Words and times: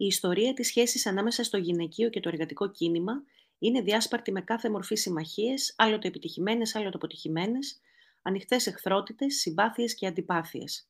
Η 0.00 0.06
ιστορία 0.06 0.54
της 0.54 0.66
σχέσης 0.66 1.06
ανάμεσα 1.06 1.44
στο 1.44 1.56
γυναικείο 1.56 2.08
και 2.08 2.20
το 2.20 2.28
εργατικό 2.28 2.70
κίνημα 2.70 3.22
είναι 3.58 3.80
διάσπαρτη 3.80 4.32
με 4.32 4.40
κάθε 4.40 4.70
μορφή 4.70 4.94
συμμαχίες, 4.94 5.74
άλλοτε 5.76 6.08
επιτυχημένες, 6.08 6.74
άλλοτε 6.74 6.96
αποτυχημένες, 6.96 7.80
ανοιχτές 8.22 8.66
εχθρότητες, 8.66 9.34
συμπάθειες 9.40 9.94
και 9.94 10.06
αντιπάθειες. 10.06 10.88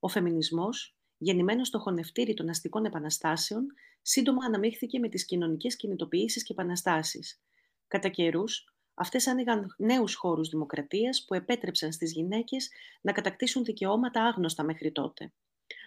Ο 0.00 0.08
φεμινισμός, 0.08 0.96
γεννημένος 1.18 1.68
στο 1.68 1.78
χωνευτήρι 1.78 2.34
των 2.34 2.48
αστικών 2.48 2.84
επαναστάσεων, 2.84 3.66
σύντομα 4.02 4.44
αναμίχθηκε 4.44 4.98
με 4.98 5.08
τις 5.08 5.24
κοινωνικές 5.24 5.76
κινητοποιήσεις 5.76 6.42
και 6.42 6.52
επαναστάσεις. 6.52 7.42
Κατά 7.88 8.08
καιρούς, 8.08 8.74
αυτές 8.94 9.26
άνοιγαν 9.26 9.74
νέους 9.78 10.14
χώρους 10.14 10.48
δημοκρατίας 10.48 11.24
που 11.24 11.34
επέτρεψαν 11.34 11.92
στις 11.92 12.12
γυναίκες 12.12 12.70
να 13.00 13.12
κατακτήσουν 13.12 13.64
δικαιώματα 13.64 14.24
άγνωστα 14.24 14.62
μέχρι 14.62 14.92
τότε. 14.92 15.32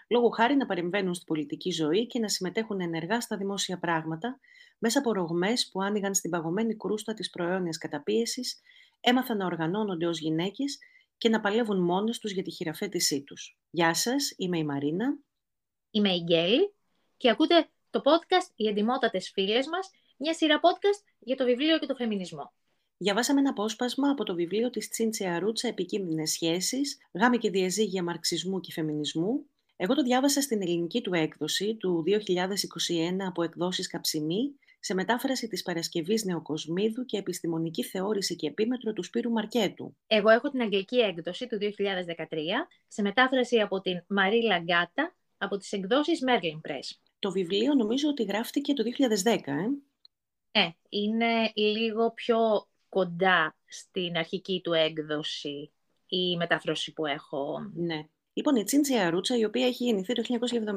Λόγω 0.07 0.29
χάρη 0.29 0.55
να 0.55 0.65
παρεμβαίνουν 0.65 1.13
στην 1.13 1.27
πολιτική 1.27 1.71
ζωή 1.71 2.07
και 2.07 2.19
να 2.19 2.29
συμμετέχουν 2.29 2.81
ενεργά 2.81 3.21
στα 3.21 3.37
δημόσια 3.37 3.79
πράγματα, 3.79 4.39
μέσα 4.79 4.99
από 4.99 5.13
ρογμές 5.13 5.69
που 5.71 5.81
άνοιγαν 5.81 6.13
στην 6.13 6.29
παγωμένη 6.29 6.75
κρούστα 6.75 7.13
της 7.13 7.29
προαιώνιας 7.29 7.77
καταπίεσης, 7.77 8.59
έμαθαν 9.01 9.37
να 9.37 9.45
οργανώνονται 9.45 10.07
ως 10.07 10.19
γυναίκες 10.19 10.77
και 11.17 11.29
να 11.29 11.41
παλεύουν 11.41 11.83
μόνες 11.83 12.19
τους 12.19 12.31
για 12.31 12.43
τη 12.43 12.51
χειραφέτησή 12.51 13.23
τους. 13.23 13.57
Γεια 13.69 13.93
σας, 13.93 14.33
είμαι 14.37 14.57
η 14.57 14.63
Μαρίνα. 14.63 15.17
Είμαι 15.91 16.09
η 16.09 16.21
Γκέλη 16.23 16.73
και 17.17 17.29
ακούτε 17.29 17.69
το 17.89 18.01
podcast 18.03 18.51
«Οι 18.55 18.67
εντυμότατες 18.67 19.29
φίλες 19.33 19.67
μας», 19.67 19.89
μια 20.17 20.33
σειρά 20.33 20.59
podcast 20.59 21.03
για 21.19 21.35
το 21.35 21.45
βιβλίο 21.45 21.79
και 21.79 21.85
το 21.85 21.95
φεμινισμό. 21.95 22.53
Διαβάσαμε 22.97 23.39
ένα 23.39 23.49
απόσπασμα 23.49 24.09
από 24.09 24.23
το 24.23 24.35
βιβλίο 24.35 24.69
της 24.69 24.89
Τσίντσια 24.89 25.39
Ρούτσα 25.39 25.67
«Επικίνδυνες 25.67 26.31
σχέσεις», 26.31 26.97
γάμοι 27.13 27.37
και 27.37 27.49
διαζύγια 27.49 28.03
μαρξισμού 28.03 28.59
και 28.59 28.71
φεμινισμού. 28.71 29.45
Εγώ 29.75 29.93
το 29.93 30.01
διάβασα 30.01 30.41
στην 30.41 30.61
ελληνική 30.61 31.01
του 31.01 31.13
έκδοση 31.13 31.75
του 31.75 32.03
2021 32.07 32.13
από 33.27 33.43
εκδόσεις 33.43 33.87
Καψιμή 33.87 34.55
σε 34.79 34.93
μετάφραση 34.93 35.47
της 35.47 35.61
Παρασκευής 35.61 36.23
Νεοκοσμίδου 36.23 37.05
και 37.05 37.17
επιστημονική 37.17 37.83
θεώρηση 37.83 38.35
και 38.35 38.47
επίμετρο 38.47 38.93
του 38.93 39.03
Σπύρου 39.03 39.31
Μαρκέτου. 39.31 39.95
Εγώ 40.07 40.29
έχω 40.29 40.49
την 40.49 40.61
αγγλική 40.61 40.97
έκδοση 40.97 41.47
του 41.47 41.57
2013 41.57 41.65
σε 42.87 43.01
μετάφραση 43.01 43.59
από 43.59 43.81
την 43.81 44.03
Μαρή 44.07 44.41
Λαγκάτα 44.43 45.15
από 45.37 45.57
τις 45.57 45.71
εκδόσεις 45.71 46.19
Merlin 46.27 46.69
Press. 46.69 46.97
Το 47.19 47.31
βιβλίο 47.31 47.73
νομίζω 47.73 48.09
ότι 48.09 48.23
γράφτηκε 48.23 48.73
το 48.73 48.83
2010, 48.83 49.51
ε; 50.51 50.61
Ε, 50.61 50.69
είναι 50.89 51.51
λίγο 51.53 52.11
πιο 52.11 52.67
κοντά 52.89 53.55
στην 53.65 54.17
αρχική 54.17 54.61
του 54.63 54.73
έκδοση 54.73 55.71
η 56.07 56.37
μετάφραση 56.37 56.93
που 56.93 57.05
έχω. 57.05 57.71
Ναι. 57.73 58.07
Λοιπόν, 58.37 58.55
η 58.55 58.63
Τσίντσια 58.63 59.09
Ρούτσα, 59.09 59.37
η 59.37 59.45
οποία 59.45 59.65
έχει 59.65 59.83
γεννηθεί 59.83 60.13
το 60.13 60.23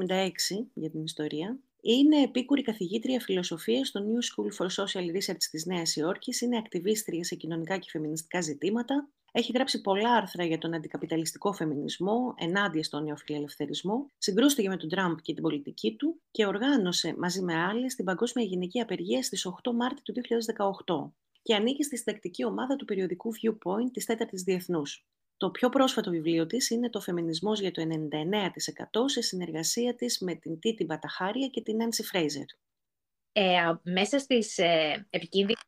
1976 0.09 0.67
για 0.75 0.91
την 0.91 1.03
ιστορία, 1.03 1.59
είναι 1.81 2.23
επίκουρη 2.23 2.63
καθηγήτρια 2.63 3.21
φιλοσοφίας 3.21 3.89
στο 3.89 4.01
New 4.01 4.43
School 4.43 4.57
for 4.57 4.67
Social 4.67 5.17
Research 5.17 5.43
της 5.51 5.67
Νέας 5.67 5.97
Υόρκης, 5.97 6.41
είναι 6.41 6.57
ακτιβίστρια 6.57 7.25
σε 7.25 7.35
κοινωνικά 7.35 7.79
και 7.79 7.89
φεμινιστικά 7.91 8.41
ζητήματα, 8.41 9.09
έχει 9.33 9.53
γράψει 9.55 9.81
πολλά 9.81 10.13
άρθρα 10.13 10.45
για 10.45 10.59
τον 10.59 10.75
αντικαπιταλιστικό 10.75 11.53
φεμινισμό, 11.53 12.35
ενάντια 12.37 12.83
στον 12.83 13.05
νεοφιλελευθερισμό, 13.05 14.11
συγκρούστηκε 14.19 14.69
με 14.69 14.77
τον 14.77 14.89
Τραμπ 14.89 15.17
και 15.23 15.35
την 15.35 15.43
πολιτική 15.43 15.97
του 15.97 16.21
και 16.31 16.47
οργάνωσε 16.47 17.15
μαζί 17.19 17.43
με 17.43 17.55
άλλες 17.55 17.95
την 17.95 18.05
Παγκόσμια 18.05 18.45
Γυναική 18.45 18.81
Απεργία 18.81 19.23
στις 19.23 19.47
8 19.63 19.73
Μάρτη 19.73 20.03
του 20.03 20.13
2018 20.87 21.13
και 21.43 21.55
ανήκει 21.55 21.83
στη 21.83 21.97
συντακτική 21.97 22.45
ομάδα 22.45 22.77
του 22.77 22.85
περιοδικού 22.85 23.33
Viewpoint 23.35 23.91
της 23.93 24.05
Τέταρτης 24.05 24.43
Διεθνούς. 24.43 25.07
Το 25.39 25.51
πιο 25.51 25.69
πρόσφατο 25.69 26.11
βιβλίο 26.11 26.47
της 26.47 26.71
είναι 26.71 26.91
το 26.91 27.01
«Φεμινισμός 27.01 27.61
για 27.61 27.71
το 27.71 27.83
99% 27.83 29.05
σε 29.05 29.21
συνεργασία 29.21 29.95
της 29.95 30.19
με 30.21 30.35
την 30.35 30.59
Τίτη 30.59 30.85
Μπαταχάρια 30.85 31.49
και 31.49 31.63
την 31.63 31.77
Νάνση 31.77 32.03
Φρέιζερ. 32.03 32.45
Ε, 33.33 33.73
μέσα 33.83 34.19
στις 34.19 34.59
ε, 34.59 35.07
επικίνδυνες 35.11 35.63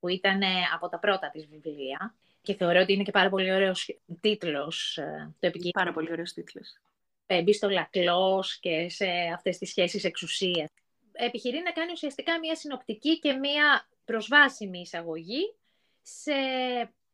που 0.00 0.08
ήταν 0.08 0.42
ε, 0.42 0.46
από 0.74 0.88
τα 0.88 0.98
πρώτα 0.98 1.30
της 1.30 1.46
βιβλία 1.46 2.14
και 2.42 2.54
θεωρώ 2.54 2.80
ότι 2.80 2.92
είναι 2.92 3.02
και 3.02 3.10
πάρα 3.10 3.28
πολύ 3.28 3.52
ωραίος 3.52 4.00
τίτλος 4.20 4.96
ε, 4.96 5.34
το 5.38 5.46
επικίνδυνο. 5.46 5.84
Πάρα 5.84 5.92
πολύ 5.92 6.12
ωραίος 6.12 6.32
τίτλος. 6.32 6.80
Ε, 7.26 7.42
μπει 7.42 7.52
στο 7.52 7.68
λακλός 7.68 8.58
και 8.58 8.88
σε 8.88 9.06
αυτές 9.34 9.58
τις 9.58 9.68
σχέσεις 9.68 10.04
εξουσίας. 10.04 10.68
Επιχειρεί 11.12 11.62
να 11.62 11.72
κάνει 11.72 11.92
ουσιαστικά 11.92 12.38
μια 12.38 12.56
συνοπτική 12.56 13.18
και 13.18 13.32
μια 13.32 13.88
προσβάσιμη 14.04 14.80
εισαγωγή 14.80 15.54
σε 16.02 16.32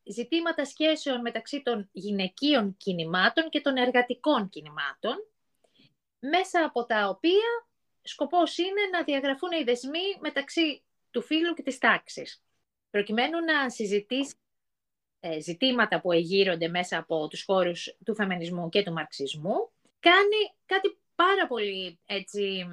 ζητήματα 0.07 0.65
σχέσεων 0.65 1.21
μεταξύ 1.21 1.63
των 1.63 1.89
γυναικείων 1.93 2.77
κινημάτων 2.77 3.49
και 3.49 3.61
των 3.61 3.77
εργατικών 3.77 4.49
κινημάτων, 4.49 5.15
μέσα 6.19 6.65
από 6.65 6.85
τα 6.85 7.09
οποία 7.09 7.67
σκοπός 8.03 8.59
είναι 8.59 8.81
να 8.93 9.03
διαγραφούν 9.03 9.51
οι 9.53 9.65
δεσμοί 9.65 10.17
μεταξύ 10.21 10.83
του 11.11 11.23
φύλου 11.23 11.55
και 11.55 11.63
της 11.63 11.79
τάξης, 11.79 12.43
προκειμένου 12.91 13.41
να 13.45 13.71
συζητήσει 13.71 14.35
ε, 15.21 15.41
ζητήματα 15.41 16.01
που 16.01 16.13
εγείρονται 16.13 16.69
μέσα 16.69 16.99
από 16.99 17.29
τους 17.29 17.45
χώρους 17.45 17.97
του 18.05 18.15
φεμινισμού 18.15 18.69
και 18.69 18.83
του 18.83 18.93
μαρξισμού, 18.93 19.71
κάνει 20.01 20.55
κάτι 20.67 20.99
πάρα 21.15 21.47
πολύ 21.47 21.99
έτσι, 22.07 22.67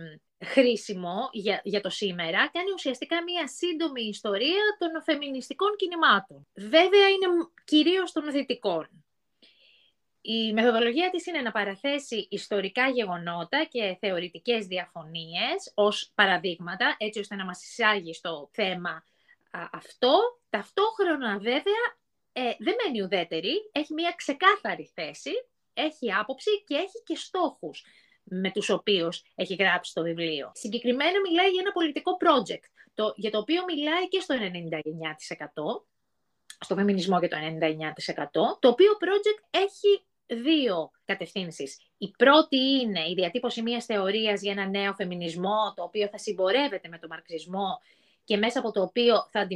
χρήσιμο 0.44 1.30
για, 1.32 1.62
για 1.64 1.82
το 1.82 1.90
σήμερα, 1.90 2.50
κάνει 2.54 2.72
ουσιαστικά 2.74 3.24
μία 3.24 3.48
σύντομη 3.48 4.02
ιστορία 4.02 4.64
των 4.78 5.04
φεμινιστικών 5.04 5.76
κινημάτων. 5.76 6.48
Βέβαια 6.54 7.10
είναι 7.10 7.28
κυρίως 7.64 8.12
των 8.12 8.32
δυτικών. 8.32 8.90
Η 10.22 10.54
μεθοδολογία 10.54 11.10
της 11.10 11.26
είναι 11.26 11.42
να 11.42 11.52
παραθέσει 11.52 12.28
ιστορικά 12.30 12.90
γεγονότα 12.90 13.68
και 13.70 13.98
θεωρητικές 14.00 14.66
διαφωνίες 14.66 15.72
ως 15.74 16.12
παραδείγματα, 16.16 16.96
έτσι 17.00 17.20
ώστε 17.20 17.36
να 17.36 17.46
μας 17.46 17.64
εισάγει 17.64 18.14
στο 18.14 18.50
θέμα 18.54 19.04
αυτό. 19.72 20.42
Ταυτόχρονα 20.50 21.38
βέβαια 21.38 21.84
ε, 22.34 22.42
δεν 22.42 22.76
μένει 22.84 23.02
ουδέτερη, 23.02 23.70
έχει 23.72 23.94
μια 23.94 24.14
ξεκάθαρη 24.18 24.92
θέση, 24.94 25.32
έχει 25.74 26.14
άποψη 26.14 26.64
και 26.64 26.76
έχει 26.76 27.04
και 27.06 27.16
στόχους 27.16 27.86
με 28.24 28.52
τους 28.52 28.70
οποίους 28.70 29.24
έχει 29.36 29.56
γράψει 29.56 29.94
το 29.94 30.02
βιβλίο. 30.02 30.52
Συγκεκριμένα 30.54 31.20
μιλάει 31.22 31.50
για 31.50 31.62
ένα 31.62 31.72
πολιτικό 31.72 32.12
project, 32.20 32.64
το, 32.94 33.14
για 33.16 33.32
το 33.32 33.38
οποίο 33.38 33.64
μιλάει 33.64 34.08
και 34.08 34.20
στο 34.20 34.36
99%, 34.36 34.42
στο 36.60 36.76
φεμινισμό 36.76 37.20
για 37.20 37.30
το 37.30 37.38
99%, 37.38 38.60
το 38.60 38.68
οποίο 38.68 38.92
project 38.92 39.44
έχει 39.50 40.06
δύο 40.26 40.92
κατευθύνσεις. 41.06 41.78
Η 41.98 42.12
πρώτη 42.18 42.58
είναι 42.58 43.00
η 43.00 43.14
διατύπωση 43.14 43.62
μιας 43.62 43.86
θεωρίας 43.86 44.42
για 44.42 44.52
ένα 44.52 44.68
νέο 44.68 44.94
φεμινισμό, 44.94 45.74
το 45.76 45.84
οποίο 45.84 46.08
θα 46.08 46.18
συμπορεύεται 46.18 46.88
με 46.88 46.98
τον 46.98 47.10
μαρξισμό 47.10 47.80
και 48.24 48.38
μέσα 48.38 48.60
από 48.60 48.72
το 48.72 48.82
οποίο 48.82 49.28
θα, 49.30 49.48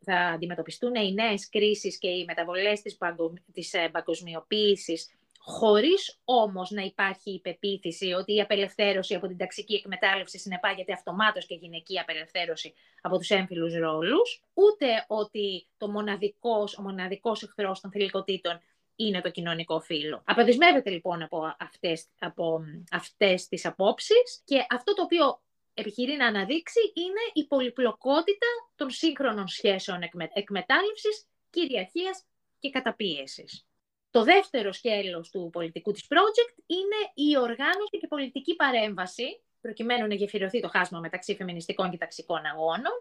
θα 0.00 0.16
αντιμετωπιστούν 0.16 0.94
οι 0.94 1.12
νέες 1.12 1.48
κρίσεις 1.48 1.98
και 1.98 2.08
οι 2.08 2.24
μεταβολές 2.24 2.80
της, 2.80 2.96
παγκο... 2.96 3.32
της 3.52 3.72
ε, 3.72 3.88
παγκοσμιοποίησης 3.92 5.10
χωρίς 5.48 6.20
όμως 6.24 6.70
να 6.70 6.82
υπάρχει 6.82 7.30
η 7.30 7.40
πεποίθηση 7.40 8.12
ότι 8.12 8.34
η 8.34 8.40
απελευθέρωση 8.40 9.14
από 9.14 9.26
την 9.26 9.36
ταξική 9.36 9.74
εκμετάλλευση 9.74 10.38
συνεπάγεται 10.38 10.92
αυτομάτως 10.92 11.46
και 11.46 11.54
γυναική 11.54 11.98
απελευθέρωση 11.98 12.74
από 13.00 13.18
τους 13.18 13.30
έμφυλους 13.30 13.74
ρόλους, 13.74 14.42
ούτε 14.54 15.04
ότι 15.06 15.66
το 15.76 15.88
μοναδικός, 15.88 16.78
ο 16.78 16.82
μοναδικός 16.82 17.42
εχθρός 17.42 17.80
των 17.80 17.90
θηλυκοτήτων 17.90 18.60
είναι 18.96 19.20
το 19.20 19.30
κοινωνικό 19.30 19.80
φύλλο. 19.80 20.22
Αποδεσμεύεται 20.24 20.90
λοιπόν 20.90 21.22
από 21.22 21.56
αυτές, 21.58 22.06
από 22.18 22.60
αυτές 22.90 23.48
τις 23.48 23.66
απόψεις 23.66 24.42
και 24.44 24.66
αυτό 24.70 24.94
το 24.94 25.02
οποίο 25.02 25.40
επιχειρεί 25.74 26.16
να 26.16 26.26
αναδείξει 26.26 26.80
είναι 26.94 27.24
η 27.32 27.46
πολυπλοκότητα 27.46 28.46
των 28.76 28.90
σύγχρονων 28.90 29.48
σχέσεων 29.48 30.02
εκμε... 30.02 30.30
εκμετάλλευσης, 30.32 31.26
κυριαρχίας 31.50 32.24
και 32.58 32.70
καταπίεσης. 32.70 33.67
Το 34.10 34.24
δεύτερο 34.24 34.72
σκέλος 34.72 35.30
του 35.30 35.50
πολιτικού 35.52 35.92
της 35.92 36.06
project 36.08 36.62
είναι 36.66 37.28
η 37.28 37.38
οργάνωση 37.38 37.98
και 38.00 38.06
πολιτική 38.06 38.56
παρέμβαση, 38.56 39.40
προκειμένου 39.60 40.06
να 40.06 40.14
γεφυρωθεί 40.14 40.60
το 40.60 40.68
χάσμα 40.68 40.98
μεταξύ 40.98 41.34
φεμινιστικών 41.34 41.90
και 41.90 41.96
ταξικών 41.96 42.44
αγώνων, 42.44 42.92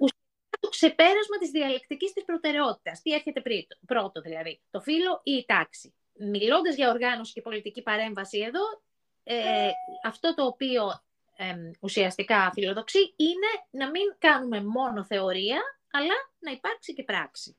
ουσιαστικά 0.00 0.58
το 0.60 0.68
ξεπέρασμα 0.68 1.38
της 1.38 1.50
διαλεκτικής 1.50 2.12
της 2.12 2.24
προτεραιότητας. 2.24 3.00
Τι 3.02 3.12
έρχεται 3.12 3.42
πρώτο 3.86 4.20
δηλαδή, 4.20 4.60
το 4.70 4.80
φύλλο 4.80 5.20
ή 5.22 5.32
η 5.32 5.44
τάξη. 5.46 5.94
Μιλώντας 6.18 6.74
για 6.74 6.90
οργάνωση 6.90 7.32
και 7.32 7.40
πολιτική 7.40 7.82
παρέμβαση 7.82 8.38
εδώ, 8.38 8.82
ε, 9.24 9.70
αυτό 10.04 10.34
το 10.34 10.44
οποίο 10.44 11.02
ε, 11.36 11.54
ουσιαστικά 11.80 12.50
φιλοδοξεί 12.52 13.14
είναι 13.16 13.50
να 13.70 13.90
μην 13.90 14.02
κάνουμε 14.18 14.62
μόνο 14.62 15.04
θεωρία, 15.04 15.60
αλλά 15.90 16.14
να 16.38 16.50
υπάρξει 16.50 16.94
και 16.94 17.02
πράξη. 17.02 17.56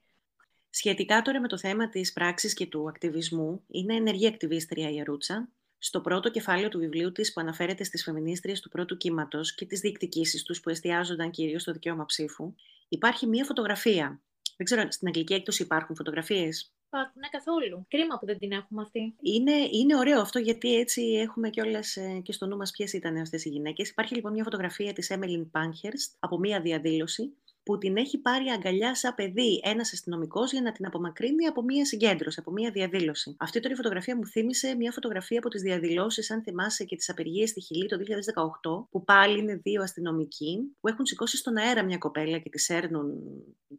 Σχετικά 0.75 1.22
τώρα 1.22 1.42
με 1.42 1.48
το 1.48 1.58
θέμα 1.58 1.90
της 1.90 2.14
πράξης 2.14 2.54
και 2.54 2.66
του 2.66 2.88
ακτιβισμού, 2.90 3.64
είναι 3.68 3.96
ενεργή 3.96 4.28
ακτιβίστρια 4.28 4.92
η 4.92 5.02
Αρούτσα. 5.02 5.50
Στο 5.78 6.02
πρώτο 6.02 6.31
κεφάλαιο 6.31 6.70
του 6.70 6.80
βιβλίου 6.80 7.12
της 7.12 7.34
που 7.34 7.42
αναφέρεται 7.42 7.84
στις 7.84 8.04
φεμινίστριες 8.04 8.60
του 8.60 8.70
πρώτου 8.70 8.98
κύματος 8.98 9.56
και 9.56 9.66
τις 9.66 9.80
διεκδικήσεις 9.80 10.44
τους 10.44 10.60
που 10.60 10.70
εστιάζονταν 10.70 11.31
κυρίως 11.31 11.62
στο 11.62 11.72
δικαίωμα 11.72 12.06
ψήφου, 12.06 12.54
υπάρχει 12.88 13.28
μία 13.28 13.46
φωτογραφία 13.46 14.22
Δεν 14.58 14.66
ξέρω, 14.66 14.92
στην 14.92 15.08
αγγλική 15.08 15.34
έκδοση 15.34 15.64
υπάρχουν 15.64 15.96
φωτογραφίες; 15.96 16.74
Υπάρχουν 16.88 17.22
ναι, 17.22 17.28
καθόλου. 17.28 17.86
Κρίμα 17.88 18.19
που 18.19 18.26
δεν 18.26 18.38
την 18.38 18.52
έχουμε 18.52 18.81
αυτή. 18.81 19.16
Είναι, 19.22 19.52
είναι 19.72 19.98
ωραίο 19.98 20.22
αυτό 20.22 20.40
γιατί 20.40 20.76
έτσι 20.80 21.02
έχουμε 21.02 21.50
κιόλας 21.50 21.96
ε, 21.96 22.22
και 22.24 22.31
στο 22.31 22.46
νου 22.46 22.58
μας 22.58 22.72
ποιες 22.72 22.94
ήταν 22.94 23.18
αυτές 23.18 23.46
οι 23.46 23.50
γυναίκες. 23.50 23.90
Υπάρχει 23.90 24.16
λοιπόν 24.16 24.31
μια 24.31 24.44
φωτογραφία 24.44 24.94
της 24.94 25.10
Έμελιν 25.10 25.52
Πάνχερστ 25.52 26.16
από 26.19 26.38
μια 26.40 26.62
διαδήλωση 26.62 27.34
που 27.63 27.77
την 27.77 27.98
έχει 27.98 28.18
πάρει 28.18 28.50
αγκαλιά 28.50 28.95
σαν 28.95 29.15
παιδί 29.15 29.62
ένας 29.63 29.94
αστυνομικός 29.94 30.51
για 30.51 30.62
να 30.62 30.71
την 30.71 30.86
απομακρύνει 30.86 31.45
από 31.45 31.62
μία 31.62 31.86
συγκέντρωση, 31.86 32.39
από 32.39 32.51
μία 32.51 32.71
διαδήλωση. 32.71 33.36
Αυτή 33.39 33.60
τώρα 33.60 33.74
η 33.74 33.77
φωτογραφία 33.77 34.15
μου 34.15 34.25
θύμισε 34.25 34.75
μια 34.75 34.92
φωτογραφία 34.92 35.38
από 35.38 35.50
τις 35.50 35.62
διαδηλώσεις, 35.62 36.31
αν 36.31 36.42
θυμάσαι, 36.44 36.83
και 36.83 36.95
τις 36.95 37.10
απεργίες 37.10 37.50
στη 37.50 37.62
Χιλή 37.62 37.88
το 37.88 37.98
2018, 37.98 38.88
που 38.89 39.04
πάλι 39.04 39.39
είναι 39.39 39.56
δύο 39.56 39.81
αστυνομικοί 39.81 40.75
που 40.80 40.88
έχουν 40.88 41.06
σηκώσει 41.06 41.38
στον 41.38 41.57
αέρα 41.57 41.83
μια 41.83 41.98
κοπέλα 41.98 42.38
και 42.38 42.50
της 42.50 42.69
έρνουν 42.69 43.12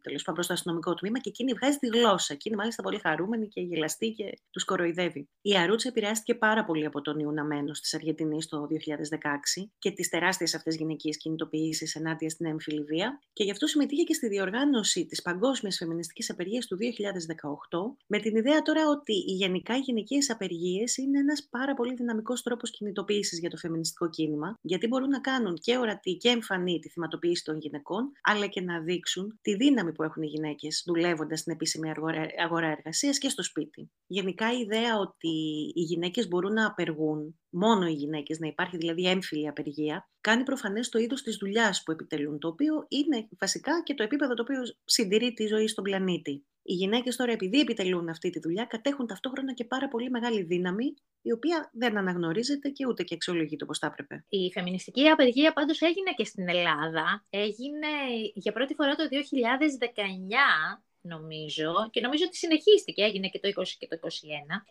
τέλος 0.01 0.21
πάντων 0.21 0.33
προς 0.33 0.47
το 0.47 0.53
αστυνομικό 0.53 0.93
τμήμα 0.93 1.19
και 1.19 1.29
εκείνη 1.29 1.53
βγάζει 1.53 1.77
τη 1.77 1.87
γλώσσα. 1.87 2.33
Εκείνη 2.33 2.55
μάλιστα 2.55 2.83
πολύ 2.83 2.99
χαρούμενη 2.99 3.47
και 3.47 3.61
γελαστή 3.61 4.11
και 4.11 4.39
τους 4.51 4.63
κοροϊδεύει. 4.63 5.29
Η 5.41 5.57
Αρούτσα 5.57 5.87
επηρεάστηκε 5.87 6.35
πάρα 6.35 6.65
πολύ 6.65 6.85
από 6.85 7.01
τον 7.01 7.19
Ιουναμένο 7.19 7.71
της 7.71 7.93
Αργεντινής 7.93 8.47
το 8.47 8.67
2016 8.69 9.69
και 9.79 9.91
τις 9.91 10.09
τεράστιες 10.09 10.55
αυτές 10.55 10.75
γυναικείες 10.75 11.17
κινητοποιήσεις 11.17 11.95
ενάντια 11.95 12.29
στην 12.29 12.45
έμφυλη 12.45 12.83
βία 12.83 13.21
και 13.33 13.43
γι' 13.43 13.51
αυτό 13.51 13.67
συμμετείχε 13.75 14.03
και 14.03 14.13
στη 14.13 14.27
διοργάνωση 14.27 15.05
της 15.05 15.21
Παγκόσμιας 15.21 15.77
Φεμινιστικής 15.77 16.29
Απεργίας 16.29 16.67
του 16.67 16.77
2018, 16.77 17.95
με 18.07 18.19
την 18.19 18.35
ιδέα 18.35 18.61
τώρα 18.61 18.89
ότι 18.89 19.13
οι 19.13 19.31
γενικά 19.31 19.75
οι 19.75 19.79
γυναικείες 19.79 20.29
απεργίες 20.29 20.97
είναι 20.97 21.19
ένας 21.19 21.47
πάρα 21.49 21.73
πολύ 21.73 21.93
δυναμικός 21.93 22.41
τρόπος 22.41 22.71
κινητοποίησης 22.71 23.39
για 23.39 23.49
το 23.49 23.57
φεμινιστικό 23.57 24.09
κίνημα, 24.09 24.57
γιατί 24.61 24.87
μπορούν 24.87 25.09
να 25.09 25.19
κάνουν 25.19 25.55
και 25.55 25.77
ορατή 25.77 26.15
και 26.15 26.29
εμφανή 26.29 26.79
τη 26.79 26.89
θυματοποίηση 26.89 27.43
των 27.43 27.57
γυναικών, 27.57 28.11
αλλά 28.21 28.47
και 28.47 28.61
να 28.61 28.79
δείξουν 28.79 29.39
τη 29.41 29.55
δύναμη 29.55 29.91
που 29.91 30.03
έχουν 30.03 30.23
οι 30.23 30.27
γυναίκες 30.27 30.83
δουλεύοντας 30.85 31.39
στην 31.39 31.53
επίσημη 31.53 31.91
αγορά 32.43 32.67
εργασίας 32.67 33.17
και 33.17 33.29
στο 33.29 33.43
σπίτι. 33.43 33.91
Γενικά 34.07 34.53
η 34.53 34.59
ιδέα 34.59 34.97
ότι 34.97 35.33
οι 35.75 35.81
γυναίκες 35.81 36.27
μπορούν 36.27 36.53
να 36.53 36.65
απεργούν 36.65 37.39
μόνο 37.55 37.87
οι 37.87 37.93
γυναίκες, 37.93 38.39
να 38.39 38.47
υπάρχει 38.47 38.77
δηλαδή 38.77 39.07
έμφυλη 39.07 39.47
απεργία, 39.47 40.09
κάνει 40.21 40.43
προφανές 40.43 40.89
το 40.89 40.99
είδος 40.99 41.21
της 41.21 41.37
δουλειάς 41.37 41.83
που 41.83 41.91
επιτελούν, 41.91 42.39
το 42.39 42.47
οποίο 42.47 42.85
είναι 42.87 43.27
βασικά 43.39 43.83
και 43.83 43.93
το 43.93 44.03
επίπεδο 44.03 44.33
το 44.33 44.41
οποίο 44.41 44.61
συντηρεί 44.85 45.33
τη 45.33 45.45
ζωή 45.45 45.67
στον 45.67 45.83
πλανήτη. 45.83 46.45
Οι 46.67 46.73
γυναίκες 46.73 47.15
τώρα, 47.15 47.31
επειδή 47.31 47.59
επιτελούν 47.59 48.09
αυτή 48.09 48.29
τη 48.29 48.39
δουλειά, 48.39 48.65
κατέχουν 48.65 49.07
ταυτόχρονα 49.07 49.53
και 49.53 49.65
πάρα 49.65 49.87
πολύ 49.87 50.09
μεγάλη 50.09 50.43
δύναμη, 50.43 50.93
η 51.21 51.31
οποία 51.31 51.69
δεν 51.73 51.97
αναγνωρίζεται 51.97 52.69
και 52.69 52.87
ούτε 52.87 53.03
και 53.03 53.13
αξιολογείται 53.13 53.63
όπως 53.63 53.79
θα 53.79 53.87
έπρεπε. 53.87 54.25
Η 54.29 54.51
φεμινιστική 54.51 55.07
απεργία 55.07 55.53
πάντως 55.53 55.81
έγινε 55.81 56.11
και 56.15 56.23
στην 56.23 56.49
Ελλάδα. 56.49 57.25
Έγινε 57.29 57.87
για 58.33 58.51
πρώτη 58.51 58.73
φορά 58.73 58.95
το 58.95 59.03
2019 59.11 60.81
νομίζω, 61.05 61.89
και 61.91 62.01
νομίζω 62.01 62.23
ότι 62.27 62.35
συνεχίστηκε, 62.35 63.03
έγινε 63.03 63.27
και 63.27 63.39
το 63.39 63.47
20 63.61 63.63
και 63.79 63.87
το 63.87 63.97
21, 64.01 64.07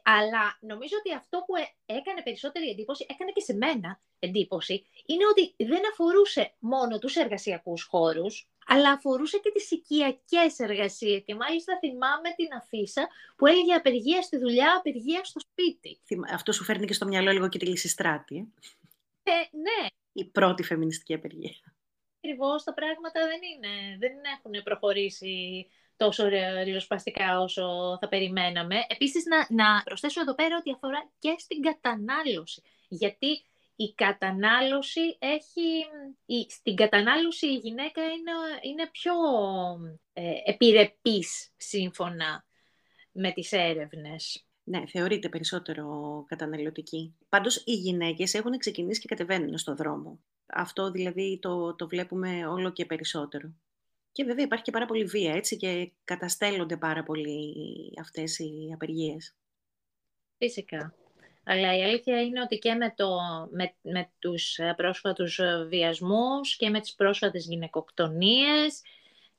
αλλά 0.03 0.59
νομίζω 0.61 0.97
ότι 0.99 1.15
αυτό 1.15 1.45
που 1.47 1.57
ε, 1.57 1.95
έκανε 1.99 2.23
περισσότερη 2.23 2.69
εντύπωση, 2.69 3.07
έκανε 3.09 3.31
και 3.31 3.41
σε 3.41 3.55
μένα 3.55 4.01
εντύπωση, 4.19 4.87
είναι 5.07 5.25
ότι 5.31 5.55
δεν 5.57 5.83
αφορούσε 5.93 6.55
μόνο 6.59 6.99
τους 6.99 7.17
εργασιακούς 7.17 7.83
χώρους, 7.83 8.49
αλλά 8.67 8.91
αφορούσε 8.91 9.39
και 9.39 9.51
τις 9.51 9.71
οικιακές 9.71 10.59
εργασίες. 10.59 11.23
Και 11.25 11.35
μάλιστα 11.35 11.79
θυμάμαι 11.79 12.31
την 12.37 12.49
αφίσα 12.57 13.09
που 13.37 13.47
έλεγε 13.47 13.75
απεργία 13.75 14.23
στη 14.23 14.39
δουλειά, 14.39 14.77
απεργία 14.79 15.25
στο 15.25 15.41
σπίτι. 15.41 16.01
Αυτό 16.33 16.53
σου 16.53 16.65
φέρνει 16.65 16.87
και 16.87 16.93
στο 16.93 17.07
μυαλό 17.07 17.31
λίγο 17.31 17.49
και 17.49 17.59
τη 17.59 17.67
Λυσιστράτη. 17.67 18.53
Ε, 19.23 19.31
ε 19.31 19.57
ναι. 19.57 19.87
Η 20.13 20.25
πρώτη 20.25 20.63
φεμινιστική 20.63 21.15
απεργία. 21.15 21.55
Ακριβώς 22.17 22.65
τα 22.65 22.75
πράγματα 22.75 23.21
δεν, 23.27 23.41
είναι, 23.43 23.99
δεν 23.99 24.13
έχουν 24.37 24.63
προχωρήσει 24.63 25.67
τόσο 25.97 26.29
ριζοσπαστικά 26.65 27.41
όσο 27.41 27.97
θα 28.01 28.09
περιμέναμε. 28.09 28.77
Επίσης, 28.89 29.25
να, 29.25 29.65
να 29.65 29.83
προσθέσω 29.83 30.21
εδώ 30.21 30.35
πέρα 30.35 30.57
ότι 30.57 30.73
αφορά 30.73 31.11
και 31.19 31.35
στην 31.39 31.61
κατανάλωση. 31.63 32.63
Γιατί 32.89 33.27
η 33.77 33.95
κατανάλωση 33.95 35.17
έχει... 35.19 35.87
Η, 36.27 36.47
στην 36.51 36.75
κατανάλωση 36.75 37.47
η 37.47 37.57
γυναίκα 37.57 38.03
είναι, 38.03 38.33
είναι 38.63 38.89
πιο 38.93 39.13
ε, 40.13 40.33
επιρρεπής 40.45 41.53
σύμφωνα 41.57 42.45
με 43.13 43.33
τις 43.33 43.53
έρευνες. 43.53 44.47
Ναι, 44.65 44.87
θεωρείται 44.87 45.29
περισσότερο 45.29 46.25
καταναλωτική. 46.29 47.17
Πάντως, 47.29 47.63
οι 47.65 47.73
γυναίκες 47.73 48.35
έχουν 48.35 48.59
ξεκινήσει 48.59 49.01
και 49.01 49.09
κατεβαίνουν 49.09 49.59
στο 49.59 49.75
δρόμο. 49.75 50.21
Αυτό 50.47 50.91
δηλαδή 50.91 51.39
το, 51.43 51.75
το 51.75 51.89
βλέπουμε 51.89 52.47
όλο 52.47 52.71
και 52.71 52.87
περισσότερο. 52.87 53.55
Και 54.15 54.25
βέβαια 54.25 54.45
υπάρχει 54.45 54.65
και 54.65 54.71
πάρα 54.71 54.87
πολύ 54.87 55.05
βία, 55.05 55.33
έτσι, 55.33 55.57
και 55.57 55.93
καταστέλλονται 56.05 56.77
πάρα 56.77 57.03
πολύ 57.03 57.55
αυτές 58.01 58.39
οι 58.39 58.71
απεργίες. 58.75 59.35
Φυσικά. 60.39 60.95
Αλλά 61.45 61.77
η 61.77 61.83
αλήθεια 61.83 62.23
είναι 62.23 62.41
ότι 62.41 62.59
και 62.59 62.75
με, 62.75 62.93
το, 62.97 63.19
με, 63.51 63.75
με 63.81 64.11
τους 64.19 64.59
ε, 64.59 64.75
πρόσφατους 64.77 65.39
ε, 65.39 65.65
βιασμούς 65.69 66.57
και 66.57 66.71
με 66.71 66.81
τις 66.81 66.95
πρόσφατες 66.95 67.47
γυναικοκτονίες 67.47 68.83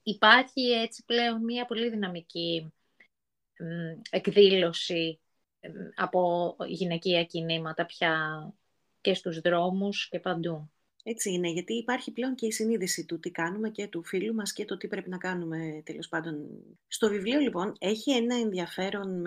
υπάρχει 0.03 0.61
έτσι 0.61 1.03
πλέον 1.05 1.43
μια 1.43 1.65
πολύ 1.65 1.89
δυναμική 1.89 2.73
εκδήλωση 4.09 5.19
από 5.95 6.55
γυναικεία 6.67 7.23
κινήματα 7.23 7.85
πια 7.85 8.53
και 9.01 9.13
στους 9.13 9.39
δρόμους 9.39 10.09
και 10.09 10.19
παντού. 10.19 10.71
Έτσι 11.07 11.31
είναι, 11.31 11.49
γιατί 11.49 11.73
υπάρχει 11.73 12.11
πλέον 12.11 12.35
και 12.35 12.45
η 12.45 12.51
συνείδηση 12.51 13.05
του 13.05 13.19
τι 13.19 13.31
κάνουμε 13.31 13.69
και 13.69 13.87
του 13.87 14.03
φίλου 14.03 14.33
μας 14.33 14.53
και 14.53 14.65
το 14.65 14.77
τι 14.77 14.87
πρέπει 14.87 15.09
να 15.09 15.17
κάνουμε 15.17 15.81
τέλος 15.85 16.07
πάντων. 16.07 16.47
Στο 16.87 17.09
βιβλίο 17.09 17.39
λοιπόν 17.39 17.73
έχει 17.79 18.11
ένα 18.11 18.35
ενδιαφέρον, 18.35 19.23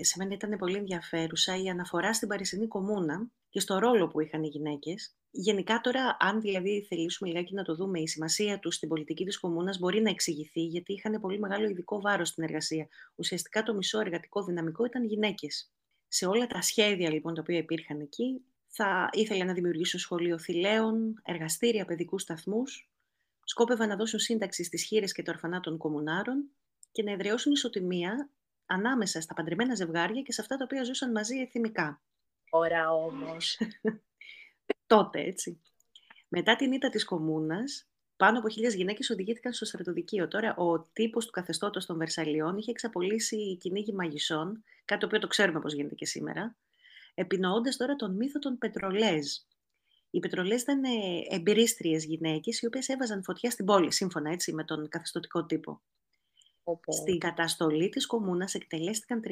σε 0.00 0.14
μένα 0.18 0.34
ήταν 0.34 0.56
πολύ 0.58 0.76
ενδιαφέρουσα 0.76 1.62
η 1.62 1.68
αναφορά 1.68 2.14
στην 2.14 2.28
Παρισινή 2.28 2.66
Κομμούνα 2.66 3.30
και 3.48 3.60
στο 3.60 3.78
ρόλο 3.78 4.08
που 4.08 4.20
είχαν 4.20 4.42
οι 4.42 4.48
γυναίκες. 4.48 5.14
Γενικά 5.30 5.80
τώρα, 5.80 6.16
αν 6.20 6.40
δηλαδή 6.40 6.86
θελήσουμε 6.88 7.30
λιγάκι 7.30 7.54
να 7.54 7.62
το 7.62 7.74
δούμε, 7.74 8.00
η 8.00 8.06
σημασία 8.06 8.58
τους 8.58 8.74
στην 8.74 8.88
πολιτική 8.88 9.24
της 9.24 9.38
κομμούνας 9.40 9.78
μπορεί 9.78 10.00
να 10.02 10.10
εξηγηθεί, 10.10 10.60
γιατί 10.60 10.92
είχαν 10.92 11.20
πολύ 11.20 11.38
μεγάλο 11.38 11.68
ειδικό 11.68 12.00
βάρος 12.00 12.28
στην 12.28 12.44
εργασία. 12.44 12.88
Ουσιαστικά 13.14 13.62
το 13.62 13.74
μισό 13.74 14.00
εργατικό 14.00 14.44
δυναμικό 14.44 14.84
ήταν 14.84 15.04
γυναίκες. 15.04 15.72
Σε 16.08 16.26
όλα 16.26 16.46
τα 16.46 16.62
σχέδια 16.62 17.10
λοιπόν 17.10 17.34
τα 17.34 17.40
οποία 17.40 17.58
υπήρχαν 17.58 18.00
εκεί, 18.00 18.42
θα 18.74 19.08
ήθελε 19.12 19.44
να 19.44 19.52
δημιουργήσουν 19.52 20.00
σχολείο 20.00 20.38
θηλαίων, 20.38 21.20
εργαστήρια, 21.24 21.84
παιδικούς 21.84 22.22
σταθμούς, 22.22 22.90
σκόπευαν 23.44 23.88
να 23.88 23.96
δώσουν 23.96 24.18
σύνταξη 24.18 24.64
στις 24.64 24.82
χείρες 24.84 25.12
και 25.12 25.22
τα 25.22 25.32
ορφανά 25.32 25.60
των 25.60 25.76
κομμουνάρων 25.78 26.50
και 26.92 27.02
να 27.02 27.12
εδραιώσουν 27.12 27.52
ισοτιμία 27.52 28.30
ανάμεσα 28.66 29.20
στα 29.20 29.34
παντρεμένα 29.34 29.74
ζευγάρια 29.74 30.22
και 30.22 30.32
σε 30.32 30.40
αυτά 30.40 30.56
τα 30.56 30.64
οποία 30.64 30.84
ζούσαν 30.84 31.10
μαζί 31.10 31.38
εθιμικά. 31.38 32.02
Ωραία 32.50 32.92
όμως. 32.92 33.58
Τότε, 34.86 35.20
έτσι. 35.20 35.60
Μετά 36.28 36.56
την 36.56 36.72
ήττα 36.72 36.88
της 36.88 37.04
κομμούνας, 37.04 37.88
πάνω 38.16 38.38
από 38.38 38.48
χίλιες 38.48 38.74
γυναίκες 38.74 39.10
οδηγήθηκαν 39.10 39.52
στο 39.52 39.64
στρατοδικείο. 39.64 40.28
Τώρα, 40.28 40.56
ο 40.56 40.80
τύπος 40.92 41.26
του 41.26 41.30
καθεστώτος 41.30 41.86
των 41.86 41.96
Βερσαλιών 41.96 42.56
είχε 42.56 42.70
εξαπολύσει 42.70 43.56
κυνήγι 43.56 43.92
μαγισσών, 43.92 44.64
κάτι 44.84 45.00
το 45.00 45.06
οποίο 45.06 45.18
το 45.18 45.26
ξέρουμε 45.26 45.60
πώς 45.60 45.72
γίνεται 45.72 45.94
και 45.94 46.06
σήμερα, 46.06 46.56
επινοώντας 47.14 47.76
τώρα 47.76 47.96
τον 47.96 48.16
μύθο 48.16 48.38
των 48.38 48.58
Πετρολέζ. 48.58 49.26
Οι 50.10 50.18
Πετρολέζ 50.18 50.62
ήταν 50.62 50.84
ε, 50.84 50.88
εμπειρίστριες 51.28 52.04
γυναίκες, 52.04 52.60
οι 52.60 52.66
οποίες 52.66 52.88
έβαζαν 52.88 53.22
φωτιά 53.22 53.50
στην 53.50 53.64
πόλη, 53.64 53.92
σύμφωνα 53.92 54.30
έτσι 54.30 54.52
με 54.52 54.64
τον 54.64 54.88
καθεστωτικό 54.88 55.44
τύπο. 55.44 55.82
Στην 56.88 57.18
καταστολή 57.18 57.88
της 57.88 58.06
κομμούνας 58.06 58.54
εκτελέστηκαν 58.54 59.22
30.000 59.24 59.30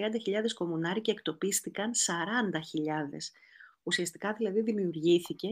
κομμουνάροι 0.55 1.01
και 1.01 1.11
εκτοπίστηκαν 1.11 1.91
40.000. 1.95 3.33
Ουσιαστικά 3.83 4.33
δηλαδή 4.33 4.61
δημιουργήθηκε 4.61 5.49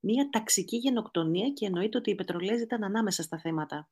μια 0.00 0.28
ταξική 0.30 0.76
γενοκτονία 0.76 1.50
και 1.50 1.66
εννοείται 1.66 1.98
ότι 1.98 2.10
οι 2.10 2.14
Πετρολέζ 2.14 2.60
ήταν 2.60 2.84
ανάμεσα 2.84 3.22
στα 3.22 3.38
θέματα. 3.38 3.88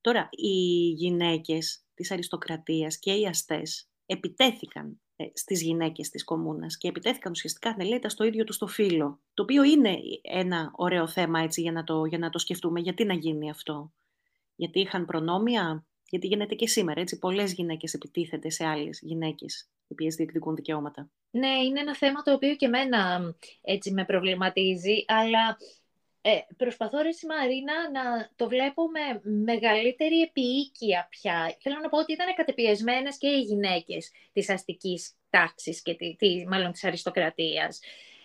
Τώρα, 0.00 0.28
οι 0.30 0.88
γυναίκες 0.90 1.84
της 1.94 2.10
αριστοκρατίας 2.10 2.98
και 2.98 3.12
οι 3.12 3.26
αστές 3.26 3.88
επιτέθηκαν 4.06 4.86
ε, 4.88 5.05
στις 5.32 5.62
γυναίκες 5.62 6.10
της 6.10 6.24
κομμούνας 6.24 6.76
και 6.78 6.88
επιτέθηκαν 6.88 7.32
ουσιαστικά 7.32 7.70
ανελέητα 7.70 8.08
στο 8.08 8.24
ίδιο 8.24 8.44
τους 8.44 8.58
το 8.58 8.66
φύλλο. 8.66 9.20
Το 9.34 9.42
οποίο 9.42 9.62
είναι 9.62 9.98
ένα 10.22 10.70
ωραίο 10.74 11.06
θέμα 11.06 11.40
έτσι, 11.40 11.60
για, 11.60 11.72
να 11.72 11.84
το, 11.84 12.04
για 12.04 12.18
να 12.18 12.30
το 12.30 12.38
σκεφτούμε. 12.38 12.80
Γιατί 12.80 13.04
να 13.04 13.14
γίνει 13.14 13.50
αυτό; 13.50 13.92
Γιατί 14.56 14.80
είχαν 14.80 15.06
προνόμια, 15.06 15.86
γιατί 16.08 16.26
γίνεται 16.26 16.54
και 16.54 16.68
σήμερα. 16.68 17.00
Έτσι, 17.00 17.18
πολλές 17.18 17.52
γυναίκες 17.52 17.94
επιτίθενται 17.94 18.50
σε 18.50 18.66
άλλες 18.66 19.00
γυναίκες 19.02 19.70
οι 19.86 19.92
οποίες 19.92 20.14
διεκδικούν 20.14 20.54
δικαιώματα. 20.54 21.10
Ναι, 21.30 21.48
είναι 21.48 21.80
ένα 21.80 21.96
θέμα 21.96 22.22
το 22.22 22.32
οποίο 22.32 22.56
και 22.56 22.66
εμένα 22.66 23.20
έτσι 23.60 23.92
με 23.92 24.04
προβληματίζει, 24.04 25.04
αλλά 25.06 25.56
ε, 26.28 26.46
προσπαθώ, 26.56 26.98
ρε 27.02 27.08
Μαρίνα, 27.28 27.90
να 27.90 28.30
το 28.36 28.48
βλέπω 28.48 28.82
με 28.88 29.20
μεγαλύτερη 29.22 30.20
επίοικια 30.20 31.06
πια. 31.10 31.56
Θέλω 31.60 31.78
να 31.82 31.88
πω 31.88 31.98
ότι 31.98 32.12
ήταν 32.12 32.34
κατεπιεσμένες 32.34 33.18
και 33.18 33.28
οι 33.28 33.40
γυναίκες 33.40 34.10
της 34.32 34.50
αστικής 34.50 35.12
τάξης 35.30 35.82
και 35.82 35.94
τη, 35.94 36.16
τη, 36.16 36.46
μάλλον 36.48 36.72
της 36.72 36.84
αριστοκρατίας. 36.84 37.80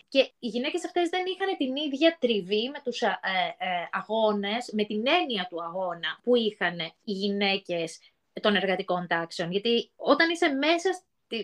Και 0.08 0.20
οι 0.40 0.48
γυναίκες 0.48 0.86
αυτές 0.86 1.10
δεν 1.10 1.24
είχαν 1.26 1.58
την 1.58 1.76
ίδια 1.76 2.18
τριβή 2.20 2.70
με 2.70 2.80
τους 2.84 3.02
ε, 3.02 3.20
ε, 3.58 3.66
αγώνες, 3.92 4.72
με 4.74 4.84
την 4.84 5.04
έννοια 5.08 5.48
του 5.50 5.64
αγώνα 5.64 6.20
που 6.24 6.36
είχαν 6.36 6.80
οι 6.80 7.12
γυναίκες 7.12 8.00
των 8.42 8.56
εργατικών 8.56 9.08
τάξεων. 9.08 9.52
Γιατί 9.52 9.92
όταν 9.96 10.30
είσαι 10.30 10.48
μέσα 10.48 10.90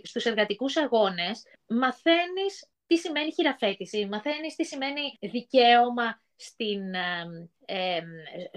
στους 0.04 0.26
εργατικούς 0.26 0.78
αγώνες, 0.78 1.44
μαθαίνεις 1.68 2.70
τι 2.88 2.98
σημαίνει 2.98 3.34
χειραφέτηση, 3.34 4.06
μαθαίνεις 4.06 4.56
τι 4.56 4.66
σημαίνει 4.66 5.18
δικαίωμα 5.20 6.26
στην, 6.38 6.82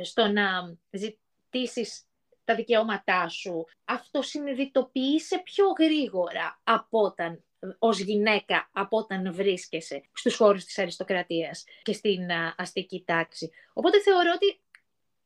στο 0.02 0.26
να 0.26 0.76
ζητήσεις 0.90 2.04
τα 2.44 2.54
δικαιώματά 2.54 3.28
σου. 3.28 3.64
Αυτό 3.84 4.22
συνειδητοποιείσαι 4.22 5.38
πιο 5.38 5.66
γρήγορα 5.78 6.60
από 6.64 7.00
όταν 7.00 7.44
ως 7.78 7.99
γυναίκα 7.99 8.70
από 8.72 8.96
όταν 8.96 9.34
βρίσκεσαι 9.34 10.02
στους 10.12 10.37
χώρους 10.37 10.64
της 10.64 10.78
αριστοκρατίας 10.78 11.64
και 11.82 11.92
στην 11.92 12.28
αστική 12.56 13.02
τάξη. 13.06 13.50
Οπότε 13.72 14.00
θεωρώ 14.00 14.32
ότι 14.34 14.60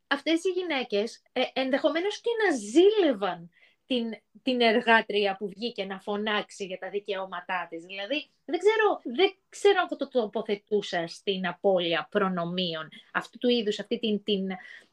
αυτές 0.06 0.44
οι 0.44 0.48
γυναίκες 0.48 1.22
ε, 1.32 1.42
ενδεχομένως 1.52 2.20
και 2.20 2.30
να 2.44 2.56
ζήλευαν 2.56 3.50
την, 3.86 4.10
την 4.42 4.60
εργάτρια 4.60 5.36
που 5.36 5.48
βγήκε 5.48 5.84
να 5.84 6.00
φωνάξει 6.00 6.64
για 6.64 6.78
τα 6.78 6.90
δικαιώματά 6.90 7.66
της. 7.70 7.84
Δηλαδή, 7.84 8.30
δεν 8.44 8.58
ξέρω, 8.58 9.16
δεν 9.16 9.34
ξέρω 9.48 9.80
αν 9.80 9.98
το 9.98 10.08
τοποθετούσα 10.08 11.06
στην 11.06 11.46
απώλεια 11.46 12.08
προνομίων 12.10 12.88
αυτού 13.12 13.38
του 13.38 13.48
είδους, 13.48 13.78
αυτή 13.78 13.98
την, 13.98 14.22
την, 14.22 14.46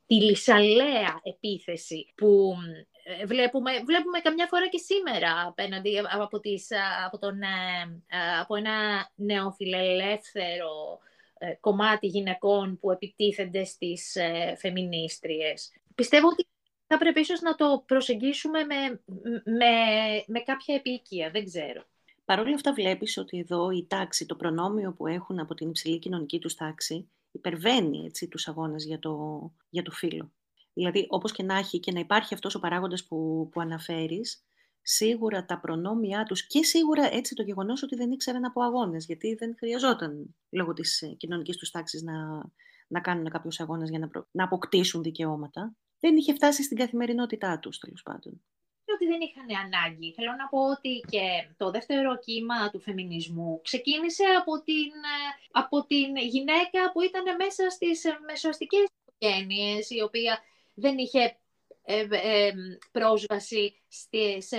τη 0.06 0.16
λυσαλέα 0.16 1.20
επίθεση 1.24 2.14
που 2.16 2.54
ε, 3.04 3.26
βλέπουμε, 3.26 3.72
βλέπουμε 3.72 4.20
καμιά 4.20 4.48
φορά 4.48 4.68
και 4.68 4.78
σήμερα 4.78 5.46
απέναντι 5.48 6.02
από, 6.20 6.40
τις, 6.40 6.68
από, 7.06 7.18
τον, 7.18 7.42
ε, 7.42 8.40
από 8.40 8.56
ένα 8.56 9.10
νεοφιλελεύθερο 9.16 11.00
ε, 11.38 11.54
κομμάτι 11.60 12.08
γυναικών 12.08 12.80
που 12.80 12.92
επιτίθενται 12.92 13.64
στις 13.64 14.18
φεμινίστριες. 14.58 15.72
Πιστεύω 15.96 16.28
ότι 16.28 16.48
θα 16.92 17.00
πρέπει 17.00 17.20
ίσως 17.20 17.42
να 17.42 17.56
το 17.56 17.84
προσεγγίσουμε 17.86 18.64
με, 18.64 19.02
με, 19.44 19.74
με 20.28 20.40
κάποια 20.40 20.76
επίκεια, 20.76 21.30
δεν 21.32 21.46
ξέρω. 21.46 21.84
Παρ' 22.26 22.40
όλα 22.40 22.56
αυτά 22.56 22.74
βλέπεις 22.74 23.18
ότι 23.18 23.38
εδώ 23.38 23.70
η 23.70 23.86
τάξη, 23.88 24.26
το 24.26 24.36
προνόμιο 24.36 24.94
που 24.94 25.08
έχουν 25.08 25.40
από 25.40 25.54
την 25.54 25.70
υψηλή 25.70 26.00
κοινωνική 26.00 26.40
τους 26.40 26.56
τάξη, 26.56 27.10
υπερβαίνει 27.32 28.06
έτσι, 28.06 28.28
τους 28.28 28.48
αγώνες 28.48 28.86
για 28.86 29.00
το, 29.00 29.16
για 29.70 29.84
το 29.84 29.92
φύλλο. 29.92 30.32
Δηλαδή, 30.74 31.06
όπως 31.10 31.32
και 31.32 31.44
να 31.44 31.58
έχει 31.58 31.80
και 31.80 31.92
να 31.92 32.00
υπάρχει 32.00 32.34
αυτός 32.34 32.56
ο 32.56 32.60
παράγοντας 32.60 33.06
που, 33.06 33.50
που 33.52 33.62
αναφέρεις, 33.62 34.46
σίγουρα 34.82 35.46
τα 35.46 35.60
προνόμια 35.60 36.24
τους 36.24 36.48
και 36.48 36.64
σίγουρα 36.64 37.14
έτσι 37.14 37.36
το 37.36 37.44
γεγονός 37.44 37.84
ότι 37.84 37.96
δεν 37.96 38.12
ήξεραν 38.12 38.46
από 38.46 38.62
αγώνες, 38.62 39.06
γιατί 39.06 39.36
δεν 39.36 39.56
χρειαζόταν 39.58 40.36
λόγω 40.50 40.74
της 40.74 41.02
ε, 41.02 41.08
κοινωνικής 41.08 41.58
τους 41.58 41.72
τάξης 41.72 42.02
να, 42.02 42.44
να 42.88 43.02
κάνουν 43.02 43.30
κάποιους 43.30 43.60
αγώνες 43.60 43.90
για 43.90 44.00
να, 44.00 44.10
να 44.32 44.44
αποκτήσουν 44.44 45.02
δικαιώματα 45.02 45.76
δεν 46.02 46.18
είχε 46.18 46.34
φτάσει 46.34 46.64
στην 46.64 46.78
καθημερινότητά 46.78 47.60
τους, 47.60 47.78
τέλος 47.78 48.02
πάντων. 48.04 48.42
Ότι 48.94 49.06
δεν 49.06 49.22
είχαν 49.22 49.50
ανάγκη. 49.66 50.14
Θέλω 50.14 50.32
να 50.32 50.48
πω 50.48 50.60
ότι 50.70 51.04
και 51.10 51.54
το 51.58 51.72
δεύτερο 51.72 52.20
κύμα 52.20 52.70
του 52.70 52.80
φεμινισμού 52.80 53.62
ξεκίνησε 53.64 54.24
από 54.40 54.62
την, 54.64 54.92
ε, 55.18 55.30
από 55.52 55.86
την 55.86 56.16
γυναίκα 56.16 56.92
που 56.92 57.02
ήταν 57.02 57.36
μέσα 57.36 57.70
στις 57.70 58.04
μεσοαστικές 58.28 58.86
οικογένειες, 59.06 59.90
η 59.90 60.02
οποία 60.02 60.40
δεν 60.74 60.98
είχε 60.98 61.38
ε, 61.84 62.08
ε, 62.10 62.54
πρόσβαση 62.92 63.82
σε 64.38 64.58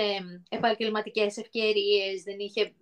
επαγγελματικές 0.49 1.37
ευκαιρίες, 1.37 2.23
δεν 2.23 2.39
είχε 2.39 2.75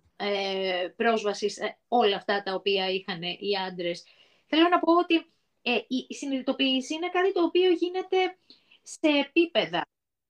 πρόσβαση 0.95 1.49
σε 1.49 1.77
όλα 1.87 2.15
αυτά 2.15 2.43
τα 2.43 2.53
οποία 2.53 2.89
είχαν 2.89 3.21
οι 3.21 3.55
άντρες. 3.67 4.03
Θέλω 4.45 4.67
να 4.69 4.79
πω 4.79 4.97
ότι 4.97 5.31
ε, 5.61 5.79
η 5.87 6.13
συνειδητοποίηση 6.13 6.93
είναι 6.93 7.09
κάτι 7.09 7.33
το 7.33 7.43
οποίο 7.43 7.71
γίνεται 7.71 8.37
σε 8.81 9.07
επίπεδα. 9.07 9.85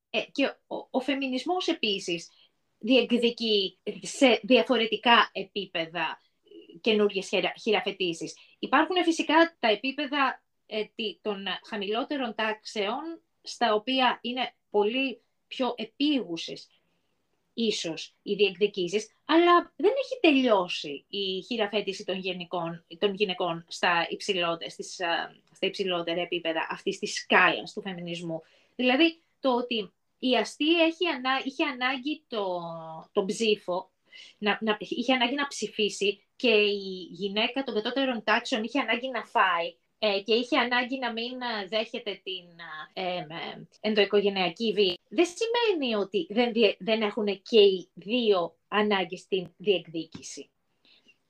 Ε, 0.10 0.22
και 0.32 0.46
ο, 0.46 0.88
ο 0.92 1.00
φεμινισμός 1.00 1.68
επίσης 1.68 2.30
διεκδικεί 2.78 3.80
σε 4.02 4.40
διαφορετικά 4.44 5.30
επίπεδα 5.32 6.22
καινούργιες 6.82 7.30
χειραφετήσεις. 7.62 8.38
Υπάρχουν 8.60 9.04
φυσικά 9.04 9.58
τα 9.60 9.68
επίπεδα 9.68 10.44
ε, 10.66 10.84
των 11.22 11.46
χαμηλότερων 11.68 12.36
τάξεων, 12.36 13.22
στα 13.42 13.74
οποία 13.74 14.20
είναι 14.22 14.54
πολύ 14.70 15.22
πιο 15.48 15.74
επίγουσες 15.78 16.68
ίσως 17.54 18.16
οι 18.22 18.34
διεκδικήσεις, 18.34 19.12
αλλά 19.26 19.74
δεν 19.76 19.92
έχει 20.04 20.20
τελειώσει 20.22 21.06
η 21.10 21.42
χειραφέτηση 21.42 22.06
των, 22.06 22.18
γενικών, 22.18 22.86
των 23.00 23.14
γυναικών 23.14 23.66
στα, 23.68 24.08
στις, 24.68 24.94
στα 25.52 25.68
υψηλότερα 25.68 26.22
επίπεδα 26.22 26.68
αυτής 26.70 27.00
της 27.00 27.14
σκάλας 27.14 27.74
του 27.74 27.82
φεμινισμού. 27.82 28.42
Δηλαδή, 28.76 29.22
το 29.40 29.56
ότι 29.56 29.92
η 30.20 30.36
αστή 30.36 30.82
έχει 30.82 31.08
ανά, 31.08 31.42
είχε 31.44 31.64
ανάγκη 31.64 32.24
το, 32.28 32.62
το 33.12 33.26
ψήφο, 33.26 33.92
να, 34.38 34.58
να, 34.62 34.78
είχε 34.80 35.14
ανάγκη 35.14 35.36
να 35.36 35.48
ψηφίσει 35.48 36.24
και 36.36 36.50
η 36.50 37.08
γυναίκα 37.12 37.64
των 37.64 37.74
κατώτερων 37.74 38.24
τάξεων 38.24 38.64
είχε 38.64 38.80
ανάγκη 38.80 39.10
να 39.10 39.26
φάει 39.26 39.68
ε, 39.68 39.81
και 40.26 40.34
είχε 40.34 40.58
ανάγκη 40.58 40.98
να 41.00 41.12
μην 41.12 41.42
ε, 41.42 41.68
δέχεται 41.68 42.22
την 42.24 42.46
ε, 42.94 43.18
ε, 43.18 43.26
ενδοοικογενειακή 43.80 44.74
βία, 44.74 44.94
δεν 45.10 45.26
σημαίνει 45.26 45.96
ότι 45.96 46.28
δεν, 46.30 46.52
δεν 46.80 47.02
έχουν 47.02 47.26
και 47.26 47.60
οι 47.60 47.90
δύο 47.94 48.58
ανάγκη 48.68 49.18
στην 49.18 49.48
διεκδίκηση. 49.58 50.50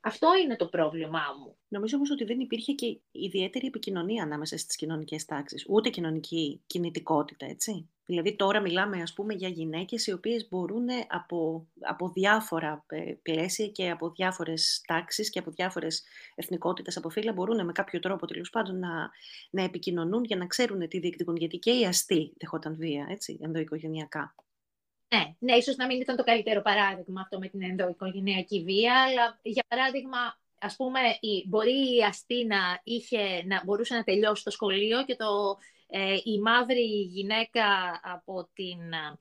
Αυτό 0.03 0.27
είναι 0.43 0.55
το 0.55 0.67
πρόβλημά 0.67 1.23
μου. 1.39 1.55
Νομίζω 1.67 1.95
όμως 1.95 2.11
ότι 2.11 2.23
δεν 2.23 2.39
υπήρχε 2.39 2.73
και 2.73 2.99
ιδιαίτερη 3.11 3.67
επικοινωνία 3.67 4.23
ανάμεσα 4.23 4.57
στις 4.57 4.75
κοινωνικές 4.75 5.25
τάξεις, 5.25 5.65
ούτε 5.69 5.89
κοινωνική 5.89 6.61
κινητικότητα, 6.65 7.45
έτσι. 7.45 7.89
Δηλαδή 8.11 8.35
τώρα 8.35 8.59
μιλάμε 8.59 9.01
ας 9.01 9.13
πούμε 9.13 9.33
για 9.33 9.47
γυναίκες 9.47 10.07
οι 10.07 10.11
οποίες 10.11 10.47
μπορούν 10.49 10.87
από, 11.07 11.67
από 11.81 12.09
διάφορα 12.09 12.85
ε, 12.87 13.13
πλαίσια 13.21 13.67
και 13.67 13.89
από 13.89 14.09
διάφορες 14.09 14.81
τάξεις 14.87 15.29
και 15.29 15.39
από 15.39 15.51
διάφορες 15.51 16.03
εθνικότητες 16.35 16.97
από 16.97 17.09
φύλλα 17.09 17.33
μπορούν 17.33 17.65
με 17.65 17.71
κάποιο 17.71 17.99
τρόπο 17.99 18.27
τέλος 18.27 18.49
πάντων 18.49 18.79
να, 18.79 19.09
να 19.49 19.63
επικοινωνούν 19.63 20.23
για 20.23 20.35
να 20.35 20.47
ξέρουν 20.47 20.87
τι 20.87 20.99
διεκδικούν. 20.99 21.35
Γιατί 21.35 21.57
και 21.57 21.71
οι 21.71 21.85
αστεί 21.85 22.33
δεχόταν 22.37 22.75
βία, 22.75 23.07
έτσι, 23.09 23.39
ενδοοικογενειακά. 23.41 24.35
Ναι, 25.15 25.35
ναι, 25.39 25.53
ίσως 25.53 25.75
να 25.75 25.85
μην 25.85 26.01
ήταν 26.01 26.15
το 26.15 26.23
καλύτερο 26.23 26.61
παράδειγμα 26.61 27.21
αυτό 27.21 27.39
με 27.39 27.47
την 27.47 27.61
ενδοοικογενειακή 27.63 28.63
βία, 28.63 29.03
αλλά 29.03 29.39
για 29.41 29.63
παράδειγμα, 29.67 30.39
ας 30.59 30.75
πούμε, 30.75 30.99
η, 31.19 31.45
μπορεί 31.47 31.95
η 31.95 32.03
αστή 32.03 32.45
να, 32.45 32.81
είχε, 32.83 33.43
να 33.45 33.61
μπορούσε 33.65 33.95
να 33.95 34.03
τελειώσει 34.03 34.43
το 34.43 34.51
σχολείο 34.51 35.05
και 35.05 35.15
το, 35.15 35.57
ε, 35.80 35.80
η 36.23 36.39
μαύρη 36.39 37.01
γυναίκα 37.01 37.63
από, 38.03 38.49
την, 38.53 38.79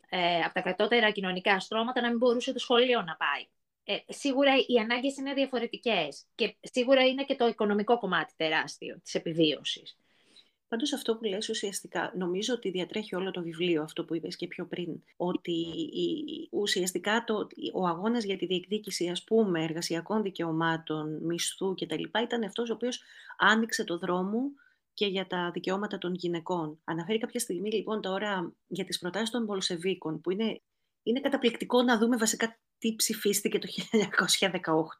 ε, 0.08 0.40
από 0.40 0.54
τα 0.54 0.60
κατώτερα 0.60 1.10
κοινωνικά 1.10 1.60
στρώματα 1.60 2.00
να 2.00 2.08
μην 2.08 2.18
μπορούσε 2.18 2.52
το 2.52 2.58
σχολείο 2.58 3.02
να 3.02 3.16
πάει. 3.16 3.46
Ε, 3.84 4.12
σίγουρα 4.12 4.52
οι 4.66 4.78
ανάγκες 4.78 5.16
είναι 5.16 5.32
διαφορετικές 5.32 6.24
και 6.34 6.56
σίγουρα 6.60 7.06
είναι 7.06 7.24
και 7.24 7.36
το 7.36 7.46
οικονομικό 7.46 7.98
κομμάτι 7.98 8.32
τεράστιο 8.36 9.00
της 9.02 9.14
επιβίωσης. 9.14 9.96
Πάντως 10.68 10.92
αυτό 10.92 11.16
που 11.16 11.24
λες 11.24 11.48
ουσιαστικά, 11.48 12.12
νομίζω 12.16 12.54
ότι 12.54 12.70
διατρέχει 12.70 13.14
όλο 13.14 13.30
το 13.30 13.42
βιβλίο 13.42 13.82
αυτό 13.82 14.04
που 14.04 14.14
είπες 14.14 14.36
και 14.36 14.46
πιο 14.46 14.66
πριν, 14.66 15.02
ότι 15.16 15.66
ουσιαστικά 16.50 17.24
το, 17.26 17.46
ο 17.72 17.86
αγώνας 17.86 18.24
για 18.24 18.36
τη 18.36 18.46
διεκδίκηση 18.46 19.08
ας 19.08 19.24
πούμε 19.24 19.64
εργασιακών 19.64 20.22
δικαιωμάτων, 20.22 21.18
μισθού 21.22 21.74
κτλ. 21.74 22.02
ήταν 22.22 22.42
αυτός 22.42 22.70
ο 22.70 22.72
οποίος 22.72 23.02
άνοιξε 23.38 23.84
το 23.84 23.98
δρόμο 23.98 24.40
και 25.00 25.06
για 25.06 25.26
τα 25.26 25.50
δικαιώματα 25.50 25.98
των 25.98 26.14
γυναικών. 26.14 26.80
Αναφέρει 26.84 27.18
κάποια 27.18 27.40
στιγμή 27.40 27.70
λοιπόν 27.70 28.00
τώρα 28.00 28.52
για 28.66 28.84
τις 28.84 28.98
προτάσεις 28.98 29.30
των 29.30 29.46
Πολσεβίκων, 29.46 30.20
που 30.20 30.30
είναι, 30.30 30.62
είναι 31.02 31.20
καταπληκτικό 31.20 31.82
να 31.82 31.98
δούμε 31.98 32.16
βασικά 32.16 32.58
τι 32.78 32.94
ψηφίστηκε 32.94 33.58
το 33.58 33.68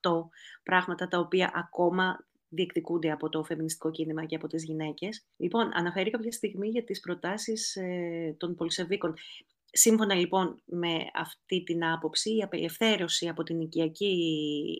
1918, 0.00 0.28
πράγματα 0.62 1.08
τα 1.08 1.18
οποία 1.18 1.50
ακόμα 1.54 2.26
διεκδικούνται 2.48 3.10
από 3.10 3.28
το 3.28 3.44
φεμινιστικό 3.44 3.90
κίνημα 3.90 4.24
και 4.24 4.36
από 4.36 4.46
τις 4.46 4.64
γυναίκες. 4.64 5.24
Λοιπόν, 5.36 5.70
αναφέρει 5.72 6.10
κάποια 6.10 6.32
στιγμή 6.32 6.68
για 6.68 6.84
τις 6.84 7.00
προτάσεις 7.00 7.76
ε, 7.76 8.34
των 8.38 8.54
Πολσεβίκων. 8.54 9.14
Σύμφωνα 9.72 10.14
λοιπόν 10.14 10.62
με 10.64 10.96
αυτή 11.14 11.62
την 11.62 11.84
άποψη, 11.84 12.36
η 12.36 12.42
απελευθέρωση 12.42 13.28
από 13.28 13.42
την 13.42 13.60
οικιακή, 13.60 14.14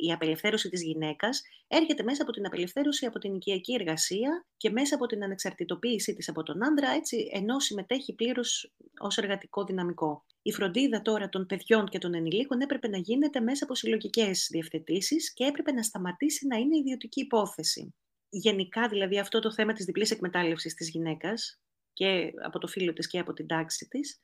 η 0.01 0.13
απελευθέρωση 0.13 0.69
της 0.69 0.83
γυναίκας 0.83 1.43
έρχεται 1.69 2.03
μέσα 2.03 2.23
από 2.23 2.33
την 2.33 2.47
απελευθέρωση 2.47 3.07
από 3.07 3.19
την 3.19 3.35
οικιακή 3.35 3.75
εργασία 3.75 4.47
και 4.57 4.71
μέσα 4.71 4.95
από 4.95 5.07
την 5.07 5.25
ανεξαρτητοποίησή 5.25 6.15
της 6.15 6.29
από 6.29 6.43
τον 6.43 6.65
άντρα, 6.65 6.91
έτσι, 6.91 7.29
ενώ 7.33 7.61
συμμετέχει 7.61 8.15
πλήρως 8.15 8.73
ως 8.99 9.19
εργατικό 9.19 9.65
δυναμικό. 9.65 10.25
Η 10.43 10.53
φροντίδα 10.53 11.03
τώρα 11.03 11.29
των 11.29 11.47
παιδιών 11.47 11.89
και 11.89 11.99
των 11.99 12.15
ενηλίκων 12.15 12.61
έπρεπε 12.61 12.89
να 12.89 12.99
γίνεται 12.99 13.41
μέσα 13.41 13.65
από 13.65 13.75
συλλογικές 13.75 14.49
διευθετήσεις 14.51 15.33
και 15.33 15.45
έπρεπε 15.45 15.73
να 15.73 15.83
σταματήσει 15.83 16.47
να 16.47 16.57
είναι 16.57 16.77
ιδιωτική 16.77 17.21
υπόθεση. 17.21 17.95
Γενικά 18.29 18.89
δηλαδή 18.89 19.19
αυτό 19.19 19.39
το 19.39 19.53
θέμα 19.53 19.73
της 19.73 19.85
διπλής 19.85 20.11
εκμετάλλευσης 20.11 20.75
της 20.75 20.89
γυναίκας 20.89 21.61
και 21.93 22.33
από 22.45 22.59
το 22.59 22.67
φίλο 22.67 22.93
της 22.93 23.07
και 23.07 23.19
από 23.19 23.33
την 23.33 23.47
τάξη 23.47 23.89
της 23.89 24.21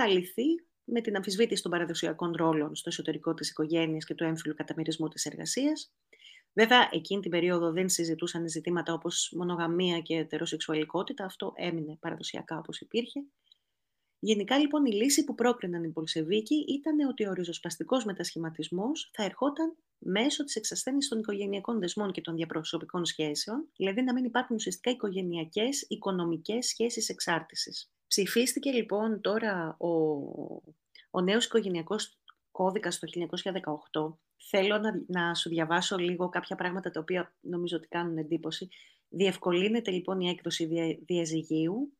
θα 0.00 0.06
λυθεί 0.06 0.44
με 0.84 1.00
την 1.00 1.16
αμφισβήτηση 1.16 1.62
των 1.62 1.70
παραδοσιακών 1.70 2.32
ρόλων 2.36 2.76
στο 2.76 2.88
εσωτερικό 2.88 3.34
της 3.34 3.50
οικογένειας 3.50 4.04
και 4.04 4.14
του 4.14 4.24
έμφυλου 4.24 4.54
καταμερισμού 4.54 5.08
της 5.08 5.24
εργασίας. 5.26 5.92
Βέβαια, 6.52 6.88
εκείνη 6.92 7.20
την 7.20 7.30
περίοδο 7.30 7.72
δεν 7.72 7.88
συζητούσαν 7.88 8.48
ζητήματα 8.48 8.92
όπως 8.92 9.32
μονογαμία 9.36 10.00
και 10.00 10.14
ετεροσεξουαλικότητα. 10.14 11.24
Αυτό 11.24 11.52
έμεινε 11.56 11.96
παραδοσιακά 12.00 12.58
όπως 12.58 12.80
υπήρχε. 12.80 13.24
Γενικά 14.18 14.58
λοιπόν 14.58 14.84
η 14.84 14.92
λύση 14.92 15.24
που 15.24 15.34
πρόκριναν 15.34 15.84
οι 15.84 15.88
Πολσεβίκοι 15.88 16.64
ήταν 16.68 17.08
ότι 17.08 17.26
ο 17.26 17.32
ριζοσπαστικός 17.32 18.04
μετασχηματισμός 18.04 19.10
θα 19.12 19.24
ερχόταν 19.24 19.76
μέσω 19.98 20.44
της 20.44 20.56
εξασθένησης 20.56 21.10
των 21.10 21.18
οικογενειακών 21.18 21.78
δεσμών 21.78 22.12
και 22.12 22.20
των 22.20 22.34
διαπροσωπικών 22.34 23.04
σχέσεων, 23.04 23.68
δηλαδή 23.76 24.02
να 24.02 24.12
μην 24.12 24.24
υπάρχουν 24.24 24.56
ουσιαστικά 24.56 24.90
οικογενειακές, 24.90 25.86
οικονομικές 25.88 26.66
σχέσεις 26.66 27.08
εξάρτησης. 27.08 27.90
Ψηφίστηκε 28.08 28.70
λοιπόν 28.70 29.20
τώρα 29.20 29.76
ο, 29.78 29.88
ο 31.10 31.20
νέος 31.20 31.44
οικογενειακός 31.44 32.18
κώδικας 32.50 32.98
το 32.98 33.08
1918. 33.92 34.16
Θέλω 34.50 34.78
να, 34.78 35.02
να 35.06 35.34
σου 35.34 35.48
διαβάσω 35.48 35.96
λίγο 35.96 36.28
κάποια 36.28 36.56
πράγματα 36.56 36.90
τα 36.90 37.00
οποία 37.00 37.32
νομίζω 37.40 37.76
ότι 37.76 37.88
κάνουν 37.88 38.18
εντύπωση. 38.18 38.68
Διευκολύνεται 39.08 39.90
λοιπόν 39.90 40.20
η 40.20 40.28
έκδοση 40.28 40.64
δια, 40.64 40.98
διαζυγίου, 41.06 41.92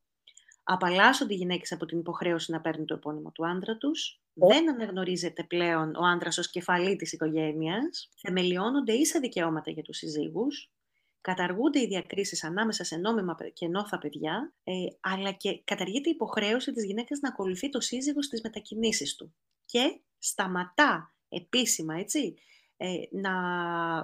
απαλλάσσονται 0.62 1.34
οι 1.34 1.36
γυναίκες 1.36 1.72
από 1.72 1.86
την 1.86 1.98
υποχρέωση 1.98 2.52
να 2.52 2.60
παίρνουν 2.60 2.86
το 2.86 2.94
επώνυμο 2.94 3.30
του 3.30 3.46
άντρα 3.46 3.76
τους, 3.76 4.20
δεν 4.32 4.70
αναγνωρίζεται 4.70 5.44
πλέον 5.44 5.94
ο 5.94 6.04
άντρας 6.04 6.38
ως 6.38 6.50
κεφαλή 6.50 6.96
της 6.96 7.12
οικογένειας, 7.12 8.08
θεμελιώνονται 8.20 8.92
ίσα 8.92 9.20
δικαιώματα 9.20 9.70
για 9.70 9.82
τους 9.82 9.96
συζύγους, 9.96 10.70
καταργούνται 11.20 11.80
οι 11.80 11.86
διακρίσεις 11.86 12.44
ανάμεσα 12.44 12.84
σε 12.84 12.96
νόμιμα 12.96 13.36
και 13.52 13.68
νόθα 13.68 13.98
παιδιά, 13.98 14.54
ε, 14.64 14.72
αλλά 15.00 15.32
και 15.32 15.62
καταργείται 15.64 16.08
η 16.08 16.12
υποχρέωση 16.14 16.72
της 16.72 16.84
γυναίκας 16.84 17.20
να 17.20 17.28
ακολουθεί 17.28 17.68
το 17.68 17.80
σύζυγο 17.80 18.22
στις 18.22 18.42
μετακινήσεις 18.42 19.16
του. 19.16 19.34
Και 19.64 20.00
σταματά 20.18 21.14
επίσημα, 21.28 21.98
έτσι, 21.98 22.34
ε, 22.76 22.94
να 23.10 23.32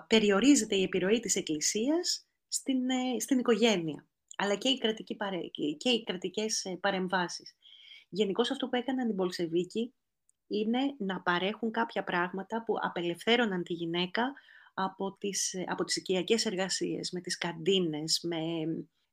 περιορίζεται 0.09 0.77
η 0.77 0.83
επιρροή 0.83 1.21
της 1.21 1.37
Εκκλησίας 1.37 2.27
στην, 2.49 2.91
ε, 2.91 3.21
στην 3.21 3.39
οικογένεια, 3.39 4.07
αλλά 4.37 4.55
και 4.57 4.69
οι, 4.69 4.79
κρατικοί 4.79 5.15
παρε, 5.15 5.39
και 5.77 5.91
οι 5.91 6.05
κρατικές 6.05 6.65
ε, 6.65 6.79
παρεμβάσεις. 6.81 7.57
Γενικώς 8.09 8.51
αυτό 8.51 8.69
που 8.69 8.77
έκαναν 8.77 9.11
οι 9.11 9.13
Μπολσεβίκοι 9.13 9.95
είναι 10.47 10.95
να 10.99 11.21
παρέχουν 11.21 11.71
κάποια 11.71 12.05
πράγματα 12.05 12.63
που 12.65 12.75
απελευθέρωναν 12.81 13.63
τη 13.63 13.73
γυναίκα 13.73 14.33
από 14.75 15.17
τις, 15.19 15.55
από 15.67 15.85
τις 15.85 15.97
οικιακές 15.97 16.47
εργασίες, 16.47 17.11
με 17.11 17.21
τις 17.21 17.39
καντίνες, 17.39 18.21
με 18.23 18.39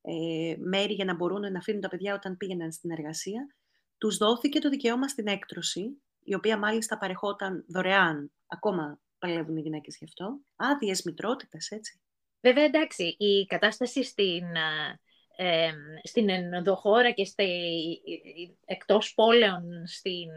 ε, 0.02 0.56
μέρη 0.58 0.94
για 0.94 1.06
να 1.06 1.16
μπορούν 1.16 1.52
να 1.52 1.58
αφήνουν 1.58 1.82
τα 1.82 1.90
παιδιά 1.90 2.14
όταν 2.14 2.38
πήγαιναν 2.38 2.72
στην 2.72 2.92
εργασία. 2.92 3.56
Τους 3.98 4.18
δόθηκε 4.18 4.60
το 4.60 4.70
δικαίωμα 4.70 5.08
στην 5.08 5.28
έκτρωση, 5.28 6.02
η 6.24 6.34
οποία 6.34 6.58
μάλιστα 6.58 6.98
παρεχόταν 6.98 7.66
δωρεάν. 7.68 8.32
Ακόμα 8.48 9.00
παλεύουν 9.20 9.58
οι 9.58 9.62
γυναίκες 9.62 9.98
γι' 9.98 10.04
αυτό. 10.04 10.40
Άδειες 10.56 11.04
μητρότητες, 11.04 11.70
έτσι. 11.70 12.02
Βέβαια, 12.42 12.64
εντάξει, 12.64 13.04
η 13.04 13.46
κατάσταση 13.46 14.04
στην, 14.04 14.44
ε, 15.36 15.72
στην 16.04 16.30
ενδοχώρα 16.30 17.12
και 17.12 17.26
στη, 17.26 17.48
εκτός 18.66 19.14
πόλεων 19.14 19.64
στην 19.86 20.30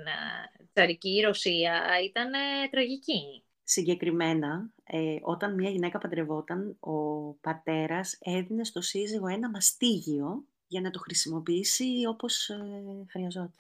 τσαρική 0.73 1.21
Ρωσία 1.21 1.83
ήταν 2.05 2.31
τραγική. 2.71 3.44
Συγκεκριμένα, 3.65 4.71
ε, 4.85 5.17
όταν 5.23 5.55
μια 5.55 5.71
γυναίκα 5.71 5.99
παντρευόταν, 5.99 6.77
ο 6.81 7.33
πατέρας 7.33 8.17
έδινε 8.21 8.65
στο 8.65 8.81
σύζυγο 8.81 9.27
ένα 9.27 9.51
μαστίγιο 9.51 10.45
για 10.67 10.81
να 10.81 10.91
το 10.91 10.99
χρησιμοποιήσει 10.99 12.07
όπως 12.09 12.49
ε, 12.49 12.57
χρειαζόταν. 13.11 13.55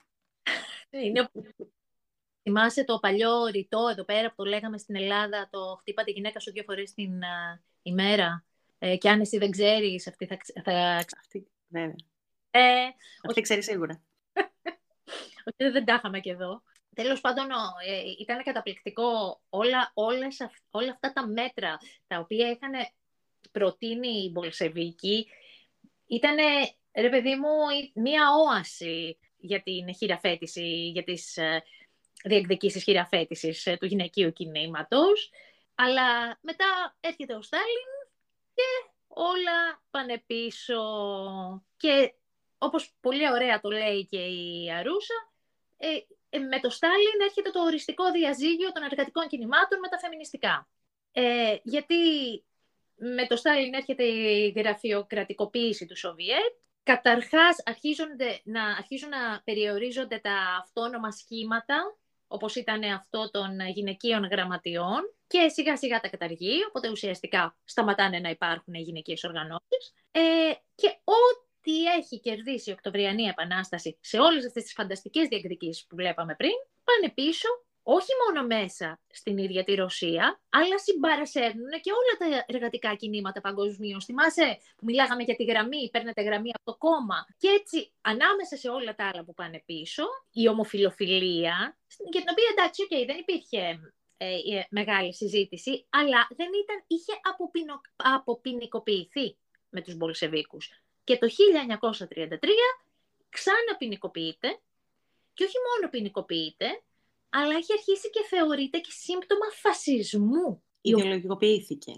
Είναι... 0.91 1.31
Θυμάσαι 2.43 2.85
το 2.85 2.99
παλιό 2.99 3.47
ρητό 3.47 3.89
εδώ 3.91 4.05
πέρα 4.05 4.29
που 4.29 4.35
το 4.37 4.45
λέγαμε 4.45 4.79
στην 4.79 4.97
Ελλάδα, 4.97 5.49
το 5.51 5.77
χτύπα 5.81 6.05
τη 6.05 6.11
γυναίκα 6.11 6.41
σου 6.41 6.53
δύο 6.53 6.63
φορές 6.63 6.93
την 6.93 7.21
ημέρα 7.83 8.45
ε, 8.79 8.97
και 8.97 9.11
αν 9.11 9.21
εσύ 9.21 9.39
δεν 9.39 9.51
ξέρεις, 9.51 10.09
αυτή 10.09 10.27
θα... 10.27 10.39
θα... 10.63 10.73
Αυτή, 11.21 11.47
βέβαια. 11.69 11.97
Ε, 12.51 12.61
αυτή 13.29 13.41
ξέρει 13.41 13.63
σίγουρα. 13.63 14.03
Ότι 15.47 15.69
δεν 15.71 15.85
τα 15.85 15.95
είχαμε 15.95 16.21
και 16.21 16.31
εδώ. 16.31 16.63
Τέλος 16.95 17.21
πάντων, 17.21 17.47
ε, 17.87 18.01
ήταν 18.21 18.43
καταπληκτικό 18.43 19.41
όλα, 19.49 19.91
όλες, 19.95 20.37
όλα 20.71 20.91
αυτά 20.91 21.13
τα 21.13 21.27
μέτρα 21.27 21.79
τα 22.07 22.19
οποία 22.19 22.51
είχαν 22.51 22.73
προτείνει 23.53 24.09
οι 24.09 24.31
Μπολσεβίκοι. 24.33 25.29
Ήταν, 26.07 26.37
ρε 26.93 27.09
παιδί 27.09 27.37
μου, 27.37 27.51
μία 27.95 28.23
όαση 28.47 29.19
για 29.37 29.63
την 29.63 29.95
χειραφέτηση, 29.95 30.91
για 30.91 31.05
τις 31.05 31.37
ε, 31.37 31.63
διεκδικήσεις 32.25 32.83
χειραφέτησης 32.83 33.67
ε, 33.67 33.77
του 33.77 33.87
γυναικείου 33.87 34.33
κινήματος. 34.33 35.31
Αλλά 35.75 36.39
μετά 36.41 36.97
έρχεται 37.01 37.35
ο 37.35 37.43
Στάλιν 37.43 37.93
και 38.55 38.93
όλα 39.09 39.83
πάνε 39.91 40.23
πίσω. 40.27 40.83
Και 41.77 42.15
όπως 42.59 42.93
πολύ 43.01 43.31
ωραία 43.31 43.61
το 43.61 43.71
λέει 43.71 44.07
και 44.07 44.21
η 44.21 44.71
Αρούσα, 44.73 45.33
ε, 45.77 45.89
ε, 45.89 46.05
με 46.39 46.61
το 46.61 46.71
Στάλιν 46.71 47.21
έρχεται 47.23 47.51
το 47.51 47.61
οριστικό 47.61 48.11
διαζύγιο 48.11 48.73
των 48.73 48.83
εργατικών 48.83 49.27
κινημάτων 49.27 49.79
με 49.79 49.89
τα 49.89 49.99
φεμινιστικά. 49.99 50.69
Ε, 51.13 51.57
γιατί 51.63 51.95
με 52.95 53.27
το 53.27 53.37
Στάλιν 53.37 53.75
έρχεται 53.75 54.05
η 54.05 54.53
γραφειοκρατικοποίηση 54.57 55.87
του 55.87 55.97
Σοβιέτ. 55.97 56.53
Καταρχάς 56.83 57.63
αρχίζουν 57.65 58.09
να, 58.45 58.65
αρχίζουν 58.65 59.09
να 59.09 59.43
περιορίζονται 59.45 60.19
τα 60.19 60.37
αυτόνομα 60.61 61.11
σχήματα, 61.11 61.97
όπως 62.27 62.55
ήταν 62.55 62.83
αυτό 62.83 63.31
των 63.31 63.61
γυναικείων 63.75 64.25
γραμματιών, 64.25 65.15
και 65.27 65.49
σιγά 65.49 65.77
σιγά 65.77 66.01
τα 66.01 66.09
καταργεί, 66.09 66.65
οπότε 66.69 66.91
ουσιαστικά 66.91 67.57
σταματάνε 67.65 68.19
να 68.19 68.29
υπάρχουν 68.29 68.75
γυναικείες 68.75 69.25
οργανώσεις. 69.25 69.95
Ε, 70.11 70.21
και 70.75 70.99
ό,τι 71.65 71.85
έχει 71.85 72.21
κερδίσει 72.21 72.71
η 72.71 72.73
Οκτωβριανή 72.73 73.23
Επανάσταση 73.23 73.99
σε 74.01 74.19
όλες 74.19 74.47
αυτές 74.47 74.63
τις 74.63 74.73
φανταστικές 74.73 75.29
διεκδικήσεις 75.29 75.87
που 75.87 75.97
βλέπαμε 75.97 76.35
πριν, 76.35 76.53
πάνε 76.85 77.13
πίσω 77.15 77.49
όχι 77.83 78.13
μόνο 78.25 78.47
μέσα 78.47 79.01
στην 79.11 79.39
ίδια 79.39 79.65
τη 79.65 79.75
Ρωσία, 79.75 80.41
αλλά 80.49 80.79
συμπαρασέρνουν 80.79 81.71
και 81.81 81.91
όλα 81.91 82.15
τα 82.19 82.45
εργατικά 82.47 82.95
κινήματα 82.95 83.41
παγκοσμίως. 83.41 84.05
Θυμάσαι 84.05 84.59
που 84.77 84.85
μιλάγαμε 84.85 85.23
για 85.23 85.37
τη 85.37 85.45
γραμμή, 85.45 85.91
παίρνετε 85.93 86.23
γραμμή 86.23 86.51
από 86.55 86.65
το 86.65 86.77
κόμμα. 86.79 87.27
Και 87.39 87.49
έτσι, 87.49 87.93
ανάμεσα 88.01 88.57
σε 88.57 88.69
όλα 88.69 88.95
τα 88.95 89.11
άλλα 89.13 89.25
που 89.25 89.35
πάνε 89.35 89.63
πίσω, 89.67 90.05
η 90.33 90.49
ομοφιλοφιλία, 90.49 91.79
για 92.11 92.21
την 92.21 92.31
οποία 92.31 92.49
εντάξει, 92.53 92.87
okay, 92.89 93.07
δεν 93.07 93.19
υπήρχε 93.19 93.81
ε, 94.17 94.35
ε, 94.57 94.67
μεγάλη 94.71 95.15
συζήτηση, 95.15 95.87
αλλά 95.91 96.27
δεν 96.37 96.49
ήταν, 96.63 96.85
είχε 96.87 97.13
αποπινο, 97.23 97.81
αποποινικοποιηθεί 97.97 99.37
με 99.69 99.81
τους 99.81 99.95
Μπολσεβίκους. 99.97 100.84
Και 101.05 101.19
το 101.19 101.27
1933 101.27 102.39
ξαναποινικοποιείται 103.29 104.59
και 105.35 105.45
όχι 105.45 105.59
μόνο 105.69 105.91
ποινικοποιείται, 105.91 106.69
αλλά 107.29 107.55
έχει 107.61 107.73
αρχίσει 107.73 108.11
και 108.11 108.23
θεωρείται 108.33 108.79
και 108.79 108.91
σύμπτωμα 108.91 109.49
φασισμού. 109.63 110.65
Ιδεολογικοποιήθηκε. 110.81 111.93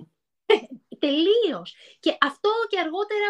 Τελείως. 1.04 1.68
Και 2.00 2.16
αυτό 2.20 2.50
και 2.70 2.78
αργότερα 2.84 3.26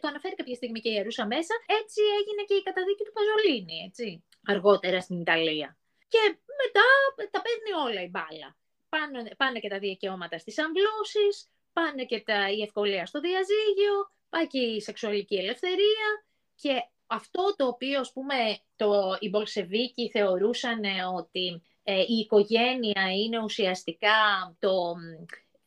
το 0.00 0.08
αναφέρει 0.08 0.34
κάποια 0.34 0.54
στιγμή 0.54 0.80
και 0.80 0.88
η 0.88 0.94
Ιερούσα 0.96 1.26
μέσα. 1.26 1.54
Έτσι 1.80 2.00
έγινε 2.18 2.42
και 2.48 2.54
η 2.54 2.62
καταδίκη 2.62 3.02
του 3.04 3.14
Παζολίνη, 3.16 3.76
έτσι. 3.88 4.24
Αργότερα 4.52 5.00
στην 5.00 5.20
Ιταλία. 5.20 5.78
Και 6.08 6.22
μετά 6.62 6.86
τα 7.30 7.40
παίρνει 7.44 7.72
όλα 7.86 8.02
η 8.02 8.10
μπάλα. 8.14 8.48
Πάνε, 8.88 9.34
πάνε 9.36 9.58
και 9.58 9.68
τα 9.68 9.78
δικαιώματα 9.78 10.38
στις 10.38 10.58
αμβλώσεις, 10.58 11.34
πάνε 11.72 12.04
και 12.04 12.20
τα, 12.20 12.50
η 12.50 12.62
ευκολία 12.62 13.06
στο 13.06 13.20
διαζύγιο, 13.20 13.94
πάει 14.28 14.46
και 14.46 14.58
η 14.58 14.80
σεξουαλική 14.80 15.34
ελευθερία 15.34 16.24
και 16.54 16.82
αυτό 17.06 17.54
το 17.56 17.66
οποίο, 17.66 18.00
ας 18.00 18.12
πούμε, 18.12 18.34
το, 18.76 19.16
οι 19.20 19.28
Μπολσεβίκοι 19.28 20.10
θεωρούσαν 20.10 20.80
ότι 21.16 21.62
ε, 21.82 22.00
η 22.00 22.18
οικογένεια 22.18 23.12
είναι 23.24 23.42
ουσιαστικά 23.42 24.10
το, 24.58 24.94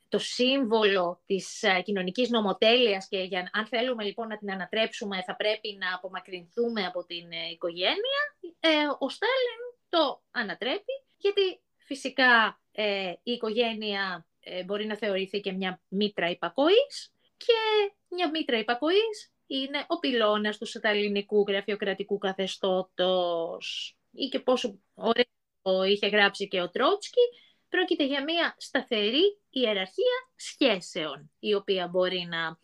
το 0.09 0.19
σύμβολο 0.19 1.21
της 1.25 1.63
ε, 1.63 1.81
κοινωνικής 1.81 2.29
νομοτέλειας 2.29 3.07
και 3.07 3.19
για, 3.19 3.49
αν 3.53 3.65
θέλουμε 3.65 4.03
λοιπόν 4.03 4.27
να 4.27 4.37
την 4.37 4.51
ανατρέψουμε 4.51 5.23
θα 5.23 5.35
πρέπει 5.35 5.77
να 5.79 5.95
απομακρυνθούμε 5.95 6.85
από 6.85 7.05
την 7.05 7.31
ε, 7.31 7.49
οικογένεια, 7.51 8.21
ε, 8.59 8.69
ο 8.99 9.09
Στάλιν 9.09 9.61
το 9.89 10.21
ανατρέπει, 10.31 10.93
γιατί 11.17 11.61
φυσικά 11.77 12.61
ε, 12.71 13.13
η 13.23 13.31
οικογένεια 13.31 14.27
ε, 14.39 14.63
μπορεί 14.63 14.85
να 14.85 14.95
θεωρηθεί 14.95 15.39
και 15.39 15.51
μια 15.51 15.81
μήτρα 15.87 16.29
υπακοής 16.29 17.13
και 17.45 17.93
μια 18.07 18.29
μήτρα 18.29 18.57
υπακοής 18.57 19.33
είναι 19.47 19.85
ο 19.87 19.99
πυλώνας 19.99 20.57
του 20.57 20.65
σαταλινικού 20.65 21.45
γραφειοκρατικού 21.47 22.17
καθεστώτος 22.17 23.97
ή 24.11 24.27
και 24.27 24.39
πόσο 24.39 24.79
ωραίο 24.93 25.83
είχε 25.83 26.07
γράψει 26.07 26.47
και 26.47 26.61
ο 26.61 26.69
Τρότσκι, 26.69 27.21
πρόκειται 27.69 28.05
για 28.05 28.23
μια 28.23 28.55
σταθερή 28.57 29.39
ιεραρχία 29.49 30.31
σχέσεων, 30.35 31.31
η 31.39 31.53
οποία 31.53 31.87
μπορεί 31.87 32.27
να 32.29 32.59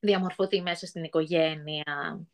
διαμορφωθεί 0.00 0.62
μέσα 0.62 0.86
στην 0.86 1.04
οικογένεια 1.04 2.26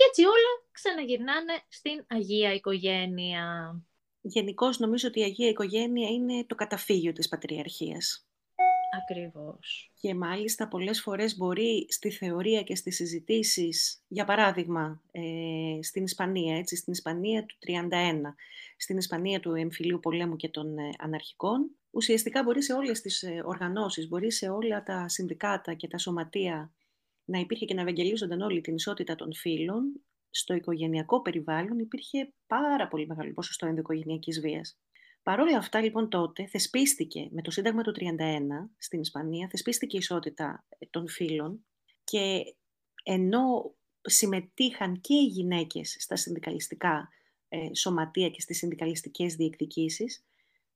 και 0.00 0.06
έτσι 0.08 0.24
όλα 0.24 0.52
ξαναγυρνάνε 0.70 1.52
στην 1.68 2.04
Αγία 2.08 2.52
Οικογένεια. 2.54 3.76
Γενικώς 4.20 4.78
νομίζω 4.78 5.08
ότι 5.08 5.20
η 5.20 5.22
Αγία 5.22 5.48
Οικογένεια 5.48 6.08
είναι 6.08 6.44
το 6.44 6.54
καταφύγιο 6.54 7.12
της 7.12 7.28
Πατριαρχίας. 7.28 8.26
Ακριβώς. 8.96 9.92
Και 10.00 10.14
μάλιστα 10.14 10.68
πολλές 10.68 11.00
φορές 11.00 11.36
μπορεί 11.36 11.86
στη 11.88 12.10
θεωρία 12.10 12.62
και 12.62 12.74
στις 12.74 12.96
συζητήσεις, 12.96 14.02
για 14.08 14.24
παράδειγμα, 14.24 15.02
ε, 15.10 15.82
στην 15.82 16.04
Ισπανία, 16.04 16.56
έτσι, 16.56 16.76
στην 16.76 16.92
Ισπανία 16.92 17.46
του 17.46 17.56
31, 17.58 18.34
στην 18.76 18.96
Ισπανία 18.96 19.40
του 19.40 19.54
εμφυλίου 19.54 20.00
πολέμου 20.00 20.36
και 20.36 20.48
των 20.48 20.78
ε, 20.78 20.90
αναρχικών, 20.98 21.70
ουσιαστικά 21.90 22.42
μπορεί 22.42 22.62
σε 22.62 22.72
όλες 22.72 23.00
τις 23.00 23.22
ε, 23.22 23.42
οργανώσεις, 23.44 24.08
μπορεί 24.08 24.32
σε 24.32 24.48
όλα 24.48 24.82
τα 24.82 25.08
συνδικάτα 25.08 25.74
και 25.74 25.88
τα 25.88 25.98
σωματεία 25.98 26.72
να 27.24 27.38
υπήρχε 27.38 27.64
και 27.64 27.74
να 27.74 27.80
ευαγγελίζονταν 27.80 28.40
όλη 28.40 28.60
την 28.60 28.74
ισότητα 28.74 29.14
των 29.14 29.34
φύλων, 29.34 30.00
στο 30.30 30.54
οικογενειακό 30.54 31.22
περιβάλλον 31.22 31.78
υπήρχε 31.78 32.32
πάρα 32.46 32.88
πολύ 32.88 33.06
μεγάλο 33.06 33.32
ποσοστό 33.32 33.66
ενδοοικογενειακής 33.66 34.40
βίας. 34.40 34.78
Παρ' 35.22 35.40
όλα 35.40 35.58
αυτά, 35.58 35.80
λοιπόν, 35.80 36.08
τότε 36.08 36.46
θεσπίστηκε 36.46 37.28
με 37.30 37.42
το 37.42 37.50
Σύνταγμα 37.50 37.82
του 37.82 37.92
31 37.96 38.04
στην 38.78 39.00
Ισπανία, 39.00 39.48
θεσπίστηκε 39.50 39.96
η 39.96 39.98
ισότητα 39.98 40.64
των 40.90 41.08
φύλων 41.08 41.64
και 42.04 42.54
ενώ 43.02 43.74
συμμετείχαν 44.00 45.00
και 45.00 45.14
οι 45.14 45.24
γυναίκες 45.24 45.96
στα 45.98 46.16
συνδικαλιστικά 46.16 47.08
ε, 47.48 47.74
σωματεία 47.74 48.30
και 48.30 48.40
στις 48.40 48.58
συνδικαλιστικές 48.58 49.34
διεκδικήσεις, 49.34 50.24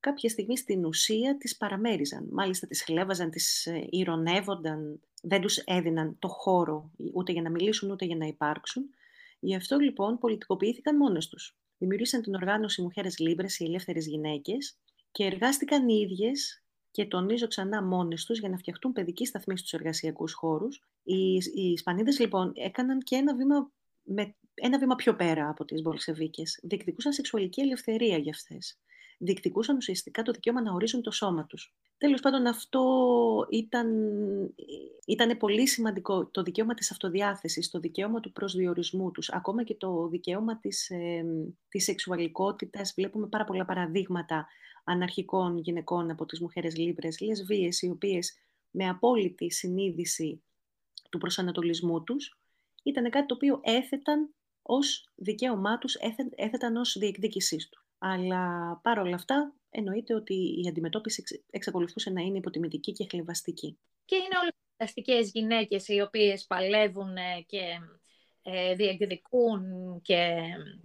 κάποια 0.01 0.29
στιγμή 0.29 0.57
στην 0.57 0.85
ουσία 0.85 1.37
τις 1.37 1.57
παραμέριζαν. 1.57 2.29
Μάλιστα 2.31 2.67
τις 2.67 2.83
χλέβαζαν, 2.83 3.31
τις 3.31 3.67
ε, 3.67 3.87
ηρωνεύονταν, 3.91 5.01
δεν 5.23 5.41
τους 5.41 5.57
έδιναν 5.57 6.17
το 6.19 6.29
χώρο 6.29 6.91
ούτε 7.13 7.33
για 7.33 7.43
να 7.43 7.51
μιλήσουν 7.51 7.91
ούτε 7.91 8.05
για 8.05 8.17
να 8.17 8.27
υπάρξουν. 8.27 8.85
Γι' 9.41 9.55
αυτό 9.55 9.79
λοιπόν 9.79 10.19
πολιτικοποιήθηκαν 10.19 10.97
μόνες 10.97 11.29
τους 11.29 11.57
δημιούργησαν 11.79 12.23
την 12.23 12.35
οργάνωση 12.35 12.83
Μουχέρες 12.83 13.19
Λίμπρες, 13.19 13.59
οι 13.59 13.65
ελεύθερες 13.65 14.07
γυναίκες, 14.07 14.79
και 15.13 15.25
εργάστηκαν 15.25 15.89
οι 15.89 16.07
ίδιες 16.11 16.63
και 16.91 17.07
τονίζω 17.07 17.47
ξανά 17.47 17.83
μόνες 17.83 18.25
τους 18.25 18.39
για 18.39 18.49
να 18.49 18.57
φτιαχτούν 18.57 18.93
παιδική 18.93 19.27
σταθμή 19.27 19.59
στους 19.59 19.73
εργασιακούς 19.73 20.33
χώρους. 20.33 20.83
Οι, 21.03 21.35
οι 21.35 21.71
Ισπανίδες 21.73 22.19
λοιπόν 22.19 22.53
έκαναν 22.55 22.99
και 22.99 23.17
ένα 23.17 23.37
βήμα, 23.37 23.73
με, 24.03 24.35
ένα 24.55 24.79
βήμα 24.79 24.95
πιο 24.95 25.17
πέρα 25.17 25.49
από 25.49 25.65
τις 25.65 25.83
Μπολσεβίκες. 25.83 26.61
Διεκδικούσαν 26.63 27.13
σεξουαλική 27.13 27.61
ελευθερία 27.61 28.19
για 28.19 28.33
αυτές 28.33 28.79
διεκδικούσαν 29.25 29.77
ουσιαστικά 29.77 30.23
το 30.23 30.33
δικαίωμα 30.33 30.63
να 30.63 30.73
ορίζουν 30.73 31.03
το 31.03 31.11
σώμα 31.11 31.47
τους. 31.47 31.75
Τέλος 31.99 32.21
πάντων, 32.21 32.47
αυτό 32.47 32.83
ήταν, 33.51 33.89
ήταν 35.07 35.37
πολύ 35.37 35.69
σημαντικό. 35.69 36.27
Το 36.27 36.43
δικαίωμα 36.43 36.75
της 36.75 36.91
αυτοδιάθεσης, 36.91 37.71
το 37.71 37.79
δικαίωμα 37.79 38.21
του 38.21 38.33
προσδιορισμού 38.33 39.11
τους, 39.11 39.31
ακόμα 39.31 39.65
και 39.65 39.75
το 39.75 40.09
δικαίωμα 40.09 40.59
της, 40.59 40.91
ε, 40.91 41.25
της 41.69 41.85
σεξουαλικότητας. 41.85 42.93
Βλέπουμε 42.97 43.27
πάρα 43.27 43.45
πολλά 43.45 43.65
παραδείγματα 43.65 44.47
αναρχικών 44.85 45.59
γυναικών 45.59 46.11
από 46.11 46.27
τις 46.27 46.41
μουχέρες 46.41 46.77
λίμπρες, 46.77 47.21
λεσβείες, 47.21 47.83
οι 47.83 47.91
οποίες 47.91 48.39
με 48.71 48.89
απόλυτη 48.89 49.51
συνείδηση 49.51 50.43
του 51.11 51.19
προσανατολισμού 51.19 52.03
τους, 52.03 52.39
ήταν 52.83 53.11
κάτι 53.11 53.27
το 53.27 53.35
οποίο 53.35 53.61
έθεταν 53.63 54.35
ως 54.63 55.09
δικαίωμά 55.15 55.79
τους, 55.79 55.95
έθεταν 56.35 56.77
ως 56.77 56.97
διεκδίκησής 56.99 57.69
τους. 57.69 57.84
Αλλά 58.07 58.77
παρόλα 58.83 59.15
αυτά, 59.15 59.55
εννοείται 59.71 60.15
ότι 60.15 60.35
η 60.35 60.69
αντιμετώπιση 60.69 61.23
εξακολουθούσε 61.51 62.11
να 62.11 62.21
είναι 62.21 62.39
υποτιμητική 62.39 62.93
και 62.93 63.07
χλεβαστική. 63.11 63.79
Και 64.05 64.17
είναι 64.17 64.39
όλες 64.41 64.53
φανταστικές 64.77 65.31
γυναίκες 65.31 65.89
οι 65.89 66.01
οποίες 66.01 66.47
παλεύουν 66.47 67.15
και 67.47 67.63
ε, 68.43 68.75
διεκδικούν 68.75 69.63
και 70.03 70.37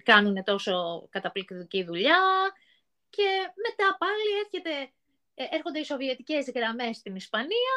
κάνουν 0.03 0.43
τόσο 0.43 1.07
καταπληκτική 1.09 1.83
δουλειά 1.83 2.21
και 3.09 3.27
μετά 3.67 3.97
πάλι 3.99 4.29
έρχεται, 4.43 4.91
ε, 5.33 5.45
έρχονται 5.55 5.79
οι 5.79 5.83
σοβιετικές 5.83 6.51
γραμμές 6.55 6.97
στην 6.97 7.15
Ισπανία 7.15 7.75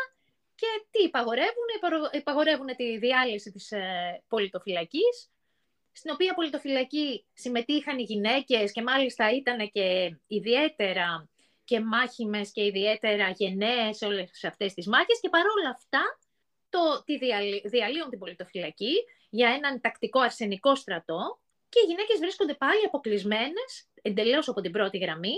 και 0.55 0.67
τι 0.91 1.03
υπαγορεύουν, 1.03 1.69
υπαγορεύουν 2.13 2.67
τη 2.77 2.99
διάλυση 2.99 3.51
της 3.51 3.73
ε, 3.73 4.23
πολιτοφυλακής 4.29 5.32
στην 5.93 6.11
οποία 6.11 6.35
πολιτοφυλακή 6.35 7.27
συμμετείχαν 7.33 7.99
οι 7.99 8.03
γυναίκες 8.03 8.73
και 8.73 8.83
μάλιστα 8.83 9.31
ήταν 9.31 9.71
και 9.71 10.17
ιδιαίτερα 10.27 11.29
και 11.65 11.81
μάχημες 11.81 12.53
και 12.53 12.65
ιδιαίτερα 12.65 13.31
γενναίες 13.31 14.03
όλες 14.03 14.45
αυτές 14.45 14.75
τις 14.75 14.87
μάχες 14.87 15.21
και 15.21 15.29
παρόλα 15.29 15.69
αυτά 15.77 16.19
το, 16.69 17.03
τη 17.05 17.19
διαλύουν 17.69 18.11
την 18.11 18.19
πολιτοφυλακή 18.19 18.95
για 19.31 19.49
έναν 19.51 19.81
τακτικό 19.81 20.21
αρσενικό 20.21 20.75
στρατό 20.75 21.41
και 21.69 21.81
οι 21.81 21.87
γυναίκες 21.89 22.19
βρίσκονται 22.19 22.55
πάλι 22.55 22.85
αποκλεισμένες 22.87 23.89
εντελώς 24.03 24.49
από 24.49 24.61
την 24.61 24.73
πρώτη 24.73 24.99
γραμμή 24.99 25.35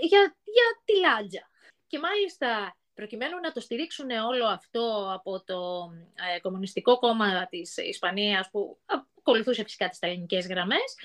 για, 0.00 0.36
για 0.44 0.82
τη 0.84 0.98
λάτζα. 0.98 1.50
Και 1.86 1.98
μάλιστα 1.98 2.76
προκειμένου 2.96 3.40
να 3.42 3.52
το 3.52 3.60
στηρίξουν 3.60 4.10
όλο 4.10 4.46
αυτό 4.46 5.10
από 5.14 5.42
το 5.44 5.90
ε, 6.34 6.40
Κομμουνιστικό 6.40 6.98
Κόμμα 6.98 7.46
της 7.46 7.76
Ισπανίας 7.76 8.48
που 8.50 8.78
ακολουθούσε 9.18 9.62
φυσικά 9.62 9.88
τις 9.88 9.98
ελληνικές 10.00 10.46
γραμμές, 10.46 10.96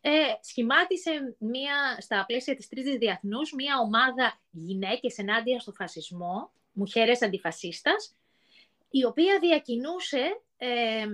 ε, 0.00 0.10
σχημάτισε 0.40 1.36
μια, 1.38 1.96
στα 2.00 2.24
πλαίσια 2.26 2.54
της 2.56 2.68
Τρίτης 2.68 2.96
Διεθνούς 2.96 3.52
μια 3.52 3.78
ομάδα 3.78 4.40
γυναίκες 4.50 5.18
ενάντια 5.18 5.60
στο 5.60 5.72
φασισμό, 5.72 6.50
μουχέρες 6.72 7.22
αντιφασίστας, 7.22 8.14
η 8.90 9.04
οποία 9.04 9.38
διακινούσε 9.40 10.40
ε, 10.56 11.06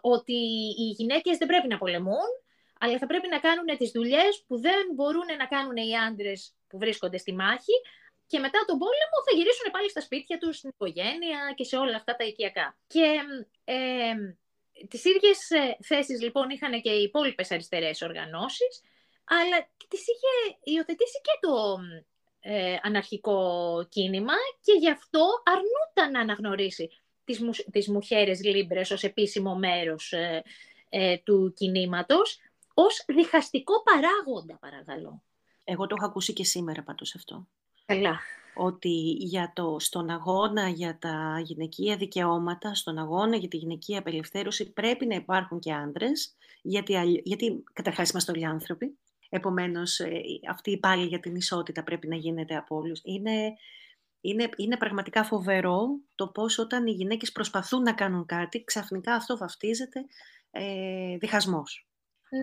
ότι 0.00 0.38
οι 0.78 0.94
γυναίκες 0.96 1.38
δεν 1.38 1.48
πρέπει 1.48 1.68
να 1.68 1.78
πολεμούν, 1.78 2.30
αλλά 2.80 2.98
θα 2.98 3.06
πρέπει 3.06 3.28
να 3.28 3.38
κάνουν 3.38 3.76
τις 3.78 3.90
δουλειές 3.90 4.44
που 4.46 4.60
δεν 4.60 4.86
μπορούν 4.94 5.26
να 5.38 5.46
κάνουν 5.46 5.76
οι 5.76 5.96
άντρες 6.08 6.54
που 6.68 6.78
βρίσκονται 6.78 7.18
στη 7.18 7.34
μάχη 7.34 7.72
και 8.26 8.38
μετά 8.38 8.64
τον 8.66 8.78
πόλεμο 8.78 9.16
θα 9.26 9.36
γυρίσουν 9.36 9.70
πάλι 9.70 9.90
στα 9.90 10.00
σπίτια 10.00 10.38
τους, 10.38 10.56
στην 10.56 10.70
οικογένεια 10.70 11.52
και 11.56 11.64
σε 11.64 11.76
όλα 11.76 11.96
αυτά 11.96 12.16
τα 12.16 12.24
οικιακά. 12.24 12.78
Και 12.86 13.20
ε, 13.64 14.14
τις 14.88 15.04
ίδιες 15.04 15.50
ε, 15.50 15.76
θέσεις 15.82 16.22
λοιπόν 16.22 16.50
είχαν 16.50 16.80
και 16.80 16.90
οι 16.90 17.02
υπόλοιπες 17.02 17.50
αριστερές 17.50 18.02
οργανώσεις, 18.02 18.82
αλλά 19.24 19.68
τις 19.88 20.00
είχε 20.00 20.58
υιοθετήσει 20.62 21.20
και 21.20 21.38
το 21.40 21.78
ε, 22.40 22.76
αναρχικό 22.82 23.40
κίνημα 23.88 24.34
και 24.60 24.72
γι' 24.72 24.90
αυτό 24.90 25.26
αρνούταν 25.44 26.10
να 26.12 26.20
αναγνωρίσει 26.20 26.90
τις, 27.24 27.40
μου, 27.40 27.50
τις 27.70 27.88
μουχέρες 27.88 28.44
λίμπρες 28.44 28.90
ως 28.90 29.02
επίσημο 29.02 29.54
μέρος 29.54 30.12
ε, 30.12 30.42
ε, 30.88 31.18
του 31.18 31.52
κινήματος, 31.56 32.38
ως 32.74 33.04
διχαστικό 33.06 33.82
παράγοντα, 33.82 34.58
παρακαλώ. 34.60 35.22
Εγώ 35.64 35.86
το 35.86 35.94
έχω 35.98 36.06
ακούσει 36.06 36.32
και 36.32 36.44
σήμερα 36.44 36.82
πάντως 36.82 37.14
αυτό. 37.14 37.46
Καλά 37.86 38.18
ότι 38.58 39.16
για 39.18 39.52
το, 39.54 39.76
στον 39.78 40.10
αγώνα 40.10 40.68
για 40.68 40.98
τα 40.98 41.40
γυναικεία 41.44 41.96
δικαιώματα, 41.96 42.74
στον 42.74 42.98
αγώνα 42.98 43.36
για 43.36 43.48
τη 43.48 43.56
γυναικεία 43.56 43.98
απελευθέρωση 43.98 44.72
πρέπει 44.72 45.06
να 45.06 45.14
υπάρχουν 45.14 45.58
και 45.58 45.72
άντρες, 45.72 46.36
γιατί, 46.62 47.20
γιατί 47.24 47.64
καταρχάς 47.72 48.10
είμαστε 48.10 48.32
όλοι 48.32 48.46
άνθρωποι. 48.46 48.98
Επομένως, 49.28 49.98
ε, 49.98 50.20
αυτή 50.50 50.70
η 50.70 50.78
πάλι 50.78 51.06
για 51.06 51.20
την 51.20 51.34
ισότητα 51.34 51.82
πρέπει 51.82 52.08
να 52.08 52.16
γίνεται 52.16 52.56
από 52.56 52.76
όλους. 52.76 53.00
Είναι, 53.04 53.52
είναι, 54.20 54.48
είναι 54.56 54.76
πραγματικά 54.76 55.24
φοβερό 55.24 55.86
το 56.14 56.28
πώς 56.28 56.58
όταν 56.58 56.86
οι 56.86 56.92
γυναίκες 56.92 57.32
προσπαθούν 57.32 57.82
να 57.82 57.92
κάνουν 57.92 58.26
κάτι, 58.26 58.64
ξαφνικά 58.64 59.14
αυτό 59.14 59.36
βαφτίζεται 59.36 60.04
ε, 60.50 61.16
διχασμός. 61.16 61.88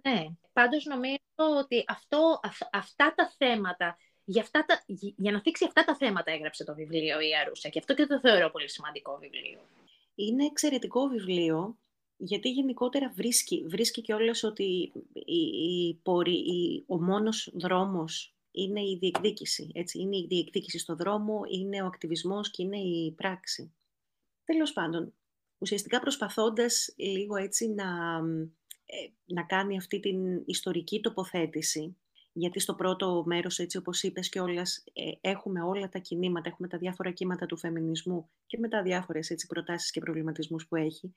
Ναι, 0.04 0.24
πάντως 0.54 0.86
νομίζω 0.86 1.58
ότι 1.60 1.84
αυτό, 1.88 2.40
αυτά 2.72 3.14
τα 3.16 3.34
θέματα 3.38 3.98
για, 4.26 4.42
αυτά 4.42 4.66
τα, 4.66 4.84
για 5.16 5.32
να 5.32 5.42
θίξει 5.42 5.66
αυτά 5.66 5.84
τα 5.84 5.96
θέματα 5.96 6.32
έγραψε 6.32 6.64
το 6.64 6.74
βιβλίο 6.74 7.20
η 7.20 7.36
Αρούσα 7.36 7.70
και 7.70 7.80
αυτό 7.80 7.94
και 7.94 8.06
το 8.06 8.20
θεωρώ 8.20 8.50
πολύ 8.50 8.70
σημαντικό 8.70 9.18
βιβλίο. 9.22 9.60
Είναι 10.16 10.46
εξαιρετικό 10.46 11.08
βιβλίο 11.08 11.78
γιατί 12.18 12.50
γενικότερα 12.50 13.12
βρίσκει, 13.16 13.66
βρίσκει 13.68 14.02
και 14.02 14.14
όλες 14.14 14.44
ότι 14.44 14.92
η, 15.14 15.36
η, 15.36 16.00
η, 16.32 16.84
ο 16.88 17.02
μόνος 17.02 17.52
δρόμος 17.54 18.36
είναι 18.52 18.82
η 18.82 18.98
διεκδίκηση. 19.00 19.72
Έτσι. 19.74 20.00
Είναι 20.00 20.18
η 20.18 20.26
διεκδίκηση 20.30 20.80
στο 20.80 20.96
δρόμο, 20.96 21.42
είναι 21.50 21.82
ο 21.82 21.86
ακτιβισμός 21.86 22.52
και 22.52 22.64
είναι 22.64 22.78
η 22.78 23.12
πράξη. 23.12 23.74
Τέλος 24.46 24.74
πάντων, 24.74 25.14
ουσιαστικά 25.58 26.00
προσπαθώντας 26.00 26.94
λίγο 26.98 27.36
έτσι 27.36 27.68
να, 27.68 28.20
ε, 28.86 29.10
να 29.26 29.44
κάνει 29.44 29.78
αυτή 29.78 30.00
την 30.00 30.44
ιστορική 30.46 31.02
τοποθέτηση 31.02 31.98
γιατί 32.34 32.60
στο 32.60 32.76
πρώτο 32.76 33.24
μέρος, 33.26 33.60
έτσι 33.60 33.78
όπως 33.78 34.04
είπες 34.04 34.30
και 34.30 34.40
όλας, 34.40 34.84
ε, 34.94 35.30
έχουμε 35.30 35.62
όλα 35.62 35.90
τα 35.90 36.00
κινήματα, 36.00 36.50
έχουμε 36.50 36.68
τα 36.68 36.78
διάφορα 36.78 37.12
κύματα 37.12 37.46
του 37.46 37.58
φεμινισμού 37.58 38.30
και 38.46 38.58
με 38.58 38.68
τα 38.68 38.82
διάφορες 38.82 39.30
έτσι, 39.30 39.48
προτάσεις 39.48 39.92
και 39.92 40.00
προβληματισμούς 40.00 40.68
που 40.68 40.76
έχει. 40.76 41.16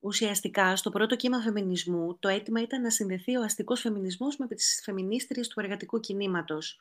Ουσιαστικά, 0.00 0.76
στο 0.76 0.90
πρώτο 0.90 1.16
κύμα 1.16 1.40
φεμινισμού, 1.40 2.18
το 2.18 2.28
αίτημα 2.28 2.60
ήταν 2.60 2.82
να 2.82 2.90
συνδεθεί 2.90 3.36
ο 3.36 3.42
αστικός 3.42 3.80
φεμινισμός 3.80 4.36
με 4.36 4.46
τις 4.46 4.80
φεμινίστριες 4.84 5.48
του 5.48 5.60
εργατικού 5.60 6.00
κινήματος. 6.00 6.78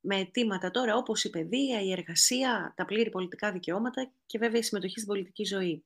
Με 0.00 0.16
αιτήματα 0.16 0.70
τώρα 0.70 0.96
όπως 0.96 1.24
η 1.24 1.30
παιδεία, 1.30 1.82
η 1.82 1.92
εργασία, 1.92 2.72
τα 2.76 2.84
πλήρη 2.84 3.10
πολιτικά 3.10 3.52
δικαιώματα 3.52 4.12
και 4.26 4.38
βέβαια 4.38 4.58
η 4.58 4.62
συμμετοχή 4.62 4.94
στην 4.94 5.06
πολιτική 5.06 5.44
ζωή. 5.44 5.84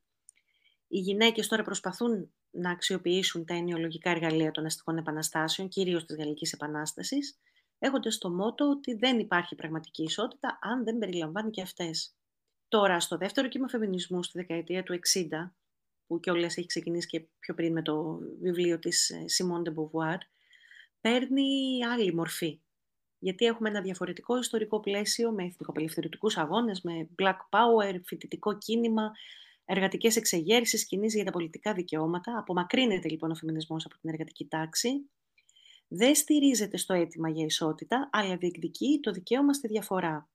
Οι 0.88 0.98
γυναίκες 0.98 1.48
τώρα 1.48 1.62
προσπαθούν 1.62 2.32
να 2.56 2.70
αξιοποιήσουν 2.70 3.44
τα 3.44 3.54
ενοιολογικά 3.54 4.10
εργαλεία 4.10 4.50
των 4.50 4.66
αστικών 4.66 4.96
επαναστάσεων, 4.96 5.68
κυρίως 5.68 6.04
της 6.04 6.16
Γαλλικής 6.16 6.52
Επανάστασης, 6.52 7.38
έχοντας 7.78 8.14
στο 8.14 8.30
μότο 8.30 8.68
ότι 8.70 8.94
δεν 8.94 9.18
υπάρχει 9.18 9.54
πραγματική 9.54 10.02
ισότητα 10.02 10.58
αν 10.62 10.84
δεν 10.84 10.98
περιλαμβάνει 10.98 11.50
και 11.50 11.62
αυτές. 11.62 12.14
Τώρα, 12.68 13.00
στο 13.00 13.16
δεύτερο 13.16 13.48
κύμα 13.48 13.68
φεμινισμού 13.68 14.22
στη 14.22 14.38
δεκαετία 14.38 14.82
του 14.82 14.92
60, 14.92 15.54
που 16.06 16.20
κιόλας 16.20 16.56
έχει 16.56 16.66
ξεκινήσει 16.66 17.06
και 17.06 17.26
πιο 17.38 17.54
πριν 17.54 17.72
με 17.72 17.82
το 17.82 18.18
βιβλίο 18.40 18.78
της 18.78 19.10
ε, 19.10 19.24
Simone 19.36 19.68
de 19.68 19.74
Beauvoir, 19.74 20.18
παίρνει 21.00 21.84
άλλη 21.84 22.14
μορφή. 22.14 22.60
Γιατί 23.18 23.44
έχουμε 23.44 23.68
ένα 23.68 23.80
διαφορετικό 23.80 24.38
ιστορικό 24.38 24.80
πλαίσιο 24.80 25.30
με 25.30 25.44
εθνικοπελευθερωτικούς 25.44 26.36
αγώνες, 26.36 26.80
με 26.80 27.08
black 27.22 27.36
power, 27.50 28.00
φοιτητικό 28.04 28.58
κίνημα, 28.58 29.12
εργατικές 29.66 30.16
εξεγέρσεις, 30.16 30.86
κινήσεις 30.86 31.14
για 31.14 31.24
τα 31.24 31.30
πολιτικά 31.30 31.72
δικαιώματα. 31.72 32.38
Απομακρύνεται 32.38 33.08
λοιπόν 33.08 33.30
ο 33.30 33.34
φεμινισμός 33.34 33.84
από 33.84 33.98
την 33.98 34.10
εργατική 34.10 34.46
τάξη. 34.46 35.10
Δεν 35.88 36.14
στηρίζεται 36.14 36.76
στο 36.76 36.94
αίτημα 36.94 37.28
για 37.28 37.44
ισότητα, 37.44 38.08
αλλά 38.12 38.36
διεκδικεί 38.36 39.00
το 39.02 39.10
δικαίωμα 39.10 39.52
στη 39.52 39.68
διαφορά. 39.68 40.28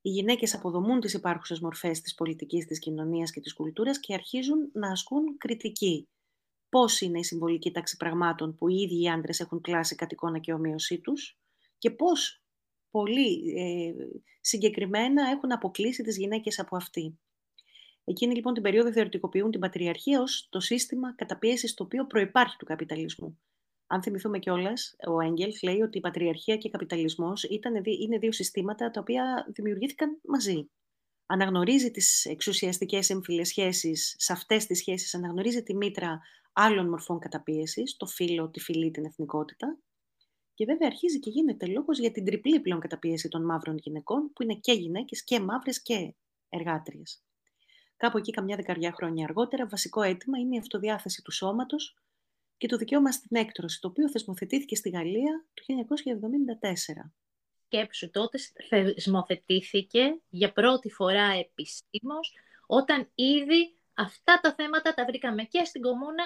Οι 0.00 0.10
γυναίκες 0.10 0.54
αποδομούν 0.54 1.00
τις 1.00 1.14
υπάρχουσες 1.14 1.60
μορφές 1.60 2.00
της 2.00 2.14
πολιτικής, 2.14 2.66
της 2.66 2.78
κοινωνίας 2.78 3.30
και 3.30 3.40
της 3.40 3.54
κουλτούρας 3.54 4.00
και 4.00 4.14
αρχίζουν 4.14 4.70
να 4.72 4.90
ασκούν 4.90 5.36
κριτική. 5.36 6.08
Πώς 6.68 7.00
είναι 7.00 7.18
η 7.18 7.24
συμβολική 7.24 7.70
τάξη 7.70 7.96
πραγμάτων 7.96 8.54
που 8.54 8.68
οι 8.68 8.74
ίδιοι 8.74 9.02
οι 9.02 9.08
άντρες 9.08 9.40
έχουν 9.40 9.60
κλάσει 9.60 9.94
κατ' 9.94 10.12
εικόνα 10.12 10.38
και 10.38 10.52
ομοίωσή 10.52 10.98
τους 11.00 11.38
και 11.78 11.90
πώς 11.90 12.42
πολύ 12.90 13.52
ε, 13.56 13.92
συγκεκριμένα 14.40 15.30
έχουν 15.30 15.52
αποκλείσει 15.52 16.02
τις 16.02 16.16
γυναίκες 16.16 16.58
από 16.58 16.76
αυτή. 16.76 17.18
Εκείνη 18.08 18.34
λοιπόν 18.34 18.54
την 18.54 18.62
περίοδο 18.62 18.92
θεωρητικοποιούν 18.92 19.50
την 19.50 19.60
πατριαρχία 19.60 20.20
ως 20.20 20.48
το 20.50 20.60
σύστημα 20.60 21.14
καταπίεσης 21.14 21.74
το 21.74 21.84
οποίο 21.84 22.06
προϋπάρχει 22.06 22.56
του 22.56 22.64
καπιταλισμού. 22.64 23.40
Αν 23.86 24.02
θυμηθούμε 24.02 24.38
κιόλας, 24.38 24.96
ο 25.08 25.20
Έγγελς 25.20 25.62
λέει 25.62 25.80
ότι 25.80 25.98
η 25.98 26.00
πατριαρχία 26.00 26.56
και 26.56 26.66
ο 26.66 26.70
καπιταλισμός 26.70 27.44
είναι 28.00 28.18
δύο 28.18 28.32
συστήματα 28.32 28.90
τα 28.90 29.00
οποία 29.00 29.46
δημιουργήθηκαν 29.48 30.20
μαζί. 30.22 30.70
Αναγνωρίζει 31.26 31.90
τις 31.90 32.24
εξουσιαστικές 32.24 33.10
έμφυλες 33.10 33.48
σχέσεις, 33.48 34.14
σε 34.18 34.32
αυτές 34.32 34.66
τις 34.66 34.78
σχέσεις 34.78 35.14
αναγνωρίζει 35.14 35.62
τη 35.62 35.74
μήτρα 35.74 36.20
άλλων 36.52 36.88
μορφών 36.88 37.18
καταπίεσης, 37.18 37.96
το 37.96 38.06
φύλλο, 38.06 38.50
τη 38.50 38.60
φυλή, 38.60 38.90
την 38.90 39.04
εθνικότητα. 39.04 39.78
Και 40.54 40.64
βέβαια 40.64 40.88
αρχίζει 40.88 41.18
και 41.18 41.30
γίνεται 41.30 41.66
λόγος 41.66 41.98
για 41.98 42.10
την 42.10 42.24
τριπλή 42.24 42.60
πλέον 42.60 42.80
καταπίεση 42.80 43.28
των 43.28 43.44
μαύρων 43.44 43.76
γυναικών, 43.76 44.32
που 44.32 44.42
είναι 44.42 44.54
και 44.54 44.72
γυναίκες 44.72 45.24
και 45.24 45.40
μαύρες 45.40 45.82
και 45.82 46.14
εργάτριες. 46.48 47.22
Κάπου 47.98 48.18
εκεί, 48.18 48.30
καμιά 48.30 48.56
δεκαριά 48.56 48.92
χρόνια 48.92 49.24
αργότερα, 49.24 49.66
βασικό 49.66 50.02
αίτημα 50.02 50.38
είναι 50.38 50.54
η 50.54 50.58
αυτοδιάθεση 50.58 51.22
του 51.22 51.30
σώματος 51.30 51.96
και 52.56 52.68
το 52.68 52.76
δικαίωμα 52.76 53.12
στην 53.12 53.36
έκτρωση, 53.36 53.80
το 53.80 53.88
οποίο 53.88 54.10
θεσμοθετήθηκε 54.10 54.76
στη 54.76 54.88
Γαλλία 54.88 55.44
το 55.54 55.62
1974. 57.02 57.10
Σκέψου 57.64 58.10
τότε 58.10 58.38
θεσμοθετήθηκε 58.68 60.20
για 60.28 60.52
πρώτη 60.52 60.90
φορά 60.90 61.26
επισήμως, 61.32 62.34
όταν 62.66 63.10
ήδη 63.14 63.74
αυτά 63.94 64.40
τα 64.42 64.54
θέματα 64.54 64.94
τα 64.94 65.04
βρήκαμε 65.04 65.42
και 65.42 65.64
στην 65.64 65.82
Κομούνα 65.82 66.24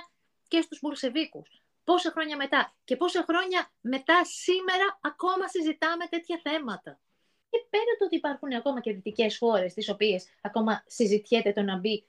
και 0.49 0.61
στους 0.61 0.79
Μπουλσεβίκους. 0.83 1.63
Πόσα 1.85 2.11
χρόνια 2.11 2.37
μετά; 2.37 2.75
Και 2.85 2.97
πόσα 2.97 3.25
χρόνια 3.29 3.71
μετά 3.81 4.25
σήμερα 4.25 4.99
ακόμα 5.01 5.49
συζητάμε 5.49 6.07
τέτοια 6.07 6.41
θέματα; 6.43 7.01
Και 7.53 7.67
πέρα 7.71 7.97
το 7.99 8.05
ότι 8.05 8.17
υπάρχουν 8.17 8.53
ακόμα 8.53 8.81
και 8.81 8.93
δυτικές 8.93 9.39
χώρες, 9.39 9.75
τις 9.75 9.89
οποίες 9.89 10.27
ακόμα 10.41 10.85
συζητιέται 10.87 11.53
το 11.53 11.63
να 11.63 11.79
μπει 11.79 12.05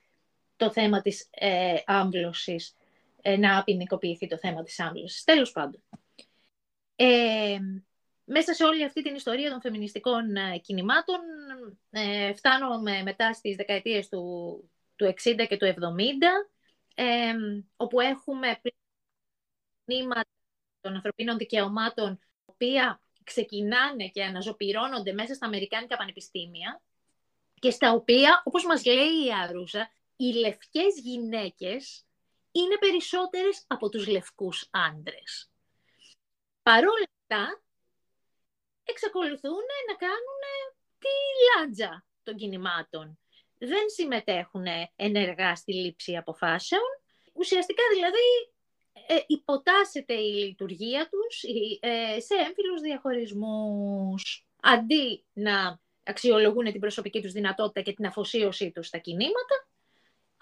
το 0.55 0.71
θέμα 0.71 1.01
της 1.01 1.27
ε, 1.31 1.75
άμβλωσης 1.85 2.75
ε, 3.21 3.37
να 3.37 3.63
ποινικοποιηθεί 3.63 4.27
το 4.27 4.37
θέμα 4.37 4.63
της 4.63 4.79
άμβλωσης. 4.79 5.23
Τέλος 5.23 5.51
πάντων. 5.51 5.83
Ε, 6.95 7.59
μέσα 8.25 8.53
σε 8.53 8.63
όλη 8.63 8.83
αυτή 8.83 9.01
την 9.01 9.15
ιστορία 9.15 9.49
των 9.49 9.61
φεμινιστικών 9.61 10.35
ε, 10.35 10.57
κινημάτων 10.57 11.19
ε, 11.89 12.33
φτάνουμε 12.33 13.01
μετά 13.03 13.33
στις 13.33 13.55
δεκαετίες 13.55 14.09
του, 14.09 14.23
του 14.95 15.05
60 15.05 15.45
και 15.47 15.57
του 15.57 15.65
70 15.65 15.73
ε, 16.95 17.33
όπου 17.75 17.99
έχουμε 17.99 18.61
κινήματα 19.85 20.29
των 20.81 20.95
ανθρωπίνων 20.95 21.37
δικαιωμάτων 21.37 22.19
τα 22.19 22.53
οποία 22.53 23.01
ξεκινάνε 23.23 24.07
και 24.07 24.23
αναζωπυρώνονται 24.23 25.13
μέσα 25.13 25.33
στα 25.33 25.45
Αμερικάνικα 25.45 25.97
πανεπιστήμια 25.97 26.81
και 27.59 27.69
στα 27.69 27.91
οποία, 27.91 28.41
όπως 28.45 28.65
μας 28.65 28.85
λέει 28.85 29.25
η 29.25 29.33
Αρούσα, 29.43 29.91
οι 30.15 30.25
λευκές 30.25 30.99
γυναίκες 30.99 32.05
είναι 32.51 32.77
περισσότερες 32.77 33.63
από 33.67 33.89
τους 33.89 34.07
λευκούς 34.07 34.67
άντρες. 34.71 35.51
Παρόλα 36.63 37.07
αυτά, 37.19 37.63
εξακολουθούν 38.83 39.63
να 39.87 39.95
κάνουν 39.95 40.41
τη 40.99 41.07
λάντζα 41.47 42.05
των 42.23 42.35
κινημάτων. 42.35 43.19
Δεν 43.57 43.89
συμμετέχουν 43.89 44.65
ενεργά 44.95 45.55
στη 45.55 45.73
λήψη 45.73 46.17
αποφάσεων. 46.17 46.81
Ουσιαστικά 47.33 47.83
δηλαδή 47.93 48.52
ε, 49.07 49.15
υποτάσσεται 49.27 50.13
η 50.13 50.33
λειτουργία 50.33 51.09
τους 51.09 51.43
ε, 51.79 52.19
σε 52.19 52.33
έμφυλους 52.33 52.81
διαχωρισμούς. 52.81 54.47
Αντί 54.61 55.25
να 55.33 55.79
αξιολογούν 56.03 56.71
την 56.71 56.79
προσωπική 56.79 57.21
τους 57.21 57.31
δυνατότητα 57.31 57.81
και 57.81 57.93
την 57.93 58.05
αφοσίωσή 58.05 58.71
τους 58.71 58.87
στα 58.87 58.97
κινήματα, 58.97 59.67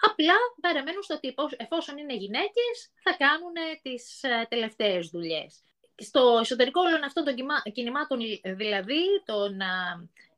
Απλά 0.04 0.34
παραμένουν 0.60 1.02
στο 1.02 1.14
ότι 1.14 1.34
εφόσον 1.56 1.98
είναι 1.98 2.14
γυναίκες 2.14 2.92
θα 3.02 3.16
κάνουν 3.16 3.52
τις 3.82 4.22
ε, 4.22 4.46
τελευταίες 4.48 5.08
δουλειές. 5.08 5.64
Στο 6.04 6.38
εσωτερικό 6.40 6.80
όλων 6.80 7.02
αυτών 7.04 7.24
των 7.24 7.34
κινημάτων, 7.72 8.18
δηλαδή 8.56 9.02
των 9.24 9.60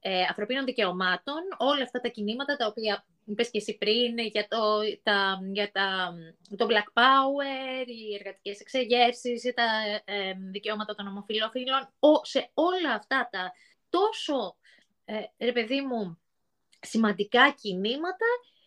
ε, 0.06 0.22
ανθρωπίνων 0.22 0.64
δικαιωμάτων, 0.64 1.40
όλα 1.58 1.82
αυτά 1.82 2.00
τα 2.00 2.08
κινήματα 2.08 2.56
τα 2.56 2.66
οποία 2.66 3.04
είπες 3.24 3.50
και 3.50 3.58
εσύ 3.58 3.76
πριν 3.78 4.18
για 4.18 4.48
το, 4.48 4.80
τα, 5.02 5.38
για 5.52 5.70
τα, 5.72 6.14
το 6.56 6.66
Black 6.70 7.00
Power, 7.00 7.86
οι 7.86 8.14
εργατικές 8.14 8.60
εξεγέρσεις, 8.60 9.52
τα 9.54 9.64
ε, 10.04 10.32
δικαιώματα 10.52 10.94
των 10.94 11.06
ομοφυλόφιλων, 11.06 11.92
σε 12.22 12.50
όλα 12.54 12.94
αυτά 12.94 13.28
τα 13.32 13.52
τόσο, 13.88 14.56
ε, 15.04 15.44
ρε 15.44 15.52
παιδί 15.52 15.80
μου, 15.80 16.18
σημαντικά 16.80 17.50
κινήματα, 17.50 18.26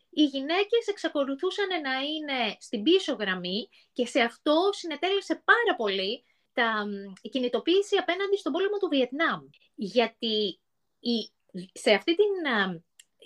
οι 0.10 0.23
γυναίκες 0.23 0.88
εξακολουθούσαν 0.88 1.67
να 1.67 1.99
είναι 1.99 2.55
στην 2.60 2.83
πίσω 2.83 3.13
γραμμή 3.13 3.69
και 3.93 4.05
σε 4.05 4.21
αυτό 4.21 4.69
συνετέλεσε 4.71 5.43
πάρα 5.45 5.75
πολύ 5.77 6.23
τα, 6.57 6.85
η 7.21 7.29
κινητοποίηση 7.29 7.95
απέναντι 7.95 8.37
στον 8.37 8.51
πόλεμο 8.51 8.77
του 8.77 8.87
Βιετνάμ. 8.87 9.41
Γιατί 9.75 10.59
η, 10.99 11.31
σε 11.73 11.91
αυτή 11.91 12.15
την 12.15 12.33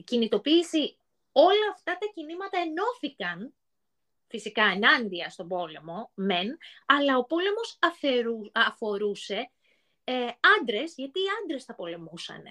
κινητοποίηση 0.03 0.97
όλα 1.31 1.67
αυτά 1.73 1.97
τα 1.97 2.07
κινήματα 2.13 2.57
ενώθηκαν 2.59 3.53
φυσικά 4.27 4.63
ενάντια 4.63 5.29
στον 5.29 5.47
πόλεμο, 5.47 6.11
μεν, 6.13 6.57
αλλά 6.85 7.17
ο 7.17 7.25
πόλεμος 7.25 7.79
αφορούσε 8.51 9.51
ε, 10.03 10.27
άντρες, 10.59 10.93
γιατί 10.95 11.19
οι 11.19 11.29
άντρες 11.43 11.63
θα 11.63 11.75
πολεμούσαν. 11.75 12.43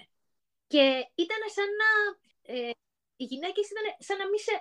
Και 0.67 1.09
ήταν 1.15 1.41
σαν 1.55 1.69
να 1.81 1.89
ε, 2.53 2.71
οι 3.15 3.23
γυναίκες 3.23 3.69
ήταν 3.69 3.83
σαν 3.97 4.17
να 4.17 4.25
μην 4.29 4.39
σε, 4.39 4.51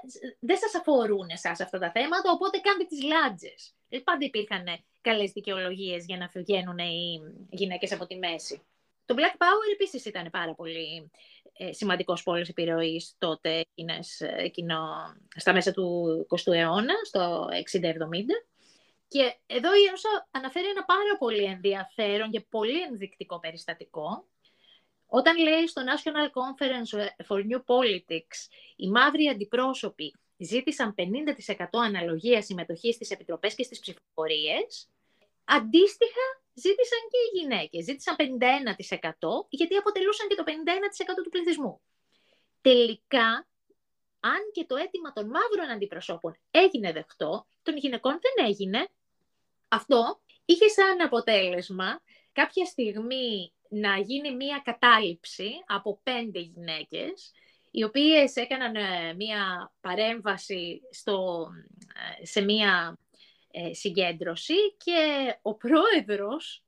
δεν 0.41 0.59
σας 0.59 0.75
αφορούν 0.75 1.29
εσάς 1.29 1.61
αυτά 1.61 1.79
τα 1.79 1.91
θέματα, 1.91 2.31
οπότε 2.31 2.59
κάντε 2.59 2.85
τις 2.85 3.03
λάτζες. 3.03 3.75
Ε, 3.91 3.99
πάντα 3.99 4.25
υπήρχαν 4.25 4.65
καλές 5.01 5.33
δικαιολογίες 5.33 6.05
για 6.05 6.17
να 6.17 6.31
βγαίνουν 6.35 6.79
οι 6.79 7.21
γυναίκες 7.51 7.93
από 7.93 8.07
τη 8.07 8.17
μέση. 8.17 8.63
Το 9.05 9.15
Black 9.19 9.37
Power 9.37 9.73
επίσης 9.73 10.05
ήταν 10.05 10.31
πάρα 10.31 10.55
πολύ 10.55 11.11
ε, 11.53 11.73
σημαντικός 11.73 12.23
πόλος 12.23 12.49
επιρροής 12.49 13.15
τότε 13.19 13.65
εκείνο, 14.37 14.77
στα 15.37 15.53
μέσα 15.53 15.73
του 15.73 16.27
20ου 16.29 16.53
αιώνα, 16.53 16.95
στο 17.05 17.49
60-70. 17.51 17.53
Και 19.09 19.35
εδώ 19.47 19.75
η 19.75 19.85
Ένωσα 19.87 20.29
αναφέρει 20.31 20.69
ένα 20.69 20.85
πάρα 20.85 21.17
πολύ 21.19 21.45
ενδιαφέρον 21.45 22.31
και 22.31 22.41
πολύ 22.41 22.81
ενδεικτικό 22.81 23.41
περιστατικό, 23.41 24.25
όταν 25.07 25.37
λέει 25.39 25.67
στο 25.67 25.83
National 25.83 26.29
Conference 26.41 26.99
for 27.27 27.39
New 27.39 27.59
Politics 27.59 28.49
οι 28.77 28.89
μαύροι 28.89 29.27
αντιπρόσωποι 29.27 30.15
ζήτησαν 30.41 30.95
50% 30.97 31.67
αναλογία 31.73 32.43
συμμετοχής 32.43 32.95
στις 32.95 33.11
επιτροπές 33.11 33.55
και 33.55 33.63
στις 33.63 33.79
ψηφοφορίες, 33.79 34.89
αντίστοιχα 35.45 36.27
ζήτησαν 36.55 37.03
και 37.11 37.19
οι 37.25 37.39
γυναίκες. 37.39 37.85
Ζήτησαν 37.85 38.17
51% 38.17 39.47
γιατί 39.49 39.77
αποτελούσαν 39.77 40.29
και 40.29 40.35
το 40.35 40.45
51% 40.47 41.23
του 41.23 41.31
πληθυσμού. 41.31 41.81
Τελικά, 42.61 43.49
αν 44.21 44.41
και 44.53 44.65
το 44.65 44.77
αίτημα 44.77 45.13
των 45.13 45.27
μαύρων 45.27 45.71
αντιπροσώπων 45.71 46.37
έγινε 46.51 46.93
δεχτό, 46.93 47.47
των 47.63 47.77
γυναικών 47.77 48.19
δεν 48.21 48.47
έγινε. 48.47 48.89
Αυτό 49.69 50.21
είχε 50.45 50.69
σαν 50.69 51.01
αποτέλεσμα 51.01 52.03
κάποια 52.33 52.65
στιγμή 52.65 53.53
να 53.69 53.99
γίνει 53.99 54.35
μία 54.35 54.61
κατάληψη 54.65 55.51
από 55.67 56.01
πέντε 56.03 56.39
γυναίκες, 56.39 57.33
οι 57.71 57.85
οποίες 57.85 58.37
έκαναν 58.37 58.75
ε, 58.77 59.15
μία 59.15 59.73
παρέμβαση 59.81 60.81
στο, 60.91 61.47
ε, 62.21 62.27
σε 62.27 62.41
μία 62.41 62.99
ε, 63.51 63.75
συγκέντρωση 63.75 64.77
και 64.77 65.35
ο 65.43 65.55
πρόεδρος 65.55 66.65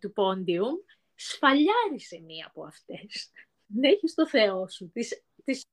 του 0.00 0.12
Πόντιουμ 0.12 0.74
σφαλιάρισε 1.14 2.20
μία 2.26 2.46
από 2.48 2.64
αυτές. 2.64 3.30
Δεν 3.66 3.90
έχεις 3.92 4.14
το 4.14 4.28
Θεό 4.28 4.68
σου. 4.68 4.90
Της, 4.92 5.22
της 5.44 5.64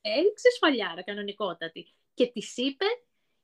έριξε 0.00 0.50
σφαλιάρα 0.56 1.02
κανονικότατη 1.02 1.94
και 2.14 2.26
τη 2.26 2.62
είπε 2.62 2.84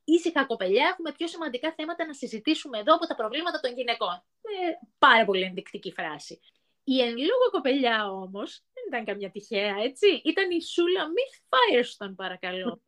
ήσυχα 0.05 0.45
κοπελιά, 0.45 0.89
έχουμε 0.93 1.13
πιο 1.13 1.27
σημαντικά 1.27 1.73
θέματα 1.73 2.07
να 2.07 2.15
συζητήσουμε 2.15 2.79
εδώ 2.79 2.95
από 2.95 3.07
τα 3.07 3.15
προβλήματα 3.15 3.61
των 3.61 3.73
γυναικών. 3.75 4.15
Ε, 4.41 4.73
πάρα 4.99 5.25
πολύ 5.25 5.43
ενδεικτική 5.43 5.93
φράση. 5.93 6.41
Η 6.85 7.01
εν 7.01 7.17
λόγω 7.17 7.51
κοπελιά 7.51 8.11
όμως 8.11 8.63
δεν 8.70 8.70
ήταν 8.91 9.05
καμιά 9.05 9.31
τυχαία, 9.31 9.77
έτσι. 9.83 10.07
Ήταν 10.25 10.51
η 10.51 10.63
Σούλα 10.63 11.05
Μιθ 11.09 11.35
Firestone, 11.53 12.15
παρακαλώ. 12.17 12.83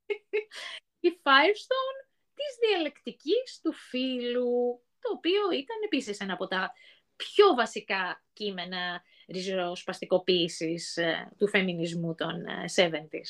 η 1.08 1.10
Firestone 1.22 1.98
της 2.34 2.68
διαλεκτικής 2.68 3.60
του 3.62 3.72
φίλου, 3.72 4.80
το 5.00 5.08
οποίο 5.16 5.50
ήταν 5.52 5.76
επίσης 5.84 6.20
ένα 6.20 6.32
από 6.32 6.46
τα 6.46 6.72
πιο 7.16 7.54
βασικά 7.54 8.24
κείμενα 8.32 9.02
ριζοσπαστικοποίησης 9.28 10.96
ε, 10.96 11.32
του 11.38 11.48
φεμινισμού 11.48 12.14
των 12.14 12.44
70s. 12.76 12.90
Ε, 13.10 13.20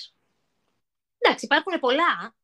Εντάξει, 1.19 1.45
υπάρχουν 1.45 1.81
πολλά 1.81 2.37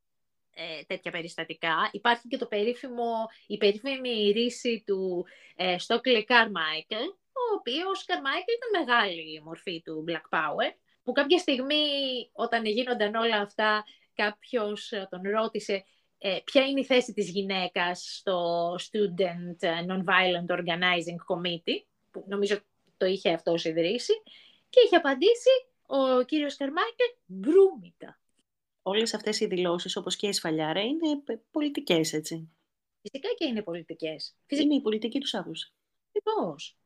ε, 0.54 0.82
τέτοια 0.86 1.10
περιστατικά. 1.10 1.88
Υπάρχει 1.92 2.28
και 2.28 2.36
το 2.36 2.46
περίφημο, 2.46 3.28
η 3.46 3.56
περίφημη 3.56 4.30
ρίση 4.30 4.82
του 4.86 5.26
ε, 5.56 5.78
Στόκλι 5.78 6.24
Καρμάικλ, 6.24 6.94
ο 7.34 7.54
οποίος 7.58 8.04
Καρμάικλ 8.04 8.50
ήταν 8.56 8.86
μεγάλη 8.86 9.42
μορφή 9.44 9.82
του 9.82 10.04
Black 10.08 10.38
Power, 10.38 10.70
που 11.02 11.12
κάποια 11.12 11.38
στιγμή 11.38 11.84
όταν 12.32 12.64
γίνονταν 12.64 13.14
όλα 13.14 13.36
αυτά 13.40 13.84
κάποιος 14.14 14.92
τον 15.10 15.20
ρώτησε 15.22 15.84
ε, 16.18 16.38
ποια 16.44 16.66
είναι 16.66 16.80
η 16.80 16.84
θέση 16.84 17.12
της 17.12 17.30
γυναίκας 17.30 18.16
στο 18.18 18.70
Student 18.74 19.68
Non-Violent 19.88 20.56
Organizing 20.56 21.18
Committee, 21.28 21.82
που 22.10 22.24
νομίζω 22.28 22.60
το 22.96 23.06
είχε 23.06 23.32
αυτό 23.32 23.54
ιδρύσει, 23.64 24.12
και 24.68 24.80
είχε 24.84 24.96
απαντήσει 24.96 25.50
ο 25.86 26.22
κύριος 26.22 26.56
Καρμάικλ 26.56 27.02
μπρούμητα. 27.26 28.18
Όλες 28.82 29.14
αυτές 29.14 29.40
οι 29.40 29.46
δηλώσεις, 29.46 29.96
όπως 29.96 30.16
και 30.16 30.26
η 30.26 30.32
Σφαλιάρα, 30.32 30.80
είναι 30.80 31.22
πολιτικές, 31.50 32.12
έτσι. 32.12 32.48
Φυσικά 33.00 33.28
και 33.34 33.44
είναι 33.44 33.62
πολιτικές. 33.62 34.36
Φυσικά... 34.46 34.66
Είναι 34.66 34.74
η 34.74 34.80
πολιτική 34.80 35.20
τους 35.20 35.28
Σάββους. 35.28 35.72
Ακριβώς. 36.08 36.76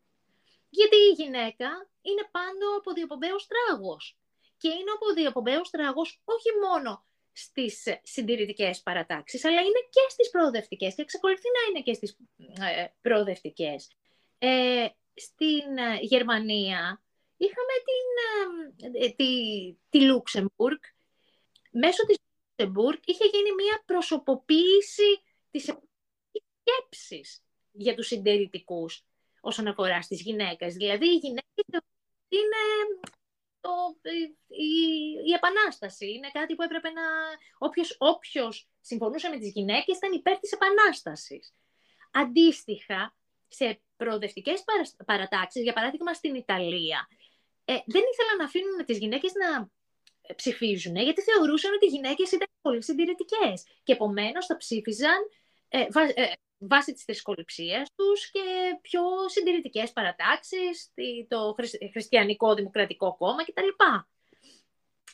Γιατί 0.68 0.96
η 0.96 1.22
γυναίκα 1.22 1.90
είναι 2.02 2.28
πάνω 2.30 2.76
από 2.78 2.92
διοπομπαίος 2.92 3.46
τράγος. 3.46 4.18
Και 4.56 4.68
είναι 4.68 4.90
από 4.94 5.12
διοπομπαίος 5.12 5.70
τράγος 5.70 6.20
όχι 6.24 6.50
μόνο 6.64 7.06
στις 7.32 7.82
συντηρητικές 8.02 8.82
παρατάξεις, 8.82 9.44
αλλά 9.44 9.60
είναι 9.60 9.86
και 9.90 10.00
στις 10.08 10.30
προοδευτικές 10.30 10.94
και 10.94 11.02
εξακολουθεί 11.02 11.48
να 11.56 11.68
είναι 11.68 11.82
και 11.82 11.94
στις 11.94 12.16
ε, 12.58 12.86
προοδευτικές. 13.00 13.90
Ε, 14.38 14.86
στην 15.14 15.76
ε, 15.78 15.98
Γερμανία 16.00 17.02
είχαμε 17.36 17.74
την, 17.88 19.02
ε, 19.02 19.08
τη, 19.10 19.26
τη 19.88 20.04
Λούξεμπουργκ. 20.04 20.78
Μέσω 21.70 22.06
της 22.06 22.16
Λούξεμπουργκ 22.56 22.98
είχε 23.04 23.24
γίνει 23.24 23.54
μια 23.54 23.82
προσωποποίηση 23.86 25.22
της 25.50 25.62
σκέψης 26.32 27.42
για 27.72 27.94
τους 27.94 28.06
συντηρητικούς 28.06 29.04
όσον 29.40 29.66
αφορά 29.66 30.02
στις 30.02 30.20
γυναίκες. 30.20 30.74
Δηλαδή, 30.74 31.06
οι 31.06 31.16
γυναίκες 31.16 31.64
είναι 32.28 32.62
το, 33.60 33.70
η, 34.48 34.68
η, 35.26 35.32
επανάσταση. 35.32 36.06
Είναι 36.10 36.30
κάτι 36.32 36.54
που 36.54 36.62
έπρεπε 36.62 36.90
να... 36.90 37.02
Όποιος, 37.58 37.96
όποιος 37.98 38.68
συμφωνούσε 38.80 39.28
με 39.28 39.38
τις 39.38 39.50
γυναίκες 39.52 39.96
ήταν 39.96 40.12
υπέρ 40.12 40.38
της 40.38 40.52
επανάστασης. 40.52 41.54
Αντίστοιχα, 42.12 43.14
σε 43.48 43.80
προοδευτικές 43.96 44.64
παρατάξεις, 45.06 45.62
για 45.62 45.72
παράδειγμα 45.72 46.12
στην 46.12 46.34
Ιταλία, 46.34 47.08
ε, 47.64 47.72
δεν 47.72 48.02
ήθελαν 48.12 48.36
να 48.38 48.44
αφήνουν 48.44 48.84
τις 48.84 48.98
γυναίκες 48.98 49.32
να 49.32 49.70
ψηφίζουν, 50.34 50.96
γιατί 50.96 51.22
θεωρούσαν 51.22 51.72
ότι 51.74 51.86
οι 51.86 51.88
γυναίκες 51.88 52.32
ήταν 52.32 52.48
πολύ 52.60 52.82
συντηρητικές 52.82 53.66
και 53.82 53.92
επομένως 53.92 54.46
θα 54.46 54.56
ψήφιζαν 54.56 55.18
ε, 55.68 55.80
ε, 56.14 56.32
βάσει 56.58 56.92
της 56.92 57.04
θρησκοληψίας 57.04 57.94
τους 57.94 58.30
και 58.30 58.40
πιο 58.80 59.00
συντηρητικές 59.26 59.92
παρατάξεις, 59.92 60.92
το 61.28 61.54
Χριστιανικό 61.92 62.54
Δημοκρατικό 62.54 63.16
Κόμμα 63.16 63.44
κτλ. 63.44 63.68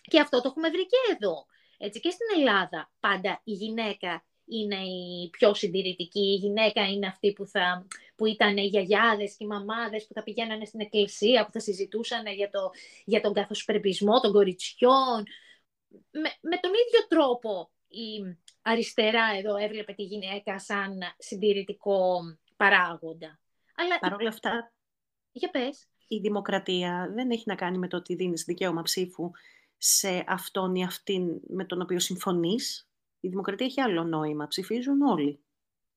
Και 0.02 0.20
αυτό 0.20 0.40
το 0.40 0.48
έχουμε 0.48 0.70
βρει 0.70 0.86
και 0.86 0.96
εδώ. 1.14 1.46
Έτσι 1.78 2.00
και 2.00 2.10
στην 2.10 2.26
Ελλάδα 2.40 2.92
πάντα 3.00 3.40
η 3.44 3.52
γυναίκα 3.52 4.24
είναι 4.46 4.76
η 4.76 5.28
πιο 5.30 5.54
συντηρητική, 5.54 6.20
η 6.20 6.34
γυναίκα 6.34 6.88
είναι 6.88 7.06
αυτή 7.06 7.32
που, 7.32 7.46
θα, 7.46 7.86
που 8.16 8.26
ήταν 8.26 8.56
οι 8.56 8.66
γιαγιάδες 8.66 9.36
και 9.36 9.44
οι 9.44 9.46
μαμάδες 9.46 10.06
που 10.06 10.12
θα 10.12 10.22
πηγαίνανε 10.22 10.64
στην 10.64 10.80
εκκλησία, 10.80 11.44
που 11.44 11.52
θα 11.52 11.60
συζητούσαν 11.60 12.26
για, 12.26 12.50
το, 12.50 12.70
για 13.04 13.20
τον 13.20 13.32
καθοσπρεπισμό 13.32 14.20
των 14.20 14.32
κοριτσιών. 14.32 15.24
Με, 16.10 16.30
με 16.40 16.56
τον 16.60 16.70
ίδιο 16.70 17.06
τρόπο 17.08 17.70
η 17.88 18.36
αριστερά 18.64 19.24
εδώ 19.38 19.56
έβλεπε 19.56 19.92
τη 19.92 20.02
γυναίκα 20.02 20.58
σαν 20.58 21.00
συντηρητικό 21.18 22.20
παράγοντα. 22.56 23.38
Αλλά... 23.76 23.98
Παρ' 23.98 24.12
όλα 24.12 24.28
αυτά, 24.28 24.72
για 25.32 25.50
πες. 25.50 25.88
η 26.08 26.18
δημοκρατία 26.18 27.10
δεν 27.14 27.30
έχει 27.30 27.44
να 27.46 27.54
κάνει 27.54 27.78
με 27.78 27.88
το 27.88 27.96
ότι 27.96 28.14
δίνεις 28.14 28.44
δικαίωμα 28.44 28.82
ψήφου 28.82 29.30
σε 29.78 30.24
αυτόν 30.26 30.74
ή 30.74 30.84
αυτήν 30.84 31.40
με 31.46 31.64
τον 31.64 31.80
οποίο 31.80 31.98
συμφωνείς. 31.98 32.88
Η 33.20 33.28
δημοκρατία 33.28 33.66
έχει 33.66 33.80
άλλο 33.80 34.04
νόημα. 34.04 34.46
Ψηφίζουν 34.46 35.02
όλοι. 35.02 35.38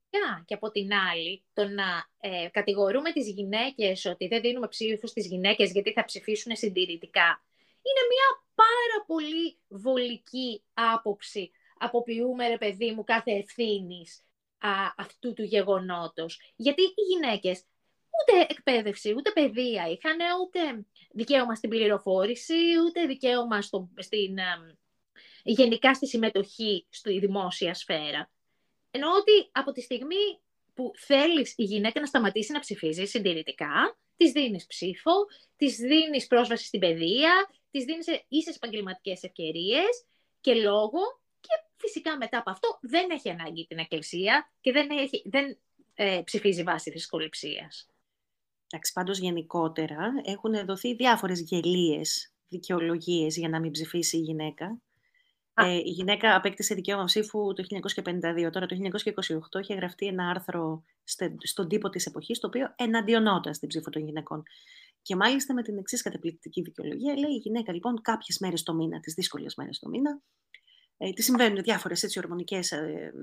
Yeah, 0.09 0.43
και 0.45 0.53
από 0.53 0.71
την 0.71 0.93
άλλη, 0.93 1.43
το 1.53 1.67
να 1.67 2.09
ε, 2.19 2.47
κατηγορούμε 2.51 3.11
τις 3.11 3.29
γυναίκες 3.29 4.05
ότι 4.05 4.27
δεν 4.27 4.41
δίνουμε 4.41 4.67
ψήφους 4.67 5.09
στις 5.09 5.27
γυναίκες 5.27 5.71
γιατί 5.71 5.93
θα 5.93 6.05
ψηφίσουν 6.05 6.55
συντηρητικά, 6.55 7.43
είναι 7.81 8.03
μια 8.09 8.45
πάρα 8.55 9.05
πολύ 9.07 9.57
βολική 9.67 10.63
άποψη 10.73 11.51
αποποιούμε, 11.79 12.47
ρε 12.47 12.57
παιδί 12.57 12.91
μου, 12.91 13.03
κάθε 13.03 13.31
ευθύνης 13.31 14.21
αυτού 14.97 15.33
του 15.33 15.43
γεγονότος. 15.43 16.53
Γιατί 16.55 16.81
οι 16.81 17.01
γυναίκες 17.13 17.63
ούτε 18.21 18.45
εκπαίδευση, 18.49 19.13
ούτε 19.17 19.31
παιδεία 19.31 19.87
είχαν, 19.89 20.17
ούτε 20.41 20.85
δικαίωμα 21.11 21.55
στην 21.55 21.69
πληροφόρηση, 21.69 22.55
ούτε 22.85 23.05
δικαίωμα 23.05 23.61
στο, 23.61 23.89
στην, 23.97 24.37
γενικά 25.43 25.93
στη 25.93 26.07
συμμετοχή 26.07 26.85
στη 26.89 27.19
δημόσια 27.19 27.73
σφαίρα. 27.73 28.31
Ενώ 28.91 29.07
ότι 29.11 29.49
από 29.51 29.71
τη 29.71 29.81
στιγμή 29.81 30.39
που 30.73 30.91
θέλεις 30.95 31.53
η 31.57 31.63
γυναίκα 31.63 31.99
να 31.99 32.05
σταματήσει 32.05 32.51
να 32.51 32.59
ψηφίζει 32.59 33.05
συντηρητικά, 33.05 33.97
της 34.17 34.31
δίνεις 34.31 34.65
ψήφο, 34.65 35.11
της 35.55 35.77
δίνεις 35.77 36.27
πρόσβαση 36.27 36.65
στην 36.65 36.79
παιδεία, 36.79 37.49
της 37.71 37.83
δίνεις 37.85 38.05
ίσες 38.27 38.55
επαγγελματικές 38.55 39.23
ευκαιρίες 39.23 40.05
και 40.41 40.53
λόγο 40.53 40.99
Φυσικά 41.77 42.17
μετά 42.17 42.37
από 42.37 42.49
αυτό 42.49 42.77
δεν 42.81 43.09
έχει 43.09 43.29
ανάγκη 43.29 43.65
την 43.67 43.77
Εκκλησία 43.77 44.51
και 44.61 44.71
δεν, 44.71 44.89
έχει, 44.89 45.23
δεν 45.25 45.57
ε, 45.93 46.21
ψηφίζει 46.23 46.63
βάση 46.63 46.89
θρησκοληψίας. 46.89 47.89
Εντάξει, 48.69 48.93
πάντως 48.93 49.17
γενικότερα 49.17 50.11
έχουν 50.23 50.65
δοθεί 50.65 50.95
διάφορες 50.95 51.41
γελίες 51.41 52.31
δικαιολογίες 52.47 53.37
για 53.37 53.49
να 53.49 53.59
μην 53.59 53.71
ψηφίσει 53.71 54.17
η 54.17 54.21
γυναίκα. 54.21 54.81
Ε, 55.53 55.75
η 55.75 55.89
γυναίκα 55.89 56.35
απέκτησε 56.35 56.75
δικαίωμα 56.75 57.03
ψήφου 57.03 57.53
το 57.53 57.63
1952. 57.63 58.49
Τώρα 58.51 58.65
το 58.65 58.75
1928 59.55 59.61
είχε 59.61 59.73
γραφτεί 59.73 60.05
ένα 60.05 60.29
άρθρο 60.29 60.83
στον 61.43 61.67
τύπο 61.67 61.89
της 61.89 62.05
εποχής, 62.05 62.39
το 62.39 62.47
οποίο 62.47 62.73
εναντιονόταν 62.75 63.53
στην 63.53 63.67
ψήφο 63.67 63.89
των 63.89 64.05
γυναικών. 64.05 64.43
Και 65.01 65.15
μάλιστα 65.15 65.53
με 65.53 65.61
την 65.61 65.77
εξής 65.77 66.01
καταπληκτική 66.01 66.61
δικαιολογία, 66.61 67.17
λέει 67.17 67.31
η 67.31 67.37
γυναίκα 67.37 67.73
λοιπόν 67.73 68.01
κάποιες 68.01 68.37
μέρες 68.39 68.63
το 68.63 68.73
μήνα, 68.73 68.99
τις 68.99 69.13
δύσκολες 69.13 69.55
μέρες 69.55 69.79
το 69.79 69.89
μήνα, 69.89 70.09
ε, 70.11 70.66
τι 70.97 71.21
συμβαίνουν 71.21 71.61
διάφορες 71.63 72.03
έτσι 72.03 72.19
ορμονικές 72.19 72.71
ε, 72.71 73.13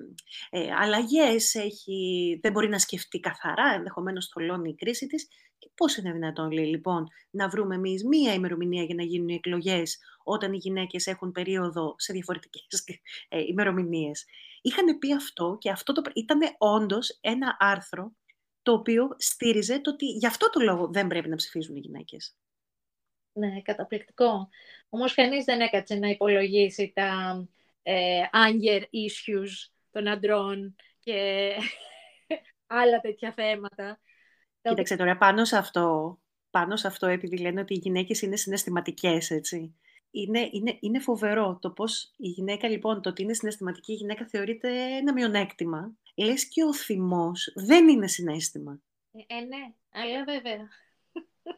ε, 0.50 0.72
αλλαγές, 0.72 1.54
έχει, 1.54 2.38
δεν 2.42 2.52
μπορεί 2.52 2.68
να 2.68 2.78
σκεφτεί 2.78 3.20
καθαρά, 3.20 3.74
ενδεχομένως 3.74 4.28
θολώνει 4.28 4.68
η 4.68 4.74
κρίση 4.74 5.06
της. 5.06 5.28
Και 5.58 5.70
πώς 5.74 5.96
είναι 5.96 6.12
δυνατόν, 6.12 6.50
λέει, 6.50 6.66
λοιπόν, 6.66 7.06
να 7.30 7.48
βρούμε 7.48 7.74
εμείς 7.74 8.04
μία 8.04 8.32
ημερομηνία 8.32 8.82
για 8.82 8.94
να 8.94 9.02
γίνουν 9.02 9.28
οι 9.28 9.34
εκλογές 9.34 9.98
όταν 10.24 10.52
οι 10.52 10.56
γυναίκες 10.56 11.06
έχουν 11.06 11.32
περίοδο 11.32 11.94
σε 11.98 12.12
διαφορετικές 12.12 12.84
ε, 13.28 13.40
ημερομηνίες. 13.40 14.24
Είχαν 14.62 14.98
πει 14.98 15.14
αυτό 15.14 15.56
και 15.60 15.70
αυτό 15.70 15.92
το, 15.92 16.02
ήταν 16.14 16.40
όντως 16.58 17.18
ένα 17.20 17.56
άρθρο 17.58 18.12
το 18.62 18.72
οποίο 18.72 19.08
στήριζε 19.18 19.81
το 19.81 19.90
ότι 19.90 20.06
γι' 20.06 20.27
αυτό 20.27 20.50
το 20.50 20.60
λόγο 20.60 20.88
δεν 20.92 21.06
πρέπει 21.06 21.29
να 21.29 21.37
ψηφίζουν 21.37 21.77
οι 21.77 21.81
γυναίκες. 21.81 22.37
Ναι, 23.33 23.60
καταπληκτικό. 23.62 24.48
Όμως 24.88 25.14
κανείς 25.14 25.44
δεν 25.44 25.60
έκατσε 25.60 25.94
να 25.94 26.08
υπολογίσει 26.08 26.92
τα 26.94 27.42
ε, 27.87 28.22
anger 28.32 28.80
issues 28.80 29.50
των 29.90 30.08
αντρών 30.08 30.76
και 30.98 31.50
άλλα 32.66 33.00
τέτοια 33.00 33.32
θέματα. 33.32 34.00
Κοίταξε 34.62 34.96
τώρα, 34.96 35.16
πάνω 35.16 35.44
σε 35.44 35.56
αυτό, 35.56 36.18
πάνω 36.50 36.76
σε 36.76 36.87
αυτό 36.87 37.06
επειδή 37.06 37.38
λένε 37.38 37.60
ότι 37.60 37.74
οι 37.74 37.78
γυναίκες 37.82 38.22
είναι 38.22 38.37
συναισθηματικές, 38.37 39.30
έτσι. 39.30 39.74
Είναι, 40.10 40.48
είναι, 40.52 40.76
είναι 40.80 40.98
φοβερό 40.98 41.58
το 41.60 41.70
πώς 41.70 42.12
η 42.16 42.28
γυναίκα, 42.28 42.68
λοιπόν, 42.68 43.02
το 43.02 43.08
ότι 43.08 43.22
είναι 43.22 43.35
συναισθηματική 43.35 43.92
η 43.92 43.96
γυναίκα 43.96 44.26
θεωρείται 44.26 44.96
ένα 44.96 45.12
μειονέκτημα. 45.12 45.92
Λες 46.14 46.48
και 46.48 46.64
ο 46.64 46.74
θυμός 46.74 47.52
δεν 47.54 47.88
είναι 47.88 48.08
συνέστημα. 48.08 48.80
Ε, 49.12 49.35
ε 49.35 49.40
ναι, 49.40 49.74
αλλά 49.90 50.24
βέβαια. 50.24 50.68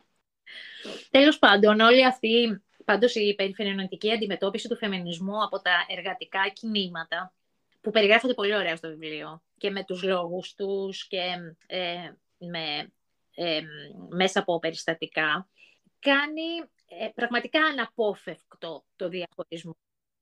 Τέλος 1.10 1.38
πάντων, 1.38 1.80
όλη 1.80 2.06
αυτή 2.06 2.62
πάντως 2.86 3.14
η 3.14 3.34
περιφερειονοτική 3.34 4.12
αντιμετώπιση 4.12 4.68
του 4.68 4.76
φεμινισμού 4.76 5.42
από 5.42 5.60
τα 5.60 5.86
εργατικά 5.88 6.48
κινήματα, 6.48 7.34
που 7.80 7.90
περιγράφονται 7.90 8.34
πολύ 8.34 8.54
ωραία 8.54 8.76
στο 8.76 8.88
βιβλίο 8.88 9.42
και 9.56 9.70
με 9.70 9.84
τους 9.84 10.02
λόγους 10.02 10.54
τους 10.54 11.06
και 11.06 11.22
ε, 11.66 12.10
με, 12.38 12.92
ε, 13.34 13.60
μέσα 14.08 14.40
από 14.40 14.58
περιστατικά, 14.58 15.48
κάνει 15.98 16.42
ε, 16.88 17.08
πραγματικά 17.14 17.60
αναπόφευκτο 17.64 18.84
το 18.96 19.08
διαχωρισμό. 19.08 19.76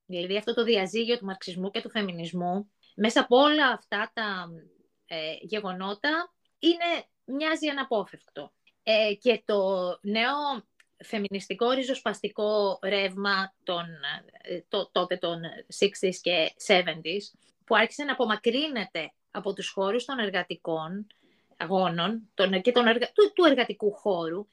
Δηλαδή 0.07 0.37
αυτό 0.37 0.55
το 0.55 0.65
διαζύγιο 0.65 1.19
του 1.19 1.25
μαρξισμού 1.25 1.71
και 1.71 1.81
του 1.81 1.91
φεμινισμού, 1.91 2.73
μέσα 2.97 3.21
από 3.21 3.37
όλα 3.37 3.69
αυτά 3.69 4.11
τα 4.15 4.49
ε, 5.07 5.35
γεγονότα, 5.41 6.35
είναι, 6.59 7.05
μοιάζει 7.25 7.69
αναπόφευκτο. 7.69 8.53
Ε, 8.83 9.15
και 9.15 9.43
το 9.45 9.59
νέο 10.03 10.65
φεμινιστικό 11.05 11.71
ριζοσπαστικό 11.71 12.79
ρεύμα 12.83 13.55
των, 13.63 13.85
ε, 14.43 14.61
το, 14.69 14.91
τότε 14.93 15.17
των 15.17 15.41
60s 15.79 16.15
και 16.21 16.55
70s, 16.67 17.39
που 17.65 17.77
άρχισε 17.77 18.05
να 18.05 18.13
απομακρύνεται 18.13 19.13
από 19.31 19.53
τους 19.53 19.69
χώρους 19.69 20.05
των 20.05 20.19
εργατικών 20.19 21.07
αγώνων 21.57 22.31
τον, 22.35 22.61
και 22.61 22.73
τον 22.73 22.85
του, 22.85 23.33
του 23.35 23.45
εργατικού 23.45 23.93
χώρου, 23.93 24.49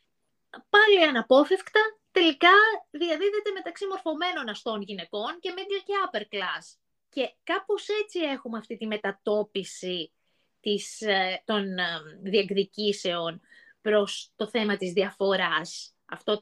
πάλι 0.69 1.03
αναπόφευκτα 1.03 1.79
τελικά 2.11 2.51
διαδίδεται 2.91 3.51
μεταξύ 3.53 3.85
μορφωμένων 3.85 4.49
αστών 4.49 4.81
γυναικών 4.81 5.39
και 5.39 5.53
middle 5.55 5.83
και 5.85 5.93
upper 6.05 6.35
class. 6.35 6.77
Και 7.09 7.33
κάπως 7.43 7.87
έτσι 8.03 8.19
έχουμε 8.19 8.57
αυτή 8.57 8.77
τη 8.77 8.87
μετατόπιση 8.87 10.11
της, 10.59 11.01
ε, 11.01 11.41
των 11.45 11.77
ε, 11.77 11.85
διεκδικήσεων 12.21 13.41
προς 13.81 14.31
το 14.35 14.47
θέμα 14.47 14.77
της 14.77 14.93
διαφοράς, 14.93 15.95
αυτό 16.12 16.39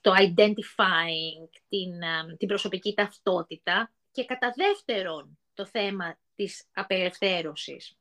το 0.00 0.12
identifying, 0.16 1.48
την, 1.68 2.02
ε, 2.02 2.36
την 2.36 2.48
προσωπική 2.48 2.94
ταυτότητα 2.94 3.92
και 4.12 4.24
κατά 4.24 4.52
δεύτερον 4.56 5.38
το 5.54 5.66
θέμα 5.66 6.18
της 6.34 6.68
απελευθέρωσης. 6.72 7.96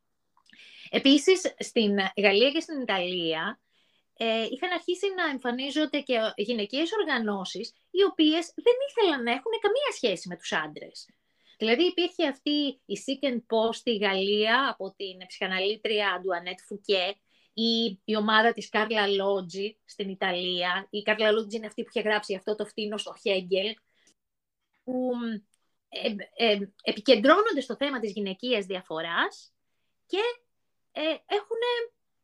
Επίσης, 0.90 1.56
στην 1.60 1.98
Γαλλία 2.18 2.52
και 2.52 2.60
στην 2.60 2.82
Ιταλία 2.82 3.60
ε, 4.18 4.48
είχαν 4.52 4.72
αρχίσει 4.72 5.14
να 5.16 5.26
εμφανίζονται 5.30 6.00
και 6.00 6.34
γυναικείες 6.36 6.90
οργανώσεις 7.00 7.74
οι 7.92 8.04
οποίες 8.04 8.54
δεν 8.56 8.74
ήθελαν 8.90 9.24
να 9.24 9.32
έχουν 9.32 9.52
καμία 9.62 9.92
σχέση 9.96 10.28
με 10.28 10.36
τους 10.38 10.52
άντρες. 10.52 11.10
Δηλαδή 11.58 11.84
υπήρχε 11.84 12.28
αυτή 12.28 12.82
η 12.86 13.04
Sick 13.06 13.28
and 13.30 13.36
Post 13.36 13.74
στη 13.74 13.98
Γαλλία 13.98 14.70
από 14.70 14.94
την 14.98 15.28
ψυχαναλήτρια 15.28 16.12
Αντουανέτ 16.12 16.60
Φουκέ 16.68 17.18
ή 17.60 18.00
η 18.06 18.16
ομάδα 18.16 18.54
της 18.54 18.70
Κάρλα 18.70 19.08
Λότζι 19.08 19.78
στην 19.86 20.10
Ιταλία. 20.10 20.88
Η 20.90 21.02
Κάρλα 21.02 21.32
Λότζι 21.32 21.58
είναι 21.58 21.66
αυτή 21.66 21.84
που 21.84 21.90
είχε 21.94 22.10
γράψει 22.10 22.36
αυτό 22.36 22.56
το 22.56 22.66
φτύνος 22.66 23.02
στο 23.02 23.16
Χέγγελ 23.22 23.76
που 24.84 25.12
ε, 25.90 26.14
ε, 26.36 26.60
επικεντρώνονται 26.84 27.62
στο 27.62 27.76
θέμα 27.76 28.00
της 28.00 28.12
γυναικείας 28.12 28.66
διαφοράς 28.66 29.54
και 30.06 30.22
ε, 30.92 31.02
έχουν 31.26 31.58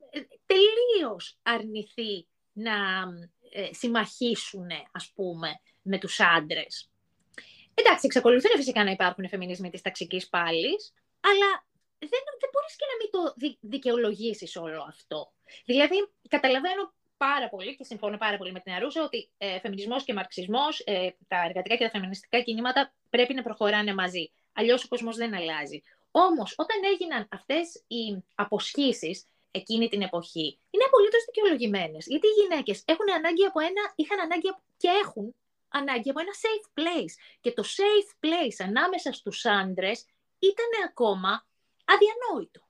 ε, 0.10 0.20
τελείως 0.46 1.40
αρνηθεί 1.44 2.28
να 2.54 2.74
ε, 3.52 3.74
συμμαχίσουν, 3.74 4.68
ας 4.92 5.12
πούμε, 5.16 5.60
με 5.82 5.98
τους 6.00 6.20
άντρες. 6.20 6.90
Εντάξει, 7.74 8.06
εξακολουθούν 8.06 8.52
φυσικά 8.56 8.84
να 8.84 8.92
υπάρχουν 8.92 9.28
φεμινισμοί 9.28 9.70
της 9.70 9.82
ταξικής 9.82 10.30
πάλης, 10.30 10.94
αλλά 11.20 11.66
δεν, 12.12 12.24
δεν 12.42 12.50
μπορείς 12.52 12.76
και 12.76 12.86
να 12.92 12.96
μην 13.00 13.10
το 13.12 13.34
δι, 13.38 13.58
δικαιολογήσεις 13.62 14.56
όλο 14.56 14.86
αυτό. 14.88 15.32
Δηλαδή, 15.66 15.98
καταλαβαίνω 16.30 16.94
πάρα 17.18 17.50
πολύ 17.50 17.76
και 17.76 17.84
συμφωνώ 17.84 18.18
πάρα 18.18 18.38
πολύ 18.38 18.52
με 18.52 18.60
την 18.60 18.74
Αρούσα 18.74 19.04
ότι 19.04 19.30
ε, 19.38 19.60
φεμινισμός 19.60 20.04
και 20.04 20.14
μαρξισμός, 20.14 20.80
ε, 20.80 21.10
τα 21.28 21.44
εργατικά 21.48 21.76
και 21.76 21.84
τα 21.84 21.90
φεμινιστικά 21.90 22.42
κινήματα 22.42 22.94
πρέπει 23.10 23.34
να 23.34 23.44
προχωράνε 23.44 23.94
μαζί. 23.94 24.32
Αλλιώς 24.54 24.84
ο 24.84 24.88
κόσμος 24.88 25.16
δεν 25.16 25.36
αλλάζει. 25.36 25.84
Όμως, 26.12 26.54
όταν 26.58 26.78
έγιναν 26.92 27.28
αυτές 27.32 27.84
οι 27.88 28.24
αποσχήσεις 28.36 29.26
εκείνη 29.52 29.88
την 29.88 30.02
εποχή, 30.02 30.60
είναι 30.70 30.84
απολύτως 30.88 31.24
δικαιολογημένες. 31.26 32.06
Γιατί 32.08 32.28
οι 32.28 32.42
γυναίκες 32.42 32.84
έχουν 32.86 33.12
ανάγκη 33.18 33.46
από 33.46 33.60
ένα, 33.60 33.94
είχαν 33.96 34.20
ανάγκη 34.20 34.50
και 34.78 34.90
έχουν 35.04 35.36
ανάγκη 35.68 36.10
από 36.10 36.20
ένα 36.20 36.34
safe 36.44 36.68
place. 36.80 37.14
Και 37.42 37.52
το 37.52 37.64
safe 37.78 38.12
place 38.26 38.58
ανάμεσα 38.68 39.12
στους 39.12 39.46
άντρες 39.46 40.06
ήταν 40.40 40.72
ακόμα 40.90 41.46
αδιανόητο. 41.86 42.62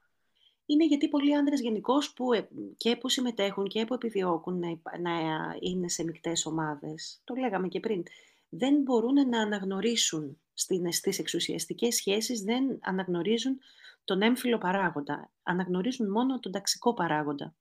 Είναι 0.66 0.86
γιατί 0.86 1.08
πολλοί 1.08 1.36
άντρες 1.36 1.62
γενικώς 1.62 2.14
που 2.14 2.34
ε, 2.34 2.48
και 2.78 2.96
που 2.96 3.10
συμμετέχουν 3.10 3.68
και 3.68 3.86
που 3.86 3.94
επιδιώκουν 3.94 4.60
να, 4.60 5.00
να 5.00 5.12
είναι 5.60 5.90
σε 5.90 6.04
μεικτές 6.04 6.46
ομάδες, 6.46 7.22
το 7.24 7.36
λέγαμε 7.36 7.68
και 7.68 7.80
πριν, 7.80 8.04
δεν 8.50 8.82
μπορούν 8.82 9.30
να 9.30 9.42
αναγνωρίσουν 9.42 10.42
στις 10.54 11.20
εξουσιαστικές 11.20 11.96
σχέσεις, 11.96 12.42
δεν 12.42 12.80
αναγνωρίζουν 12.82 13.60
τον 14.04 14.22
έμφυλο 14.22 14.58
παράγοντα. 14.58 15.32
Αναγνωρίζουν 15.44 16.12
μόνο 16.12 16.40
τον 16.40 16.52
ταξικό 16.52 16.94
παράγοντα. 16.94 17.56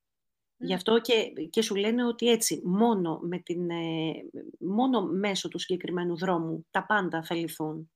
Γι' 0.57 0.73
αυτό 0.73 0.99
και, 0.99 1.33
και 1.49 1.61
σου 1.61 1.75
λένε 1.75 2.05
ότι 2.05 2.29
έτσι, 2.29 2.61
μόνο, 2.63 3.19
με 3.21 3.39
την, 3.39 3.69
ε, 3.69 4.11
μόνο 4.59 5.01
μέσω 5.01 5.47
του 5.47 5.59
συγκεκριμένου 5.59 6.17
δρόμου 6.17 6.65
τα 6.71 6.85
πάντα 6.85 7.23
θα 7.23 7.35
λυθούν. 7.35 7.91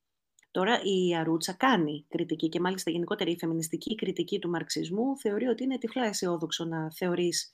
Τώρα 0.58 0.82
η 0.84 1.16
Αρούτσα 1.16 1.54
κάνει 1.54 2.06
κριτική 2.10 2.50
και 2.50 2.60
μάλιστα 2.60 2.92
γενικότερα 2.92 3.30
η 3.30 3.38
φεμινιστική 3.38 3.96
κριτική 3.96 4.40
του 4.40 4.50
μαρξισμού 4.50 5.18
θεωρεί 5.18 5.48
ότι 5.48 5.64
είναι 5.64 5.78
τυφλά 5.78 6.06
αισιόδοξο 6.06 6.66
να 6.66 6.92
θεωρείς 6.92 7.52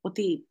ότι 0.00 0.48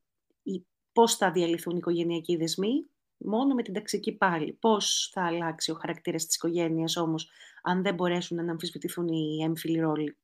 πώς 0.94 1.16
θα 1.16 1.32
διαλυθούν 1.32 1.74
οι 1.74 1.78
οικογενειακοί 1.78 2.36
δεσμοί 2.36 2.86
μόνο 3.18 3.54
με 3.54 3.62
την 3.64 3.74
ταξική 3.74 4.12
πάλι. 4.12 4.54
Πώς 4.54 5.10
θα 5.14 5.26
αλλάξει 5.26 5.72
ο 5.72 5.74
χαρακτήρας 5.74 6.26
της 6.26 6.36
οικογένειας 6.36 6.98
όμως 6.98 7.30
αν 7.64 7.82
δεν 7.82 7.94
μπορέσουν 7.94 8.46
να 8.46 8.52
αμφισβητηθούν 8.52 9.08
οι 9.08 9.44
έμφυλοι 9.44 9.80
ρόλοι. 9.80 10.18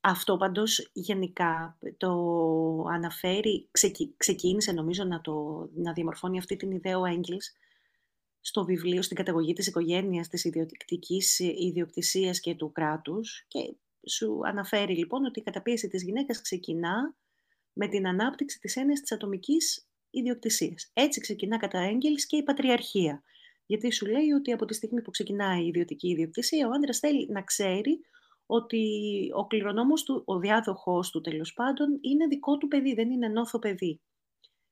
Αυτό 0.00 0.36
πάντως 0.36 0.90
γενικά 0.92 1.78
το 1.96 2.12
αναφέρει, 2.90 3.68
ξεκίνησε 4.16 4.72
νομίζω 4.72 5.04
να, 5.04 5.20
το, 5.20 5.68
να 5.74 5.92
διαμορφώνει 5.92 6.38
αυτή 6.38 6.56
την 6.56 6.70
ιδέα 6.70 6.98
ο 6.98 7.04
Έγγελς 7.04 7.52
στο 8.46 8.64
βιβλίο 8.64 9.02
στην 9.02 9.16
καταγωγή 9.16 9.52
της 9.52 9.66
οικογένειας, 9.66 10.28
της 10.28 10.44
ιδιωτικής 10.44 11.38
ιδιοκτησίας 11.38 12.40
και 12.40 12.54
του 12.54 12.72
κράτους 12.72 13.44
και 13.48 13.76
σου 14.08 14.40
αναφέρει 14.44 14.96
λοιπόν 14.96 15.24
ότι 15.24 15.40
η 15.40 15.42
καταπίεση 15.42 15.88
της 15.88 16.02
γυναίκας 16.02 16.40
ξεκινά 16.40 17.16
με 17.72 17.88
την 17.88 18.06
ανάπτυξη 18.06 18.58
της 18.58 18.76
έννοιας 18.76 19.00
της 19.00 19.12
ατομικής 19.12 19.88
ιδιοκτησίας. 20.10 20.90
Έτσι 20.92 21.20
ξεκινά 21.20 21.56
κατά 21.58 21.78
Έγγελς 21.78 22.26
και 22.26 22.36
η 22.36 22.42
πατριαρχία. 22.42 23.22
Γιατί 23.66 23.92
σου 23.92 24.06
λέει 24.06 24.30
ότι 24.30 24.52
από 24.52 24.64
τη 24.64 24.74
στιγμή 24.74 25.02
που 25.02 25.10
ξεκινάει 25.10 25.64
η 25.64 25.66
ιδιωτική 25.66 26.08
ιδιοκτησία, 26.08 26.68
ο 26.68 26.70
άντρας 26.70 26.98
θέλει 26.98 27.28
να 27.30 27.42
ξέρει 27.42 28.00
ότι 28.46 28.82
ο 29.34 29.46
κληρονόμος 29.46 30.02
του, 30.02 30.22
ο 30.26 30.38
διάδοχός 30.38 31.10
του 31.10 31.20
τέλος 31.20 31.52
πάντων, 31.52 31.98
είναι 32.00 32.26
δικό 32.26 32.58
του 32.58 32.68
παιδί, 32.68 32.94
δεν 32.94 33.10
είναι 33.10 33.28
νόθο 33.28 33.58
παιδί. 33.58 34.00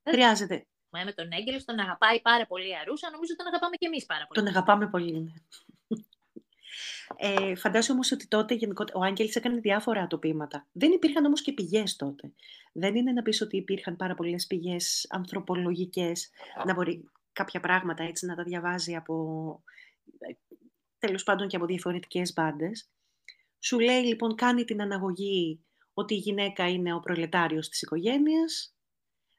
Ε, 0.03 0.11
Χρειάζεται. 0.11 0.67
Με 0.93 1.13
τον 1.13 1.29
Έγγελ 1.33 1.65
τον 1.65 1.79
αγαπάει 1.79 2.21
πάρα 2.21 2.47
πολύ 2.47 2.69
η 2.69 2.77
Αρούσα, 2.77 3.11
νομίζω 3.11 3.37
τον 3.37 3.47
αγαπάμε 3.47 3.77
και 3.77 3.87
εμείς 3.87 4.07
πάρα 4.07 4.27
πολύ. 4.27 4.41
Τον 4.41 4.55
αγαπάμε 4.55 4.89
πολύ, 4.89 5.21
ναι. 5.21 5.33
Ε, 7.17 7.55
φαντάζομαι 7.55 7.95
όμως 7.95 8.13
ότι 8.13 8.29
τότε 8.29 8.55
γενικότερα, 8.55 8.99
ο 8.99 9.03
Άγγελης 9.03 9.37
έκανε 9.37 9.61
διάφορα 9.61 10.03
ατοπήματα. 10.03 10.67
Δεν 10.73 10.93
υπήρχαν 10.93 11.25
όμως 11.25 11.43
και 11.43 11.53
πηγές 11.53 11.97
τότε. 11.97 12.33
Δεν 12.73 12.95
είναι 12.95 13.13
να 13.13 13.23
πεις 13.23 13.41
ότι 13.41 13.57
υπήρχαν 13.57 13.97
πάρα 13.97 14.15
πολλές 14.15 14.47
πηγές 14.47 15.07
ανθρωπολογικές, 15.11 16.31
να 16.67 16.75
μπορεί 16.75 17.11
κάποια 17.33 17.61
πράγματα 17.61 18.03
έτσι 18.03 18.27
να 18.27 18.35
τα 18.35 18.43
διαβάζει 18.43 18.97
από, 18.97 19.15
ε, 20.19 20.33
τέλος 20.99 21.23
πάντων 21.23 21.49
και 21.49 21.57
από 21.57 21.67
διαφορετικές 21.67 22.33
μπάντες. 22.33 22.91
Σου 23.59 23.79
λέει 23.79 24.03
λοιπόν 24.03 24.35
κάνει 24.35 24.65
την 24.65 24.83
αναγωγή 24.83 25.65
ότι 25.95 26.15
η 26.15 26.19
γυναίκα 26.19 26.69
είναι 26.69 26.95
ο 26.95 27.01
προλετάριος 27.01 27.69
της 27.69 27.83
οικογένειας. 27.83 28.72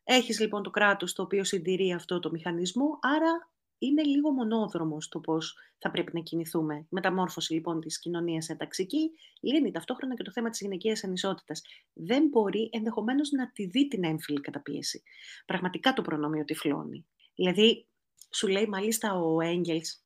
Έχεις 0.04 0.40
λοιπόν 0.40 0.64
το 0.64 0.70
κράτος 0.70 1.14
το 1.14 1.22
οποίο 1.22 1.44
συντηρεί 1.44 1.94
αυτό 1.94 2.20
το 2.20 2.32
μηχανισμό, 2.32 3.00
άρα 3.02 3.52
είναι 3.78 4.04
λίγο 4.04 4.32
μονόδρομος 4.32 5.08
το 5.08 5.20
πώς 5.20 5.58
θα 5.78 5.92
πρέπει 5.92 6.12
να 6.14 6.20
κινηθούμε. 6.20 6.76
Η 6.76 6.88
μεταμόρφωση 6.90 7.54
λοιπόν 7.54 7.80
της 7.80 8.00
κοινωνίας 8.00 8.46
σε 8.46 8.56
ταξική 8.56 9.12
λύνει 9.42 9.72
ταυτόχρονα 9.72 10.16
και 10.16 10.24
το 10.24 10.32
θέμα 10.32 10.50
της 10.50 10.60
γυναικείας 10.60 11.04
ανισότητας. 11.04 11.62
Δεν 11.94 12.28
μπορεί 12.28 12.70
ενδεχομένως 12.72 13.32
να 13.32 13.52
τη 13.52 13.66
δει 13.66 13.88
την 13.88 14.04
έμφυλη 14.04 14.40
καταπίεση. 14.40 15.04
Πραγματικά 15.46 15.94
το 15.94 16.02
προνόμιο 16.02 16.44
τυφλώνει. 16.44 17.06
Δηλαδή, 17.36 17.88
σου 18.30 18.48
λέει 18.48 18.68
μάλιστα 18.68 19.14
ο 19.14 19.42
Έγγελς 19.42 20.04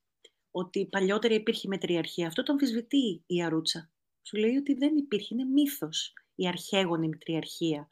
ότι 0.52 0.86
παλιότερα 0.86 1.34
υπήρχε 1.34 1.68
μετριαρχία. 1.68 2.28
Αυτό 2.28 2.44
το 2.44 2.52
αμφισβητεί 2.52 3.24
η 3.26 3.44
Αρούτσα. 3.44 3.90
Σου 4.22 4.38
λέει 4.38 4.56
ότι 4.56 4.74
δεν 4.74 4.96
υπήρχε, 4.96 5.34
είναι 5.34 5.46
μύθος 5.46 6.14
η 6.36 6.48
αρχαίγονη 6.48 7.08
μετριαρχία. 7.08 7.88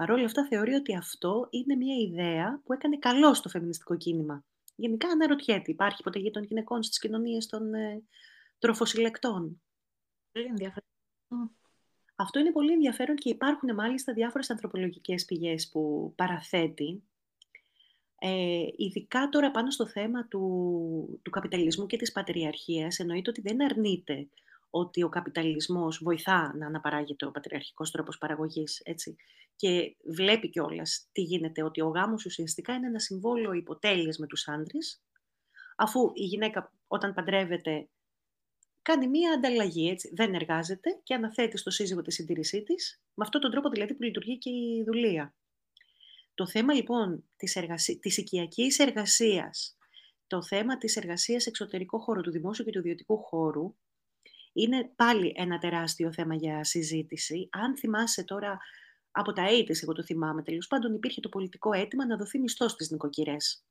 Παρ' 0.00 0.10
όλα 0.10 0.24
αυτά 0.24 0.46
θεωρεί 0.46 0.74
ότι 0.74 0.96
αυτό 0.96 1.46
είναι 1.50 1.74
μια 1.74 1.96
ιδέα 1.96 2.60
που 2.64 2.72
έκανε 2.72 2.98
καλό 2.98 3.34
στο 3.34 3.48
φεμινιστικό 3.48 3.96
κίνημα. 3.96 4.44
Γενικά 4.76 5.08
αναρωτιέται, 5.08 5.70
υπάρχει 5.70 5.96
υποταγή 6.00 6.30
των 6.30 6.42
γυναικών 6.42 6.82
στις 6.82 6.98
κοινωνίες 6.98 7.46
των 7.46 7.74
ε, 7.74 8.02
τροφοσυλλεκτών; 8.58 9.62
Πολύ 10.32 10.46
ενδιαφέρον. 10.46 10.88
Αυτό 12.14 12.38
είναι 12.38 12.52
πολύ 12.52 12.72
ενδιαφέρον 12.72 13.16
και 13.16 13.28
υπάρχουν 13.28 13.74
μάλιστα 13.74 14.12
διάφορες 14.12 14.50
ανθρωπολογικές 14.50 15.24
πηγές 15.24 15.68
που 15.68 16.12
παραθέτει 16.16 17.02
Ε, 18.18 18.64
ειδικά 18.76 19.28
τώρα 19.28 19.50
πάνω 19.50 19.70
στο 19.70 19.86
θέμα 19.86 20.26
του, 20.26 21.20
του 21.22 21.30
καπιταλισμού 21.30 21.86
και 21.86 21.96
της 21.96 22.12
πατριαρχίας, 22.12 22.98
εννοείται 22.98 23.30
ότι 23.30 23.40
δεν 23.40 23.62
αρνείται 23.62 24.28
ότι 24.70 25.02
ο 25.02 25.08
καπιταλισμός 25.08 26.00
βοηθά 26.02 26.54
να 26.56 26.66
αναπαράγεται 26.66 27.26
ο 27.26 27.30
πατριαρχικός 27.30 27.90
τρόπος 27.90 28.18
παραγωγής, 28.18 28.80
έτσι. 28.84 29.16
Και 29.56 29.96
βλέπει 30.04 30.50
κιόλας 30.50 31.08
τι 31.12 31.22
γίνεται, 31.22 31.62
ότι 31.62 31.80
ο 31.80 31.88
γάμος 31.88 32.24
ουσιαστικά 32.24 32.74
είναι 32.74 32.86
ένα 32.86 32.98
συμβόλαιο 32.98 33.52
υποτέλειας 33.52 34.18
με 34.18 34.26
τους 34.26 34.48
άντρες, 34.48 35.02
αφού 35.76 36.10
η 36.14 36.24
γυναίκα 36.24 36.72
όταν 36.86 37.14
παντρεύεται 37.14 37.88
κάνει 38.82 39.08
μία 39.08 39.32
ανταλλαγή, 39.32 39.88
έτσι, 39.88 40.10
δεν 40.14 40.34
εργάζεται 40.34 41.00
και 41.02 41.14
αναθέτει 41.14 41.56
στο 41.56 41.70
σύζυγο 41.70 42.02
τη 42.02 42.12
συντήρησή 42.12 42.62
της, 42.62 43.02
με 43.14 43.24
αυτόν 43.24 43.40
τον 43.40 43.50
τρόπο 43.50 43.68
δηλαδή 43.68 43.94
που 43.94 44.02
λειτουργεί 44.02 44.38
και 44.38 44.50
η 44.50 44.84
δουλεία. 44.86 45.34
Το 46.34 46.46
θέμα 46.46 46.72
λοιπόν 46.72 47.24
της, 47.36 47.56
εργασί... 47.56 47.98
της 47.98 48.16
οικιακής 48.16 48.78
εργασίας, 48.78 49.76
το 50.26 50.42
θέμα 50.42 50.78
της 50.78 50.96
εργασίας 50.96 51.46
εξωτερικό 51.46 51.98
χώρο, 51.98 52.20
του 52.20 52.30
δημόσιου 52.30 52.64
και 52.64 52.70
του 52.70 52.78
ιδιωτικού 52.78 53.22
χώρου, 53.22 53.74
είναι 54.52 54.92
πάλι 54.96 55.32
ένα 55.36 55.58
τεράστιο 55.58 56.12
θέμα 56.12 56.34
για 56.34 56.64
συζήτηση. 56.64 57.48
Αν 57.52 57.76
θυμάσαι 57.76 58.24
τώρα 58.24 58.58
από 59.10 59.32
τα 59.32 59.46
80's, 59.48 59.82
εγώ 59.82 59.92
το 59.92 60.02
θυμάμαι 60.02 60.42
τέλος 60.42 60.66
πάντων, 60.66 60.94
υπήρχε 60.94 61.20
το 61.20 61.28
πολιτικό 61.28 61.72
αίτημα 61.72 62.06
να 62.06 62.16
δοθεί 62.16 62.38
μισθό 62.38 62.68
στις 62.68 62.90
νοικοκυρές. 62.90 63.64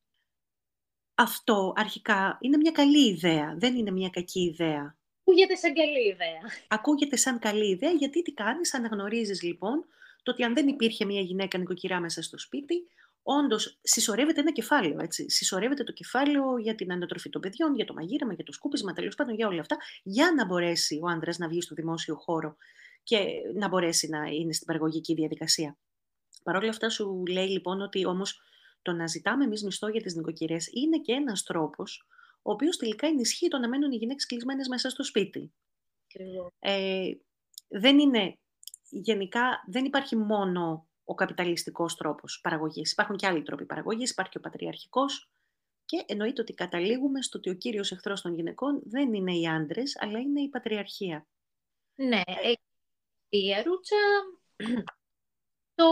Αυτό 1.16 1.74
αρχικά 1.76 2.38
είναι 2.42 2.58
μια 2.58 2.72
καλή 2.72 3.08
ιδέα, 3.08 3.56
δεν 3.58 3.76
είναι 3.76 3.92
μια 3.92 4.10
κακή 4.10 4.42
ιδέα. 4.42 4.98
Ακούγεται 5.20 5.56
σαν 5.56 5.74
καλή 5.74 6.08
ιδέα. 6.08 6.42
Ακούγεται 6.68 7.16
σαν 7.16 7.40
καλή 7.40 7.70
ιδέα, 7.70 7.92
γιατί 7.92 8.22
τι 8.22 8.32
κάνεις, 8.32 8.74
αναγνωρίζεις 8.74 9.42
λοιπόν 9.42 9.86
το 10.24 10.32
ότι 10.32 10.44
αν 10.44 10.54
δεν 10.54 10.68
υπήρχε 10.68 11.06
μια 11.06 11.22
γυναίκα 11.22 11.58
νοικοκυρά 11.58 12.00
μέσα 12.00 12.22
στο 12.22 12.38
σπίτι, 12.40 12.88
όντως 13.24 13.80
συσσωρεύεται 13.82 14.40
ένα 14.40 14.52
κεφάλαιο. 14.52 15.00
Έτσι. 15.00 15.30
Συσσωρεύεται 15.30 15.84
το 15.84 15.92
κεφάλαιο 15.92 16.58
για 16.58 16.76
την 16.76 16.92
ανατροφή 16.92 17.30
των 17.30 17.42
παιδιών, 17.42 17.76
για 17.76 17.86
το 17.86 17.94
μαγείρεμα, 17.94 18.34
για 18.34 18.44
το 18.44 18.52
σκούπισμα, 18.52 18.94
τέλος 18.94 19.16
πάντων 19.16 19.36
για 19.36 19.48
όλα 19.48 19.60
αυτά, 19.60 19.78
για 20.04 20.34
να 20.36 20.46
μπορέσει 20.46 21.00
ο 21.04 21.08
άντρα 21.08 21.34
να 21.38 21.48
βγει 21.48 21.62
στο 21.62 21.76
δημόσιο 21.76 22.16
χώρο 22.16 22.56
και 23.04 23.26
να 23.56 23.68
μπορέσει 23.68 24.10
να 24.10 24.26
είναι 24.26 24.54
στην 24.54 24.66
παραγωγική 24.66 25.14
διαδικασία. 25.14 25.78
Παρ' 26.44 26.56
όλα 26.56 26.70
αυτά, 26.70 26.90
σου 26.90 27.24
λέει 27.26 27.48
λοιπόν 27.48 27.82
ότι 27.82 28.06
όμως 28.06 28.42
το 28.82 28.92
να 28.92 29.08
ζητάμε 29.08 29.44
εμείς 29.44 29.64
μισθό 29.64 29.88
για 29.88 30.02
τις 30.02 30.16
νοικοκυρές 30.16 30.68
είναι 30.74 31.00
και 31.00 31.14
ένας 31.14 31.44
τρόπος, 31.44 32.08
ο 32.42 32.52
οποίος 32.52 32.78
τελικά 32.78 33.08
ενισχύει 33.08 33.48
το 33.48 33.58
να 33.58 33.68
μένουν 33.68 33.92
οι 33.92 33.96
γυναίκες 33.96 34.26
κλεισμένες 34.26 34.68
μέσα 34.68 34.90
στο 34.90 35.04
σπίτι. 35.04 35.54
Ε, 36.60 37.12
δεν 37.68 38.00
είναι, 38.00 38.38
γενικά 38.90 39.64
δεν 39.68 39.86
υπάρχει 39.86 40.16
μόνο 40.16 40.89
ο 41.10 41.14
καπιταλιστικός 41.14 41.96
τρόπος 41.96 42.40
παραγωγής. 42.44 42.92
Υπάρχουν 42.92 43.16
και 43.16 43.28
άλλοι 43.28 43.44
τρόποι 43.44 43.66
παραγωγής, 43.66 44.12
υπάρχει 44.12 44.32
και 44.32 44.38
ο 44.38 44.42
πατριαρχικός 44.42 45.30
και 45.86 46.04
εννοείται 46.08 46.42
ότι 46.42 46.54
καταλήγουμε 46.54 47.22
στο 47.22 47.38
ότι 47.38 47.50
ο 47.50 47.54
κύριος 47.54 47.92
εχθρός 47.92 48.22
των 48.22 48.36
γυναικών 48.36 48.82
δεν 48.86 49.14
είναι 49.14 49.36
οι 49.36 49.48
άντρες, 49.48 49.98
αλλά 50.00 50.20
είναι 50.20 50.42
η 50.42 50.50
πατριαρχία. 50.50 51.28
Ναι, 51.96 52.22
ε, 52.26 52.52
η 53.30 53.56
Αρούτσα 53.56 53.96
το, 55.80 55.86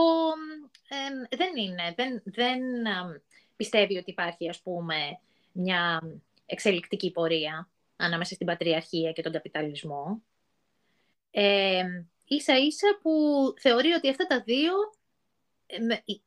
δεν 1.36 1.56
είναι, 1.56 1.94
δεν, 1.96 2.22
δεν 2.24 2.60
πιστεύει 3.56 3.96
ότι 3.96 4.10
υπάρχει 4.10 4.48
ας 4.48 4.62
πούμε 4.62 5.20
μια 5.52 6.02
εξελικτική 6.46 7.10
πορεία 7.10 7.70
ανάμεσα 7.96 8.34
στην 8.34 8.46
πατριαρχία 8.46 9.12
και 9.12 9.22
τον 9.22 9.32
καπιταλισμό. 9.32 10.22
Ε, 11.30 11.84
ίσα 12.24 12.58
ίσα 12.58 12.98
που 13.02 13.12
θεωρεί 13.60 13.92
ότι 13.92 14.08
αυτά 14.08 14.26
τα 14.26 14.42
δύο 14.42 14.72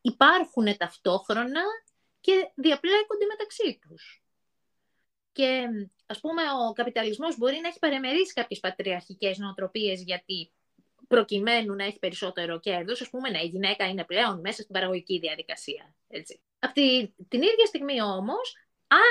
υπάρχουν 0.01 0.77
ταυτόχρονα 0.77 1.61
και 2.21 2.51
διαπλέκονται 2.55 3.25
μεταξύ 3.25 3.79
τους. 3.81 4.23
Και 5.31 5.67
ας 6.05 6.19
πούμε 6.19 6.41
ο 6.69 6.73
καπιταλισμός 6.73 7.37
μπορεί 7.37 7.59
να 7.61 7.67
έχει 7.67 7.79
παρεμερίσει 7.79 8.33
κάποιες 8.33 8.59
πατριαρχικές 8.59 9.37
νοοτροπίες 9.37 10.01
γιατί 10.01 10.51
προκειμένου 11.07 11.75
να 11.75 11.83
έχει 11.83 11.99
περισσότερο 11.99 12.59
κέρδος, 12.59 13.01
ας 13.01 13.09
πούμε, 13.09 13.29
να 13.29 13.39
η 13.39 13.45
γυναίκα 13.45 13.87
είναι 13.87 14.03
πλέον 14.03 14.39
μέσα 14.39 14.61
στην 14.61 14.73
παραγωγική 14.73 15.19
διαδικασία. 15.19 15.95
Έτσι. 16.07 16.41
Αυτή 16.59 17.15
την 17.27 17.41
ίδια 17.41 17.65
στιγμή 17.65 18.01
όμως, 18.01 18.55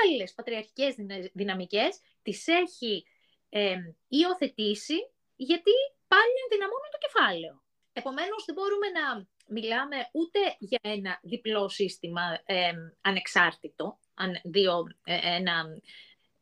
άλλες 0.05 0.33
πατριαρχικές 0.33 0.95
δυναμικές 1.33 1.99
τις 2.21 2.47
έχει 2.47 3.05
ε, 3.49 3.75
υιοθετήσει 4.07 4.97
γιατί 5.35 5.71
πάλι 6.07 6.33
ενδυναμώνουν 6.43 6.91
το 6.91 6.97
κεφάλαιο. 7.05 7.63
Επομένως, 7.93 8.45
δεν 8.45 8.55
μπορούμε 8.55 8.87
να 8.87 9.27
μιλάμε 9.51 9.95
ούτε 10.11 10.39
για 10.59 10.79
ένα 10.81 11.19
διπλό 11.23 11.69
σύστημα 11.69 12.21
ε, 12.45 12.71
ανεξάρτητο, 13.01 13.99
δύο, 14.43 14.87
ε, 15.03 15.35
ένα, 15.35 15.65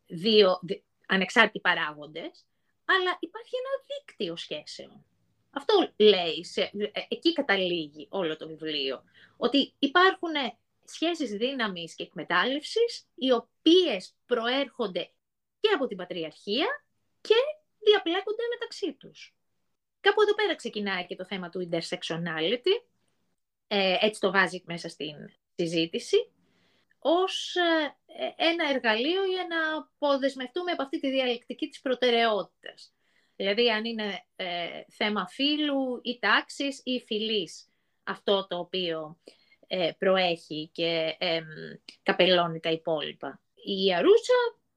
δύο 0.08 0.60
ανεξάρτητοι 1.08 1.60
παράγοντες, 1.60 2.46
αλλά 2.86 3.18
υπάρχει 3.20 3.52
ένα 3.56 3.84
δίκτυο 3.88 4.36
σχέσεων. 4.36 5.06
Αυτό 5.52 5.94
λέει, 5.98 6.46
σε, 6.46 6.62
ε, 6.62 7.02
εκεί 7.08 7.34
καταλήγει 7.34 8.08
όλο 8.10 8.38
το 8.38 8.48
βιβλίο, 8.48 9.04
ότι 9.38 9.74
υπάρχουν 9.80 10.34
σχέσεις 10.84 11.32
δύναμης 11.32 11.96
και 11.96 12.04
εκμετάλλευσης, 12.04 13.08
οι 13.16 13.32
οποίες 13.32 14.16
προέρχονται 14.26 15.12
και 15.60 15.70
από 15.76 15.88
την 15.88 15.98
πατριαρχία 15.98 16.68
και 17.22 17.36
διαπλέκονται 17.80 18.44
μεταξύ 18.54 18.94
τους. 18.94 19.34
Κάπου 20.00 20.22
εδώ 20.22 20.34
πέρα 20.34 20.56
ξεκινάει 20.56 21.06
και 21.06 21.16
το 21.16 21.26
θέμα 21.26 21.50
του 21.50 21.70
intersectionality, 21.72 22.89
ε, 23.72 23.98
έτσι 24.00 24.20
το 24.20 24.32
βάζει 24.32 24.64
μέσα 24.66 24.90
στην 24.90 25.16
συζήτηση, 25.56 26.32
ως 27.00 27.56
ε, 27.56 27.94
ένα 28.36 28.70
εργαλείο 28.70 29.26
για 29.26 29.48
να 29.50 29.78
αποδεσμευτούμε 29.78 30.72
από 30.72 30.84
αυτή 30.84 31.00
τη 31.00 31.10
διαλεκτική 31.10 31.68
της 31.68 31.82
προτεραιότητας. 31.82 32.94
Δηλαδή, 33.36 33.72
αν 33.72 33.86
είναι 33.86 34.26
ε, 34.36 34.82
θέμα 34.88 35.28
φύλου 35.28 36.00
ή 36.04 36.20
τάξης 36.20 36.82
ή 36.84 37.04
φυλής, 37.06 37.70
αυτό 38.04 38.48
το 38.48 38.58
οποίο 38.58 39.20
προέχει 39.98 40.70
και 40.74 41.18
καπελώνει 42.04 42.60
τα 42.60 42.70
υπόλοιπα. 42.72 43.42
Η 43.54 43.94
Αρούσα 43.94 44.34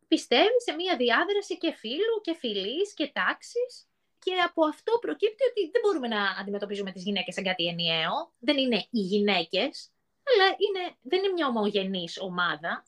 πιστεύει 0.08 0.60
σε 0.64 0.72
μία 0.72 0.96
διάδραση 0.96 1.58
και 1.58 1.72
φύλου 1.72 2.20
και 2.22 2.34
φυλής 2.34 2.94
και 2.94 3.10
τάξης 3.12 3.91
και 4.24 4.34
από 4.46 4.64
αυτό 4.66 4.98
προκύπτει 5.00 5.44
ότι 5.50 5.70
δεν 5.70 5.80
μπορούμε 5.82 6.08
να 6.08 6.22
αντιμετωπίζουμε 6.40 6.92
τις 6.92 7.02
γυναίκες 7.02 7.34
σαν 7.34 7.44
κάτι 7.44 7.66
ενιαίο. 7.66 8.32
Δεν 8.38 8.56
είναι 8.56 8.86
οι 8.90 9.00
γυναίκες, 9.00 9.90
αλλά 10.28 10.46
είναι, 10.64 10.96
δεν 11.02 11.18
είναι 11.18 11.32
μια 11.32 11.46
ομογενής 11.46 12.18
ομάδα. 12.20 12.84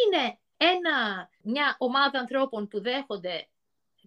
Είναι 0.00 0.38
ένα, 0.56 1.28
μια 1.42 1.76
ομάδα 1.78 2.18
ανθρώπων 2.18 2.68
που 2.68 2.80
δέχονται 2.80 3.48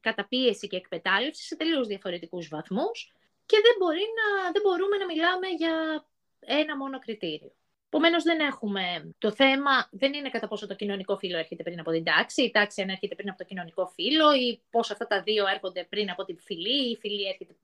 καταπίεση 0.01 0.67
και 0.67 0.75
εκμετάλλευση 0.75 1.43
σε 1.43 1.55
τελείως 1.55 1.87
διαφορετικούς 1.87 2.47
βαθμούς 2.47 3.13
και 3.45 3.57
δεν, 3.63 3.75
μπορεί 3.79 4.05
να, 4.19 4.51
δεν 4.51 4.61
μπορούμε 4.61 4.97
να 4.97 5.05
μιλάμε 5.05 5.47
για 5.47 6.05
ένα 6.39 6.77
μόνο 6.77 6.99
κριτήριο. 6.99 7.51
Επομένως, 7.93 8.23
δεν 8.23 8.39
έχουμε. 8.39 9.13
Το 9.17 9.31
θέμα 9.31 9.87
δεν 9.91 10.13
είναι 10.13 10.29
κατά 10.29 10.47
πόσο 10.47 10.67
το 10.67 10.75
κοινωνικό 10.75 11.17
φύλλο 11.17 11.37
έρχεται 11.37 11.63
πριν 11.63 11.79
από 11.79 11.91
την 11.91 12.03
τάξη, 12.03 12.43
η 12.43 12.51
τάξη 12.51 12.81
αν 12.81 12.89
έρχεται 12.89 13.15
πριν 13.15 13.29
από 13.29 13.37
το 13.37 13.43
κοινωνικό 13.43 13.87
φύλλο, 13.87 14.33
ή 14.33 14.61
πώς 14.69 14.91
αυτά 14.91 15.07
τα 15.07 15.21
δύο 15.21 15.47
έρχονται 15.47 15.83
πριν 15.89 16.09
από 16.09 16.25
την 16.25 16.37
φυλή, 16.39 16.87
ή 16.87 16.89
η 16.89 16.97
φυλή 16.97 17.27
έρχεται 17.27 17.55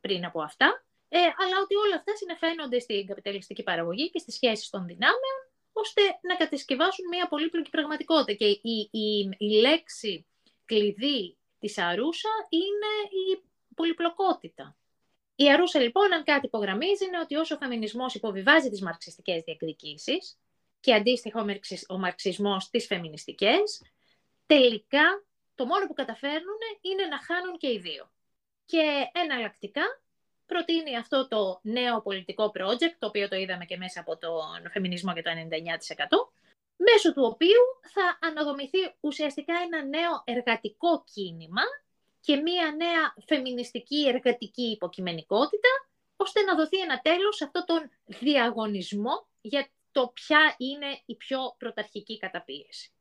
πριν 0.00 0.24
από 0.24 0.42
αυτά. 0.42 0.84
Ε, 1.08 1.18
αλλά 1.18 1.56
ότι 1.62 1.74
όλα 1.74 1.94
αυτά 1.96 2.16
συνεφαίνονται 2.16 2.78
στην 2.78 3.06
καπιταλιστική 3.06 3.62
παραγωγή 3.62 4.10
και 4.10 4.18
στις 4.18 4.34
σχέσεις 4.34 4.70
των 4.70 4.86
δυνάμεων, 4.86 5.38
ώστε 5.72 6.02
να 6.20 6.34
κατασκευάσουν 6.36 7.06
μια 7.08 7.28
πολύπλοκη 7.28 7.70
πραγματικότητα. 7.70 8.32
Και 8.32 8.46
η, 8.46 8.88
η, 8.90 9.36
η 9.38 9.50
λέξη 9.60 10.26
κλειδί 10.64 11.36
της 11.58 11.78
Αρούσα 11.78 12.30
είναι 12.48 12.92
η 13.22 13.42
πολυπλοκότητα. 13.74 14.76
Η 15.36 15.52
Αρούσα 15.52 15.80
λοιπόν, 15.80 16.12
αν 16.12 16.24
κάτι 16.24 16.46
υπογραμμίζει, 16.46 17.04
είναι 17.04 17.18
ότι 17.20 17.34
όσο 17.34 17.54
ο 17.54 17.58
φεμινισμός 17.58 18.14
υποβιβάζει 18.14 18.70
τις 18.70 18.82
μαρξιστικές 18.82 19.42
διεκδικήσεις 19.42 20.38
και 20.80 20.94
αντίστοιχα 20.94 21.44
ο 21.88 21.98
μαρξισμός 21.98 22.70
τις 22.70 22.86
φεμινιστικές, 22.86 23.82
τελικά 24.46 25.24
το 25.54 25.66
μόνο 25.66 25.86
που 25.86 25.92
καταφέρνουν 25.92 26.58
είναι 26.80 27.04
να 27.06 27.18
χάνουν 27.18 27.56
και 27.58 27.72
οι 27.72 27.78
δύο. 27.78 28.10
Και 28.64 29.10
εναλλακτικά 29.12 29.82
προτείνει 30.46 30.96
αυτό 30.96 31.28
το 31.28 31.60
νέο 31.62 32.02
πολιτικό 32.02 32.52
project, 32.54 32.94
το 32.98 33.06
οποίο 33.06 33.28
το 33.28 33.36
είδαμε 33.36 33.64
και 33.64 33.76
μέσα 33.76 34.00
από 34.00 34.16
τον 34.16 34.70
φεμινισμό 34.72 35.12
και 35.12 35.22
το 35.22 35.30
99%, 35.30 35.34
μέσω 36.76 37.12
του 37.12 37.22
οποίου 37.22 37.62
θα 37.92 38.18
αναδομηθεί 38.28 38.78
ουσιαστικά 39.00 39.54
ένα 39.64 39.84
νέο 39.84 40.22
εργατικό 40.24 41.04
κίνημα 41.04 41.62
και 42.26 42.36
μία 42.36 42.74
νέα 42.76 43.14
φεμινιστική 43.26 44.08
εργατική 44.08 44.62
υποκειμενικότητα, 44.62 45.68
ώστε 46.16 46.40
να 46.40 46.54
δοθεί 46.54 46.78
ένα 46.78 47.00
τέλος 47.00 47.36
σε 47.36 47.44
αυτόν 47.44 47.64
τον 47.66 47.90
διαγωνισμό 48.04 49.26
για 49.40 49.68
το 49.90 50.08
ποια 50.14 50.54
είναι 50.58 51.02
η 51.06 51.14
πιο 51.16 51.38
πρωταρχική 51.58 52.18
καταπίεση. 52.18 52.92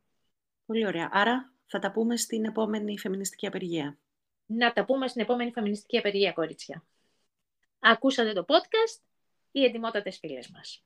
Πολύ 0.66 0.86
ωραία. 0.86 1.10
Άρα 1.12 1.54
θα 1.66 1.80
τα 1.80 1.92
πούμε 1.92 2.18
στην 2.18 2.46
επόμενη 2.46 2.98
φεμινιστική 2.98 3.48
απεργία. 3.48 3.98
Να 4.46 4.74
τα 4.74 4.86
πούμε 4.86 5.08
στην 5.08 5.22
επόμενη 5.22 5.52
φεμινιστική 5.52 5.98
απεργία, 5.98 6.32
κορίτσια. 6.32 6.86
Ακούσατε 7.80 8.34
το 8.34 8.46
podcast, 8.48 9.02
οι 9.52 9.64
εντυμότατες 9.64 10.18
φίλες 10.18 10.50
μας. 10.50 10.84